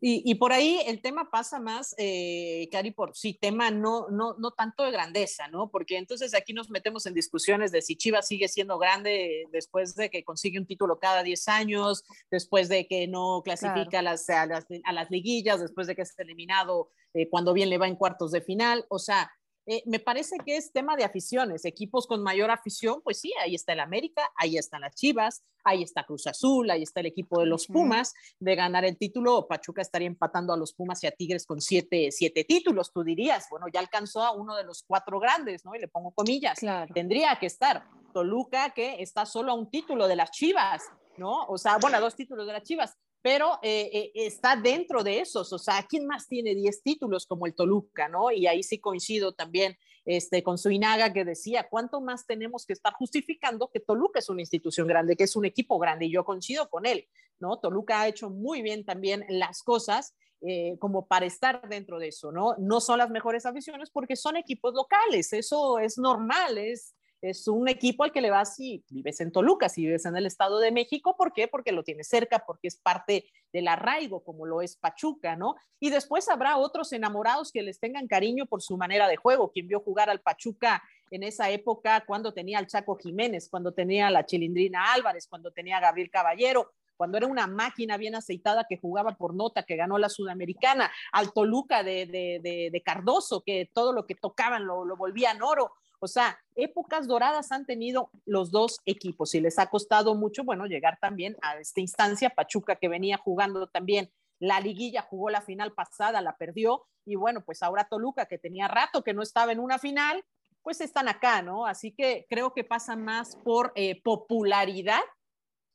Y, 0.00 0.34
por 0.36 0.52
ahí 0.52 0.80
el 0.86 1.00
tema 1.00 1.30
pasa 1.30 1.60
más, 1.60 1.94
eh, 1.98 2.68
Cari, 2.70 2.90
por 2.90 3.14
sí, 3.14 3.34
tema 3.34 3.70
no, 3.70 4.08
no, 4.10 4.34
no 4.38 4.50
tanto 4.50 4.82
de 4.82 4.90
grandeza, 4.90 5.48
¿no? 5.48 5.70
Porque 5.70 5.96
entonces 5.96 6.34
aquí 6.34 6.52
nos 6.52 6.70
metemos 6.70 7.06
en 7.06 7.14
discusiones 7.14 7.70
de 7.72 7.82
si 7.82 7.96
Chivas 7.96 8.26
sigue 8.26 8.48
siendo 8.48 8.78
grande 8.78 9.46
después 9.52 9.94
de 9.94 10.10
que 10.10 10.24
consigue 10.24 10.58
un 10.58 10.66
título 10.66 10.98
cada 10.98 11.22
10 11.22 11.48
años, 11.48 12.04
después 12.30 12.68
de 12.68 12.86
que 12.86 13.06
no 13.06 13.42
clasifica 13.44 14.00
a, 14.00 14.02
las, 14.02 14.28
a, 14.28 14.46
las, 14.46 15.10
liguillas, 15.10 15.60
después 15.60 15.86
de 15.86 15.94
que 15.94 16.02
es 16.02 16.18
eliminado 16.18 16.90
eh, 17.14 17.28
cuando 17.28 17.52
bien 17.52 17.70
le 17.70 17.78
va 17.78 17.86
en 17.86 17.96
cuartos 17.96 18.32
de 18.32 18.40
final. 18.40 18.84
O 18.88 18.98
sea, 18.98 19.30
eh, 19.66 19.82
me 19.86 19.98
parece 19.98 20.36
que 20.44 20.56
es 20.56 20.72
tema 20.72 20.96
de 20.96 21.04
aficiones, 21.04 21.64
equipos 21.64 22.06
con 22.06 22.22
mayor 22.22 22.50
afición, 22.50 23.00
pues 23.02 23.20
sí, 23.20 23.32
ahí 23.42 23.54
está 23.54 23.72
el 23.72 23.80
América, 23.80 24.22
ahí 24.36 24.58
están 24.58 24.82
las 24.82 24.94
Chivas, 24.94 25.42
ahí 25.64 25.82
está 25.82 26.04
Cruz 26.04 26.26
Azul, 26.26 26.70
ahí 26.70 26.82
está 26.82 27.00
el 27.00 27.06
equipo 27.06 27.40
de 27.40 27.46
los 27.46 27.66
Pumas, 27.66 28.12
de 28.38 28.54
ganar 28.54 28.84
el 28.84 28.98
título, 28.98 29.46
Pachuca 29.48 29.80
estaría 29.80 30.06
empatando 30.06 30.52
a 30.52 30.56
los 30.58 30.74
Pumas 30.74 31.02
y 31.02 31.06
a 31.06 31.12
Tigres 31.12 31.46
con 31.46 31.62
siete, 31.62 32.10
siete 32.10 32.44
títulos, 32.44 32.92
tú 32.92 33.02
dirías, 33.02 33.46
bueno, 33.50 33.66
ya 33.72 33.80
alcanzó 33.80 34.22
a 34.22 34.32
uno 34.32 34.54
de 34.54 34.64
los 34.64 34.82
cuatro 34.86 35.18
grandes, 35.18 35.64
¿no? 35.64 35.74
Y 35.74 35.78
le 35.78 35.88
pongo 35.88 36.12
comillas, 36.12 36.58
tendría 36.92 37.38
que 37.38 37.46
estar 37.46 37.88
Toluca, 38.12 38.70
que 38.70 39.02
está 39.02 39.24
solo 39.24 39.52
a 39.52 39.54
un 39.54 39.70
título 39.70 40.06
de 40.06 40.16
las 40.16 40.30
Chivas, 40.30 40.82
¿no? 41.16 41.46
O 41.46 41.56
sea, 41.56 41.78
bueno, 41.78 41.96
a 41.96 42.00
dos 42.00 42.14
títulos 42.14 42.46
de 42.46 42.52
las 42.52 42.62
Chivas, 42.62 42.98
pero 43.24 43.58
eh, 43.62 43.90
eh, 43.90 44.12
está 44.16 44.54
dentro 44.54 45.02
de 45.02 45.20
esos, 45.20 45.50
o 45.54 45.58
sea, 45.58 45.82
¿quién 45.88 46.06
más 46.06 46.28
tiene 46.28 46.54
10 46.54 46.82
títulos 46.82 47.24
como 47.24 47.46
el 47.46 47.54
Toluca, 47.54 48.06
no? 48.06 48.30
Y 48.30 48.46
ahí 48.46 48.62
sí 48.62 48.80
coincido 48.80 49.32
también 49.32 49.78
este, 50.04 50.42
con 50.42 50.58
Suinaga 50.58 51.10
que 51.10 51.24
decía, 51.24 51.66
¿cuánto 51.70 52.02
más 52.02 52.26
tenemos 52.26 52.66
que 52.66 52.74
estar 52.74 52.92
justificando 52.92 53.70
que 53.72 53.80
Toluca 53.80 54.18
es 54.18 54.28
una 54.28 54.42
institución 54.42 54.86
grande, 54.86 55.16
que 55.16 55.24
es 55.24 55.36
un 55.36 55.46
equipo 55.46 55.78
grande? 55.78 56.04
Y 56.04 56.12
yo 56.12 56.22
coincido 56.22 56.68
con 56.68 56.84
él, 56.84 57.08
¿no? 57.40 57.58
Toluca 57.60 58.02
ha 58.02 58.08
hecho 58.08 58.28
muy 58.28 58.60
bien 58.60 58.84
también 58.84 59.24
las 59.30 59.62
cosas. 59.62 60.14
Eh, 60.46 60.76
como 60.78 61.06
para 61.06 61.24
estar 61.24 61.66
dentro 61.70 61.98
de 61.98 62.08
eso, 62.08 62.30
¿no? 62.30 62.54
No 62.58 62.82
son 62.82 62.98
las 62.98 63.08
mejores 63.08 63.46
aficiones 63.46 63.88
porque 63.88 64.14
son 64.14 64.36
equipos 64.36 64.74
locales, 64.74 65.32
eso 65.32 65.78
es 65.78 65.96
normal, 65.96 66.58
es, 66.58 66.94
es 67.30 67.48
un 67.48 67.68
equipo 67.68 68.04
al 68.04 68.12
que 68.12 68.20
le 68.20 68.30
vas 68.30 68.56
si 68.56 68.84
vives 68.90 69.18
en 69.20 69.32
Toluca, 69.32 69.70
si 69.70 69.86
vives 69.86 70.04
en 70.04 70.14
el 70.14 70.26
Estado 70.26 70.58
de 70.58 70.70
México, 70.70 71.16
¿por 71.16 71.32
qué? 71.32 71.48
Porque 71.48 71.72
lo 71.72 71.82
tienes 71.82 72.06
cerca, 72.06 72.44
porque 72.46 72.68
es 72.68 72.76
parte 72.76 73.24
del 73.50 73.68
arraigo, 73.68 74.22
como 74.22 74.44
lo 74.44 74.60
es 74.60 74.76
Pachuca, 74.76 75.34
¿no? 75.34 75.54
Y 75.80 75.88
después 75.88 76.28
habrá 76.28 76.58
otros 76.58 76.92
enamorados 76.92 77.50
que 77.50 77.62
les 77.62 77.80
tengan 77.80 78.08
cariño 78.08 78.44
por 78.44 78.60
su 78.60 78.76
manera 78.76 79.08
de 79.08 79.16
juego, 79.16 79.50
quien 79.50 79.68
vio 79.68 79.80
jugar 79.80 80.10
al 80.10 80.20
Pachuca 80.20 80.82
en 81.10 81.22
esa 81.22 81.48
época 81.48 82.04
cuando 82.06 82.34
tenía 82.34 82.58
al 82.58 82.66
Chaco 82.66 82.96
Jiménez, 82.96 83.48
cuando 83.48 83.72
tenía 83.72 84.08
a 84.08 84.10
la 84.10 84.26
Chilindrina 84.26 84.92
Álvarez, 84.92 85.26
cuando 85.26 85.50
tenía 85.50 85.78
a 85.78 85.80
Gabriel 85.80 86.10
Caballero, 86.10 86.72
cuando 86.96 87.16
era 87.16 87.26
una 87.26 87.46
máquina 87.46 87.96
bien 87.96 88.14
aceitada 88.14 88.66
que 88.68 88.76
jugaba 88.76 89.16
por 89.16 89.34
nota, 89.34 89.64
que 89.64 89.76
ganó 89.76 89.98
la 89.98 90.08
Sudamericana, 90.08 90.90
al 91.12 91.32
Toluca 91.32 91.82
de, 91.82 92.06
de, 92.06 92.82
Cardoso, 92.84 93.42
que 93.42 93.70
todo 93.72 93.92
lo 93.92 94.06
que 94.06 94.14
tocaban 94.14 94.66
lo, 94.66 94.84
lo 94.84 94.96
volvían 94.96 95.42
oro. 95.42 95.72
O 96.04 96.08
sea, 96.08 96.38
épocas 96.54 97.08
doradas 97.08 97.50
han 97.50 97.64
tenido 97.64 98.10
los 98.26 98.50
dos 98.50 98.80
equipos 98.84 99.34
y 99.34 99.40
les 99.40 99.58
ha 99.58 99.70
costado 99.70 100.14
mucho, 100.14 100.44
bueno, 100.44 100.66
llegar 100.66 100.98
también 101.00 101.34
a 101.40 101.58
esta 101.58 101.80
instancia. 101.80 102.28
Pachuca 102.28 102.76
que 102.76 102.88
venía 102.88 103.16
jugando 103.16 103.68
también 103.68 104.10
la 104.38 104.60
liguilla, 104.60 105.00
jugó 105.00 105.30
la 105.30 105.40
final 105.40 105.72
pasada, 105.72 106.20
la 106.20 106.36
perdió 106.36 106.84
y 107.06 107.14
bueno, 107.14 107.42
pues 107.42 107.62
ahora 107.62 107.88
Toluca 107.88 108.26
que 108.26 108.36
tenía 108.36 108.68
rato 108.68 109.02
que 109.02 109.14
no 109.14 109.22
estaba 109.22 109.52
en 109.52 109.60
una 109.60 109.78
final, 109.78 110.22
pues 110.62 110.82
están 110.82 111.08
acá, 111.08 111.40
¿no? 111.40 111.64
Así 111.64 111.92
que 111.92 112.26
creo 112.28 112.52
que 112.52 112.64
pasa 112.64 112.96
más 112.96 113.36
por 113.36 113.72
eh, 113.74 114.02
popularidad 114.02 115.00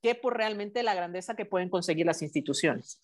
que 0.04 0.14
por 0.14 0.38
realmente 0.38 0.84
la 0.84 0.94
grandeza 0.94 1.36
que 1.36 1.46
pueden 1.46 1.70
conseguir 1.70 2.06
las 2.06 2.22
instituciones. 2.22 3.02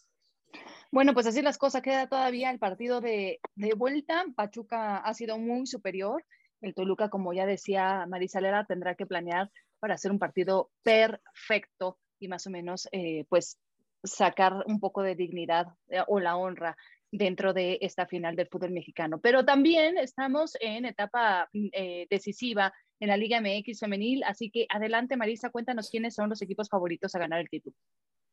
Bueno, 0.91 1.15
pues 1.15 1.25
así 1.25 1.41
las 1.41 1.57
cosas, 1.57 1.81
queda 1.81 2.07
todavía 2.07 2.51
el 2.51 2.59
partido 2.59 3.01
de, 3.01 3.39
de 3.55 3.73
vuelta. 3.73 4.25
Pachuca 4.35 4.97
ha 4.97 5.13
sido 5.15 5.39
muy 5.39 5.65
superior 5.65 6.23
el 6.65 6.73
Toluca, 6.73 7.09
como 7.09 7.33
ya 7.33 7.45
decía 7.45 8.05
Marisa 8.07 8.41
Lera, 8.41 8.65
tendrá 8.65 8.95
que 8.95 9.05
planear 9.05 9.51
para 9.79 9.95
hacer 9.95 10.11
un 10.11 10.19
partido 10.19 10.71
perfecto 10.83 11.99
y 12.19 12.27
más 12.27 12.47
o 12.47 12.49
menos, 12.49 12.87
eh, 12.91 13.25
pues, 13.29 13.59
sacar 14.03 14.63
un 14.67 14.79
poco 14.79 15.01
de 15.01 15.15
dignidad 15.15 15.67
eh, 15.89 16.01
o 16.07 16.19
la 16.19 16.37
honra 16.37 16.75
dentro 17.11 17.53
de 17.53 17.77
esta 17.81 18.05
final 18.07 18.35
del 18.35 18.47
fútbol 18.47 18.71
mexicano. 18.71 19.19
Pero 19.19 19.45
también 19.45 19.97
estamos 19.97 20.57
en 20.59 20.85
etapa 20.85 21.49
mm, 21.53 21.67
eh, 21.71 22.07
decisiva 22.09 22.73
en 22.99 23.09
la 23.09 23.17
Liga 23.17 23.41
MX 23.41 23.79
femenil, 23.79 24.23
así 24.23 24.49
que 24.49 24.65
adelante 24.69 25.17
Marisa, 25.17 25.49
cuéntanos 25.49 25.89
quiénes 25.89 26.15
son 26.15 26.29
los 26.29 26.41
equipos 26.41 26.69
favoritos 26.69 27.13
a 27.13 27.19
ganar 27.19 27.41
el 27.41 27.49
título. 27.49 27.75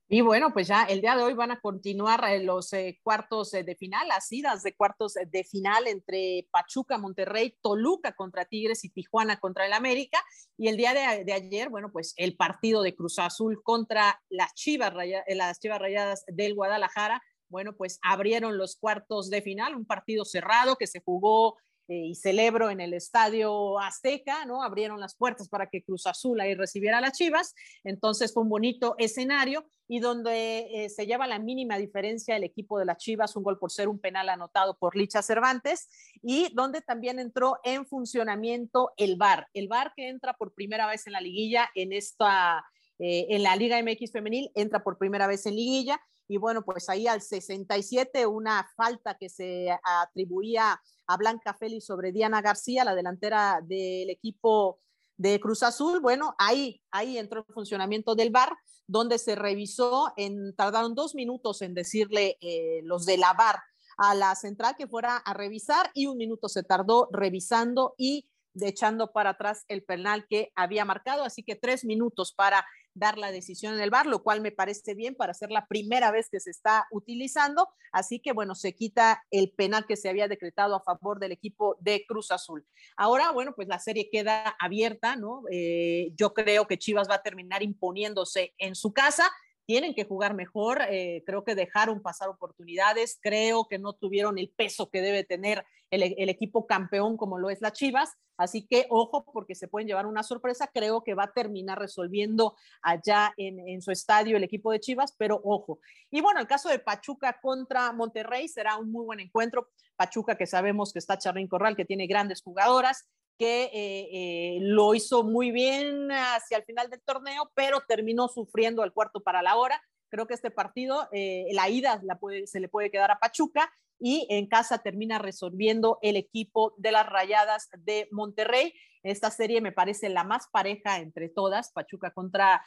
Y 0.09 0.21
bueno, 0.21 0.53
pues 0.53 0.69
ya 0.69 0.85
el 0.85 1.01
día 1.01 1.17
de 1.17 1.23
hoy 1.23 1.33
van 1.33 1.53
a 1.53 1.61
continuar 1.61 2.23
eh, 2.29 2.43
los 2.43 2.73
eh, 2.75 3.01
cuartos 3.03 3.55
eh, 3.55 3.65
de 3.65 3.75
final, 3.77 4.09
las 4.09 4.31
idas 4.31 4.63
de 4.63 4.75
cuartos 4.75 5.15
de 5.15 5.45
final 5.45 5.87
entre 5.87 6.47
Pachuca, 6.51 6.99
Monterrey, 6.99 7.57
Toluca 7.63 8.13
contra 8.13 8.45
Tigres 8.45 8.85
y 8.85 8.91
Tijuana 8.91 9.41
contra 9.41 9.65
el 9.65 9.73
América. 9.73 10.23
Y 10.59 10.69
el 10.69 10.77
día 10.77 10.93
de, 10.93 11.33
ayer, 11.33 11.71
bueno, 11.71 11.91
pues 11.91 12.13
el 12.19 12.37
partido 12.37 12.83
de 12.83 12.95
Cruz 12.95 13.19
Azul 13.19 13.63
contra 13.63 14.21
las 14.29 14.53
Chivas, 14.55 14.93
las 15.29 15.61
Chivas 15.61 15.79
Rayadas 15.79 16.25
del 16.27 16.55
Guadalajara. 16.55 17.23
Bueno, 17.49 17.75
pues 17.75 17.99
abrieron 18.03 18.59
los 18.59 18.77
cuartos 18.77 19.31
de 19.31 19.41
final, 19.41 19.75
un 19.75 19.87
partido 19.87 20.25
cerrado 20.25 20.77
que 20.77 20.87
se 20.87 21.01
jugó 21.01 21.57
y 21.89 22.15
celebro 22.15 22.71
en 22.71 22.81
el 22.81 22.95
Estadio 22.95 23.79
Azteca, 23.79 24.45
¿no? 24.45 24.63
Abrieron 24.63 25.01
las 25.01 25.15
puertas 25.15 25.49
para 25.49 25.69
que 25.69 25.83
Cruz 25.83 26.07
Azul 26.07 26.41
ahí 26.41 26.55
recibiera 26.55 26.99
a 26.99 27.01
las 27.01 27.17
Chivas, 27.17 27.55
entonces 27.85 28.33
fue 28.33 28.43
un 28.43 28.49
bonito 28.49 28.95
escenario 28.99 29.67
y 29.89 30.01
donde 30.01 30.69
eh, 30.73 30.89
se 30.89 31.07
lleva 31.07 31.27
la 31.27 31.39
mínima 31.39 31.77
diferencia 31.77 32.37
el 32.37 32.45
equipo 32.45 32.79
de 32.79 32.87
las 32.87 32.99
Chivas, 32.99 33.37
un 33.37 33.43
gol 33.43 33.59
por 33.59 33.71
ser 33.71 33.89
un 33.89 33.99
penal 33.99 34.29
anotado 34.29 34.77
por 34.79 34.97
Licha 34.97 35.23
Cervantes 35.23 35.89
y 36.23 36.53
donde 36.55 36.81
también 36.81 37.19
entró 37.19 37.59
en 37.65 37.87
funcionamiento 37.87 38.93
el 38.97 39.17
VAR, 39.17 39.49
el 39.53 39.69
VAR 39.69 39.93
que 39.95 40.09
entra 40.09 40.35
por 40.35 40.55
primera 40.55 40.87
vez 40.87 41.07
en 41.07 41.13
la 41.13 41.21
liguilla 41.21 41.69
en 41.75 41.93
esta 41.93 42.65
eh, 42.99 43.27
en 43.31 43.43
la 43.43 43.57
Liga 43.57 43.83
MX 43.83 44.13
femenil, 44.13 44.51
entra 44.55 44.85
por 44.85 44.97
primera 44.97 45.27
vez 45.27 45.45
en 45.47 45.57
liguilla 45.57 46.01
y 46.33 46.39
bueno, 46.39 46.65
pues 46.65 46.89
ahí 46.89 47.07
al 47.07 47.21
67 47.21 48.27
una 48.27 48.67
falta 48.75 49.19
que 49.19 49.29
se 49.29 49.69
atribuía 49.85 50.81
a 51.07 51.17
Blanca 51.19 51.53
Félix 51.53 51.85
sobre 51.85 52.11
Diana 52.11 52.41
García, 52.41 52.85
la 52.85 52.95
delantera 52.95 53.61
del 53.63 54.09
equipo 54.09 54.81
de 55.19 55.39
Cruz 55.41 55.63
Azul. 55.63 56.01
Bueno, 56.01 56.35
ahí, 56.39 56.81
ahí 56.91 57.19
entró 57.19 57.45
el 57.47 57.55
funcionamiento 57.55 58.15
del 58.15 58.31
VAR, 58.31 58.57
donde 58.87 59.19
se 59.19 59.35
revisó, 59.35 60.15
en, 60.17 60.57
tardaron 60.57 60.95
dos 60.95 61.15
minutos 61.15 61.61
en 61.61 61.75
decirle 61.75 62.39
eh, 62.41 62.81
los 62.85 63.05
de 63.05 63.19
la 63.19 63.35
VAR 63.35 63.61
a 63.99 64.15
la 64.15 64.35
central 64.35 64.75
que 64.79 64.89
fuera 64.89 65.19
a 65.19 65.35
revisar 65.35 65.91
y 65.93 66.07
un 66.07 66.17
minuto 66.17 66.49
se 66.49 66.63
tardó 66.63 67.11
revisando 67.13 67.95
y 67.99 68.27
echando 68.55 69.13
para 69.13 69.31
atrás 69.31 69.67
el 69.69 69.85
penal 69.85 70.27
que 70.29 70.51
había 70.55 70.87
marcado, 70.87 71.25
así 71.25 71.43
que 71.43 71.57
tres 71.57 71.85
minutos 71.85 72.33
para 72.35 72.67
dar 72.95 73.19
la 73.19 73.33
decisión 73.33 73.75
en 73.75 73.81
el 73.81 73.91
bar, 73.91 74.07
lo 74.07 74.23
cual 74.23 74.41
me 74.41 74.53
parece 74.53 74.95
bien 74.95 75.15
para 75.15 75.35
ser 75.35 75.51
la 75.51 75.67
primera 75.67 76.11
vez 76.11 76.29
que 76.29 76.41
se 76.41 76.51
está 76.51 76.87
utilizando. 76.91 77.69
Así 77.93 78.21
que, 78.21 78.33
bueno, 78.33 78.55
se 78.55 78.75
quita 78.75 79.23
el 79.31 79.51
penal 79.51 79.87
que 79.87 79.97
se 79.97 80.09
había 80.09 80.29
decretado 80.29 80.75
a 80.75 80.83
favor 80.83 81.19
del 81.19 81.33
equipo 81.33 81.77
de 81.81 82.05
Cruz 82.07 82.31
Azul. 82.31 82.67
Ahora, 82.97 83.31
bueno, 83.33 83.55
pues 83.55 83.69
la 83.69 83.79
serie 83.79 84.09
queda 84.11 84.57
abierta, 84.59 85.17
¿no? 85.17 85.43
Eh, 85.51 86.13
yo 86.17 86.35
creo 86.35 86.67
que 86.67 86.79
Chivas 86.79 87.09
va 87.09 87.17
a 87.17 87.23
terminar 87.23 87.63
imponiéndose 87.63 88.55
en 88.59 88.75
su 88.75 88.93
casa 88.93 89.31
tienen 89.67 89.95
que 89.95 90.05
jugar 90.05 90.35
mejor, 90.35 90.83
eh, 90.91 91.23
creo 91.27 91.45
que 91.45 91.55
dejaron 91.55 92.03
pasar 92.03 92.29
oportunidades, 92.29 93.19
creo 93.21 93.67
que 93.69 93.79
no 93.79 93.93
tuvieron 93.93 94.39
el 94.39 94.49
peso 94.49 94.91
que 94.91 95.01
debe 95.01 95.25
tener 95.25 95.65
el, 95.91 96.03
el, 96.17 96.29
equipo 96.29 96.67
campeón 96.67 97.17
como 97.17 97.39
lo 97.39 97.51
es 97.51 97.61
la 97.61 97.73
Chivas, 97.73 98.17
así 98.37 98.67
que 98.67 98.87
ojo 98.89 99.25
porque 99.25 99.55
se 99.55 99.69
pueden 99.69 99.87
llevar 99.87 100.07
una 100.07 100.23
sorpresa, 100.23 100.71
creo 100.73 101.05
que 101.05 101.15
va 101.15 101.25
a 101.25 101.33
terminar 101.33 101.79
resolviendo 101.79 102.57
allá 102.81 103.35
en, 103.37 103.61
en 103.69 103.83
su 103.83 103.91
estadio 103.91 104.37
el 104.37 104.45
equipo 104.45 104.73
de 104.73 104.81
Chivas, 104.81 105.15
pero 105.19 105.41
ojo. 105.45 105.81
Y 106.11 106.21
bueno, 106.23 106.41
el 106.41 106.47
caso 106.47 106.69
de 106.69 106.79
Pachuca 106.79 107.39
contra 107.41 107.93
Monterrey 107.93 108.49
será 108.49 108.79
un 108.79 108.91
muy 108.91 109.05
buen 109.05 109.21
encuentro, 109.21 109.69
Pachuca 109.97 110.37
que 110.37 110.47
sabemos 110.47 110.93
que 110.93 110.99
está 110.99 111.19
Charrín 111.19 111.47
Corral, 111.47 111.77
que 111.77 111.85
tiene 111.85 112.07
grandes 112.07 112.43
jugadoras, 112.43 113.07
que 113.43 113.65
eh, 113.65 114.09
eh, 114.13 114.59
lo 114.61 114.95
hizo 114.95 115.25
muy 115.25 115.51
bien 115.51 116.13
hacia 116.13 116.59
el 116.59 116.63
final 116.63 116.89
del 116.89 117.03
torneo, 117.03 117.51
pero 117.57 117.81
terminó 117.89 118.29
sufriendo 118.29 118.85
el 118.85 118.93
cuarto 118.93 119.21
para 119.21 119.43
la 119.43 119.57
hora. 119.57 119.83
Creo 120.11 120.29
que 120.29 120.35
este 120.35 120.53
partido, 120.53 121.09
eh, 121.11 121.49
la 121.51 121.69
ida 121.69 122.01
se 122.47 122.61
le 122.61 122.69
puede 122.69 122.93
quedar 122.93 123.11
a 123.11 123.19
Pachuca 123.19 123.69
y 123.99 124.29
en 124.31 124.47
casa 124.47 124.79
termina 124.79 125.19
resolviendo 125.19 125.99
el 126.03 126.15
equipo 126.15 126.73
de 126.77 126.93
las 126.93 127.05
Rayadas 127.09 127.69
de 127.79 128.07
Monterrey. 128.13 128.75
Esta 129.03 129.33
serie 129.33 129.61
me 129.61 129.73
parece 129.73 130.09
la 130.09 130.23
más 130.23 130.47
pareja 130.53 131.01
entre 131.01 131.29
todas, 131.29 131.73
Pachuca 131.73 132.13
contra 132.13 132.65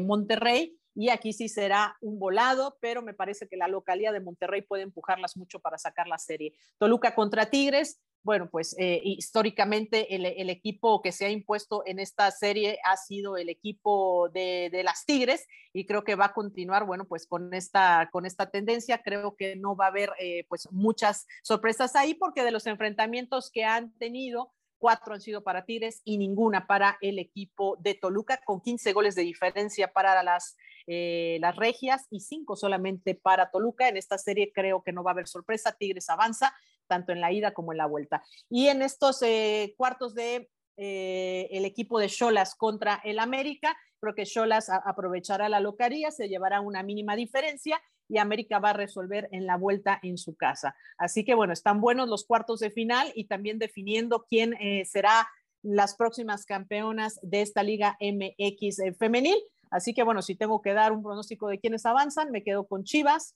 Monterrey. 0.00 0.78
Y 0.94 1.10
aquí 1.10 1.34
sí 1.34 1.50
será 1.50 1.98
un 2.00 2.18
volado, 2.18 2.78
pero 2.80 3.02
me 3.02 3.12
parece 3.12 3.46
que 3.46 3.58
la 3.58 3.68
localidad 3.68 4.14
de 4.14 4.20
Monterrey 4.20 4.62
puede 4.62 4.84
empujarlas 4.84 5.36
mucho 5.36 5.58
para 5.58 5.76
sacar 5.76 6.06
la 6.06 6.18
serie. 6.18 6.54
Toluca 6.78 7.14
contra 7.14 7.50
Tigres, 7.50 8.00
bueno, 8.24 8.48
pues 8.50 8.74
eh, 8.78 9.02
históricamente 9.04 10.14
el, 10.14 10.48
equipo 10.48 11.02
que 11.02 11.12
se 11.12 11.26
ha 11.26 11.30
impuesto 11.30 11.82
en 11.84 11.98
esta 11.98 12.30
serie 12.30 12.78
ha 12.82 12.96
sido 12.96 13.36
el 13.36 13.50
equipo 13.50 14.30
de, 14.30 14.80
las 14.82 15.04
Tigres 15.04 15.46
y 15.74 15.84
creo 15.84 16.04
que 16.04 16.14
va 16.14 16.26
a 16.26 16.32
continuar, 16.32 16.86
bueno, 16.86 17.04
pues 17.04 17.26
con 17.26 17.52
esta, 17.52 18.08
con 18.10 18.24
esta 18.24 18.50
tendencia. 18.50 19.02
Creo 19.02 19.36
que 19.36 19.56
no 19.56 19.76
va 19.76 19.86
a 19.86 19.88
haber 19.88 20.10
eh, 20.18 20.46
pues 20.48 20.66
muchas 20.72 21.26
sorpresas 21.42 21.96
ahí 21.96 22.14
porque 22.14 22.42
de 22.42 22.50
los 22.50 22.66
enfrentamientos 22.66 23.50
que 23.50 23.64
han 23.64 23.92
tenido, 23.98 24.54
cuatro 24.78 25.12
han 25.12 25.20
sido 25.20 25.42
para 25.42 25.66
Tigres 25.66 26.00
y 26.02 26.16
ninguna 26.16 26.66
para 26.66 26.96
el 27.02 27.18
equipo 27.18 27.76
de 27.80 27.92
Toluca, 27.92 28.40
con 28.46 28.62
15 28.62 28.94
goles 28.94 29.14
de 29.16 29.22
diferencia 29.22 29.92
para 29.92 30.22
las, 30.22 30.56
eh, 30.86 31.36
las 31.42 31.56
regias 31.56 32.06
y 32.10 32.20
cinco 32.20 32.56
solamente 32.56 33.14
para 33.14 33.50
Toluca. 33.50 33.86
En 33.86 33.98
esta 33.98 34.16
serie 34.16 34.50
creo 34.50 34.82
que 34.82 34.92
no 34.92 35.04
va 35.04 35.10
a 35.10 35.12
haber 35.12 35.28
sorpresa, 35.28 35.76
Tigres 35.76 36.08
avanza 36.08 36.54
tanto 36.86 37.12
en 37.12 37.20
la 37.20 37.32
ida 37.32 37.52
como 37.52 37.72
en 37.72 37.78
la 37.78 37.86
vuelta. 37.86 38.22
Y 38.48 38.68
en 38.68 38.82
estos 38.82 39.22
eh, 39.22 39.74
cuartos 39.76 40.14
de 40.14 40.50
eh, 40.76 41.48
el 41.52 41.64
equipo 41.64 41.98
de 41.98 42.08
Cholas 42.08 42.54
contra 42.54 43.00
el 43.04 43.18
América, 43.18 43.76
creo 44.00 44.14
que 44.14 44.26
Cholas 44.26 44.68
aprovechará 44.70 45.48
la 45.48 45.60
locaría, 45.60 46.10
se 46.10 46.28
llevará 46.28 46.60
una 46.60 46.82
mínima 46.82 47.16
diferencia 47.16 47.80
y 48.08 48.18
América 48.18 48.58
va 48.58 48.70
a 48.70 48.74
resolver 48.74 49.28
en 49.32 49.46
la 49.46 49.56
vuelta 49.56 49.98
en 50.02 50.18
su 50.18 50.36
casa. 50.36 50.76
Así 50.98 51.24
que 51.24 51.34
bueno, 51.34 51.52
están 51.52 51.80
buenos 51.80 52.08
los 52.08 52.26
cuartos 52.26 52.60
de 52.60 52.70
final 52.70 53.12
y 53.14 53.26
también 53.26 53.58
definiendo 53.58 54.26
quién 54.28 54.54
eh, 54.54 54.84
será 54.84 55.28
las 55.62 55.96
próximas 55.96 56.44
campeonas 56.44 57.18
de 57.22 57.40
esta 57.40 57.62
Liga 57.62 57.96
MX 58.00 58.96
femenil. 58.98 59.38
Así 59.70 59.94
que 59.94 60.02
bueno, 60.02 60.22
si 60.22 60.34
tengo 60.34 60.60
que 60.60 60.74
dar 60.74 60.92
un 60.92 61.02
pronóstico 61.02 61.48
de 61.48 61.58
quiénes 61.58 61.86
avanzan, 61.86 62.30
me 62.30 62.42
quedo 62.42 62.66
con 62.66 62.84
Chivas, 62.84 63.34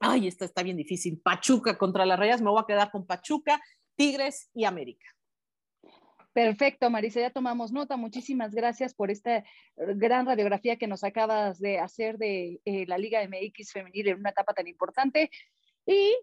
ay, 0.00 0.26
esta 0.26 0.44
está 0.44 0.62
bien 0.62 0.76
difícil, 0.76 1.20
Pachuca 1.20 1.78
contra 1.78 2.04
las 2.04 2.18
Rayas, 2.18 2.42
me 2.42 2.50
voy 2.50 2.60
a 2.60 2.66
quedar 2.66 2.90
con 2.90 3.06
Pachuca, 3.06 3.60
Tigres 3.94 4.50
y 4.54 4.64
América. 4.64 5.06
Perfecto, 6.32 6.88
Marisa, 6.90 7.20
ya 7.20 7.30
tomamos 7.30 7.72
nota. 7.72 7.96
Muchísimas 7.96 8.54
gracias 8.54 8.94
por 8.94 9.10
esta 9.10 9.38
eh, 9.38 9.44
gran 9.76 10.26
radiografía 10.26 10.76
que 10.76 10.86
nos 10.86 11.02
acabas 11.02 11.58
de 11.58 11.80
hacer 11.80 12.18
de 12.18 12.60
eh, 12.64 12.86
la 12.86 12.98
Liga 12.98 13.20
MX 13.26 13.72
femenil 13.72 14.08
en 14.08 14.20
una 14.20 14.30
etapa 14.30 14.54
tan 14.54 14.68
importante. 14.68 15.28
Y 15.86 16.16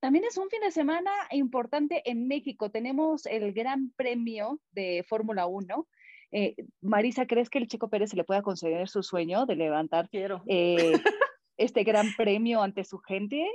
también 0.00 0.24
es 0.24 0.38
un 0.38 0.48
fin 0.48 0.62
de 0.62 0.70
semana 0.70 1.10
importante 1.30 2.02
en 2.10 2.26
México. 2.26 2.70
Tenemos 2.70 3.26
el 3.26 3.52
Gran 3.52 3.92
Premio 3.96 4.60
de 4.70 5.04
Fórmula 5.06 5.46
1. 5.46 5.86
Eh, 6.32 6.56
Marisa, 6.80 7.26
¿crees 7.26 7.50
que 7.50 7.58
el 7.58 7.66
Chico 7.66 7.90
Pérez 7.90 8.10
se 8.10 8.16
le 8.16 8.24
pueda 8.24 8.40
conceder 8.40 8.88
su 8.88 9.02
sueño 9.02 9.44
de 9.44 9.56
levantar 9.56 10.08
Quiero 10.08 10.42
este 11.60 11.84
gran 11.84 12.14
premio 12.16 12.62
ante 12.62 12.84
su 12.84 12.98
gente? 12.98 13.46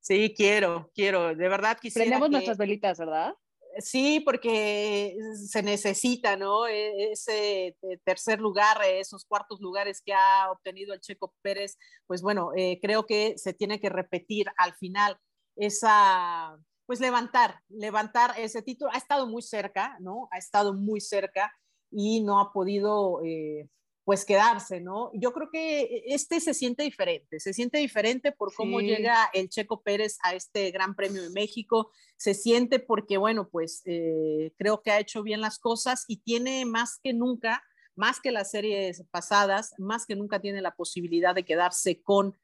Sí, 0.00 0.32
quiero, 0.36 0.90
quiero, 0.94 1.34
de 1.34 1.48
verdad 1.48 1.78
quisiera. 1.80 2.04
Prendemos 2.04 2.30
nuestras 2.30 2.58
velitas, 2.58 2.98
¿verdad? 2.98 3.34
Sí, 3.78 4.20
porque 4.20 5.16
se 5.34 5.62
necesita, 5.62 6.36
¿no? 6.36 6.66
E, 6.66 7.12
ese 7.12 7.76
tercer 8.04 8.40
lugar, 8.40 8.78
esos 8.84 9.24
cuartos 9.24 9.60
lugares 9.60 10.02
que 10.04 10.12
ha 10.12 10.50
obtenido 10.50 10.94
el 10.94 11.00
Checo 11.00 11.34
Pérez, 11.42 11.76
pues 12.06 12.22
bueno, 12.22 12.50
eh, 12.56 12.78
creo 12.82 13.06
que 13.06 13.36
se 13.36 13.52
tiene 13.52 13.80
que 13.80 13.88
repetir 13.88 14.46
al 14.56 14.74
final 14.74 15.16
esa, 15.56 16.56
pues 16.86 17.00
levantar, 17.00 17.60
levantar 17.68 18.34
ese 18.38 18.62
título. 18.62 18.90
Ha 18.92 18.98
estado 18.98 19.26
muy 19.26 19.42
cerca, 19.42 19.96
¿no? 20.00 20.28
Ha 20.32 20.38
estado 20.38 20.74
muy 20.74 21.00
cerca 21.00 21.52
y 21.90 22.22
no 22.22 22.40
ha 22.40 22.52
podido, 22.52 23.22
eh, 23.24 23.68
pues 24.08 24.24
quedarse, 24.24 24.80
¿no? 24.80 25.10
Yo 25.12 25.34
creo 25.34 25.50
que 25.50 26.02
este 26.06 26.40
se 26.40 26.54
siente 26.54 26.82
diferente, 26.82 27.40
se 27.40 27.52
siente 27.52 27.76
diferente 27.76 28.32
por 28.32 28.54
cómo 28.54 28.80
llega 28.80 29.28
el 29.34 29.50
Checo 29.50 29.82
Pérez 29.82 30.16
a 30.22 30.32
este 30.32 30.70
Gran 30.70 30.94
Premio 30.94 31.22
de 31.22 31.28
México, 31.28 31.90
se 32.16 32.32
siente 32.32 32.78
porque, 32.78 33.18
bueno, 33.18 33.50
pues 33.50 33.82
eh, 33.84 34.54
creo 34.56 34.80
que 34.80 34.92
ha 34.92 34.98
hecho 34.98 35.22
bien 35.22 35.42
las 35.42 35.58
cosas 35.58 36.06
y 36.08 36.22
tiene 36.22 36.64
más 36.64 36.98
que 37.04 37.12
nunca, 37.12 37.62
más 37.96 38.18
que 38.18 38.32
las 38.32 38.50
series 38.50 39.04
pasadas, 39.10 39.74
más 39.76 40.06
que 40.06 40.16
nunca 40.16 40.40
tiene 40.40 40.62
la 40.62 40.74
posibilidad 40.74 41.34
de 41.34 41.44
quedarse 41.44 42.00
con 42.00 42.34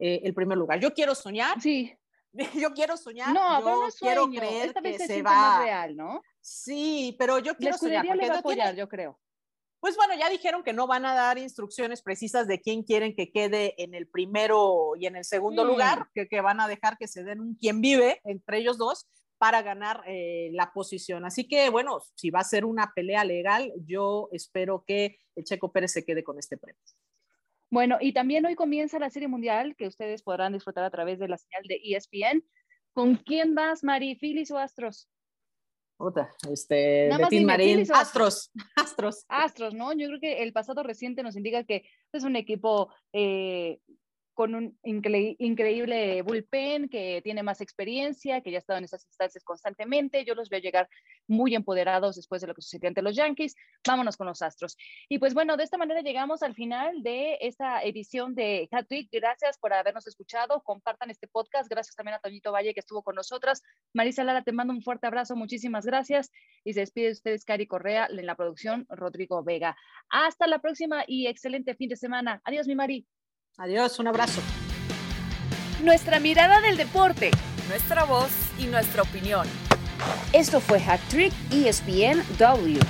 eh, 0.00 0.22
el 0.24 0.34
primer 0.34 0.58
lugar. 0.58 0.80
Yo 0.80 0.92
quiero 0.92 1.14
soñar. 1.14 1.62
Sí. 1.62 1.96
Yo 2.60 2.72
quiero 2.72 2.96
soñar. 2.96 3.32
No, 3.32 3.60
yo 3.60 3.86
no 3.86 3.88
quiero 3.96 4.26
creer 4.28 4.68
Esta 4.70 4.80
vez 4.80 4.96
que 4.96 5.06
se, 5.06 5.14
se 5.14 5.22
va. 5.22 5.60
real, 5.62 5.94
¿no? 5.94 6.20
Sí, 6.40 7.14
pero 7.16 7.38
yo 7.38 7.54
quiero 7.56 7.78
soñar. 7.78 8.04
le 8.04 8.28
va 8.28 8.34
a 8.34 8.38
apoyar, 8.38 8.74
yo 8.74 8.88
creo. 8.88 9.20
Pues 9.82 9.96
bueno, 9.96 10.14
ya 10.16 10.30
dijeron 10.30 10.62
que 10.62 10.72
no 10.72 10.86
van 10.86 11.04
a 11.04 11.12
dar 11.12 11.38
instrucciones 11.38 12.02
precisas 12.02 12.46
de 12.46 12.60
quién 12.60 12.84
quieren 12.84 13.16
que 13.16 13.32
quede 13.32 13.74
en 13.82 13.94
el 13.94 14.06
primero 14.06 14.92
y 14.96 15.06
en 15.06 15.16
el 15.16 15.24
segundo 15.24 15.64
lugar, 15.64 16.06
que, 16.14 16.28
que, 16.28 16.40
van 16.40 16.60
a 16.60 16.68
dejar 16.68 16.96
que 16.98 17.08
se 17.08 17.24
den 17.24 17.40
un 17.40 17.56
quien 17.56 17.80
vive 17.80 18.20
entre 18.22 18.58
ellos 18.58 18.78
dos 18.78 19.08
para 19.38 19.60
ganar 19.60 20.04
eh, 20.06 20.50
la 20.52 20.72
posición. 20.72 21.24
Así 21.24 21.48
que 21.48 21.68
bueno, 21.68 21.98
si 22.14 22.30
va 22.30 22.38
a 22.38 22.44
ser 22.44 22.64
una 22.64 22.92
pelea 22.94 23.24
legal, 23.24 23.72
yo 23.84 24.28
espero 24.30 24.84
que 24.86 25.18
el 25.34 25.42
Checo 25.42 25.72
Pérez 25.72 25.90
se 25.90 26.04
quede 26.04 26.22
con 26.22 26.38
este 26.38 26.56
premio. 26.56 26.80
Bueno, 27.68 27.98
y 28.00 28.12
también 28.12 28.46
hoy 28.46 28.54
comienza 28.54 29.00
la 29.00 29.10
Serie 29.10 29.26
Mundial 29.26 29.74
que 29.74 29.88
ustedes 29.88 30.22
podrán 30.22 30.52
disfrutar 30.52 30.84
a 30.84 30.90
través 30.90 31.18
de 31.18 31.26
la 31.26 31.38
señal 31.38 31.64
de 31.64 31.80
ESPN. 31.82 32.44
¿Con 32.92 33.16
quién 33.16 33.56
vas, 33.56 33.82
Mari? 33.82 34.14
¿Phillies 34.14 34.52
o 34.52 34.58
Astros? 34.58 35.08
Este, 36.50 37.10
de 37.30 37.44
Marín, 37.44 37.86
Astros, 37.92 38.50
Astros. 38.76 39.24
Astros, 39.28 39.74
¿no? 39.74 39.92
Yo 39.92 40.08
creo 40.08 40.20
que 40.20 40.42
el 40.42 40.52
pasado 40.52 40.82
reciente 40.82 41.22
nos 41.22 41.36
indica 41.36 41.64
que 41.64 41.84
es 42.12 42.24
un 42.24 42.36
equipo 42.36 42.92
eh, 43.12 43.80
con 44.34 44.54
un 44.54 44.78
increíble 44.82 46.22
bullpen, 46.22 46.88
que 46.88 47.20
tiene 47.22 47.42
más 47.42 47.60
experiencia, 47.60 48.40
que 48.40 48.50
ya 48.50 48.58
ha 48.58 48.60
estado 48.60 48.78
en 48.78 48.84
esas 48.84 49.04
instancias 49.06 49.44
constantemente. 49.44 50.24
Yo 50.24 50.34
los 50.34 50.48
veo 50.48 50.60
llegar 50.60 50.88
muy 51.26 51.54
empoderados 51.54 52.16
después 52.16 52.40
de 52.40 52.48
lo 52.48 52.54
que 52.54 52.62
sucedió 52.62 52.88
ante 52.88 53.02
los 53.02 53.16
Yankees. 53.16 53.54
Vámonos 53.86 54.16
con 54.16 54.26
los 54.26 54.42
Astros. 54.42 54.76
Y 55.08 55.18
pues 55.18 55.34
bueno, 55.34 55.56
de 55.56 55.64
esta 55.64 55.78
manera 55.78 56.00
llegamos 56.00 56.42
al 56.42 56.54
final 56.54 57.02
de 57.02 57.38
esta 57.40 57.82
edición 57.82 58.34
de 58.34 58.68
Hatwick. 58.70 59.08
Gracias 59.12 59.58
por 59.58 59.72
habernos 59.72 60.06
escuchado. 60.06 60.62
Compartan 60.62 61.10
este 61.10 61.28
podcast. 61.28 61.68
Gracias 61.68 61.94
también 61.94 62.14
a 62.14 62.18
Toñito 62.18 62.52
Valle 62.52 62.74
que 62.74 62.80
estuvo 62.80 63.02
con 63.02 63.14
nosotras. 63.14 63.62
Marisa 63.92 64.24
Lara, 64.24 64.42
te 64.42 64.52
mando 64.52 64.72
un 64.72 64.82
fuerte 64.82 65.06
abrazo. 65.06 65.36
Muchísimas 65.36 65.86
gracias. 65.86 66.30
Y 66.64 66.72
se 66.72 66.80
despide 66.80 67.06
de 67.06 67.12
ustedes 67.12 67.44
Cari 67.44 67.66
Correa 67.66 68.08
en 68.10 68.26
la 68.26 68.36
producción, 68.36 68.86
Rodrigo 68.88 69.42
Vega. 69.42 69.76
Hasta 70.10 70.46
la 70.46 70.60
próxima 70.60 71.04
y 71.06 71.26
excelente 71.26 71.74
fin 71.74 71.88
de 71.88 71.96
semana. 71.96 72.40
Adiós, 72.44 72.66
mi 72.66 72.74
Mari. 72.74 73.06
Adiós, 73.58 73.98
un 73.98 74.08
abrazo. 74.08 74.40
Nuestra 75.82 76.20
mirada 76.20 76.62
del 76.62 76.78
deporte. 76.78 77.30
Nuestra 77.68 78.04
voz 78.04 78.30
y 78.58 78.64
nuestra 78.64 79.02
opinión. 79.02 79.46
Esto 80.32 80.58
fue 80.58 80.82
Hat 80.82 81.00
Trick 81.10 81.34
ESPN 81.50 82.24
W. 82.38 82.80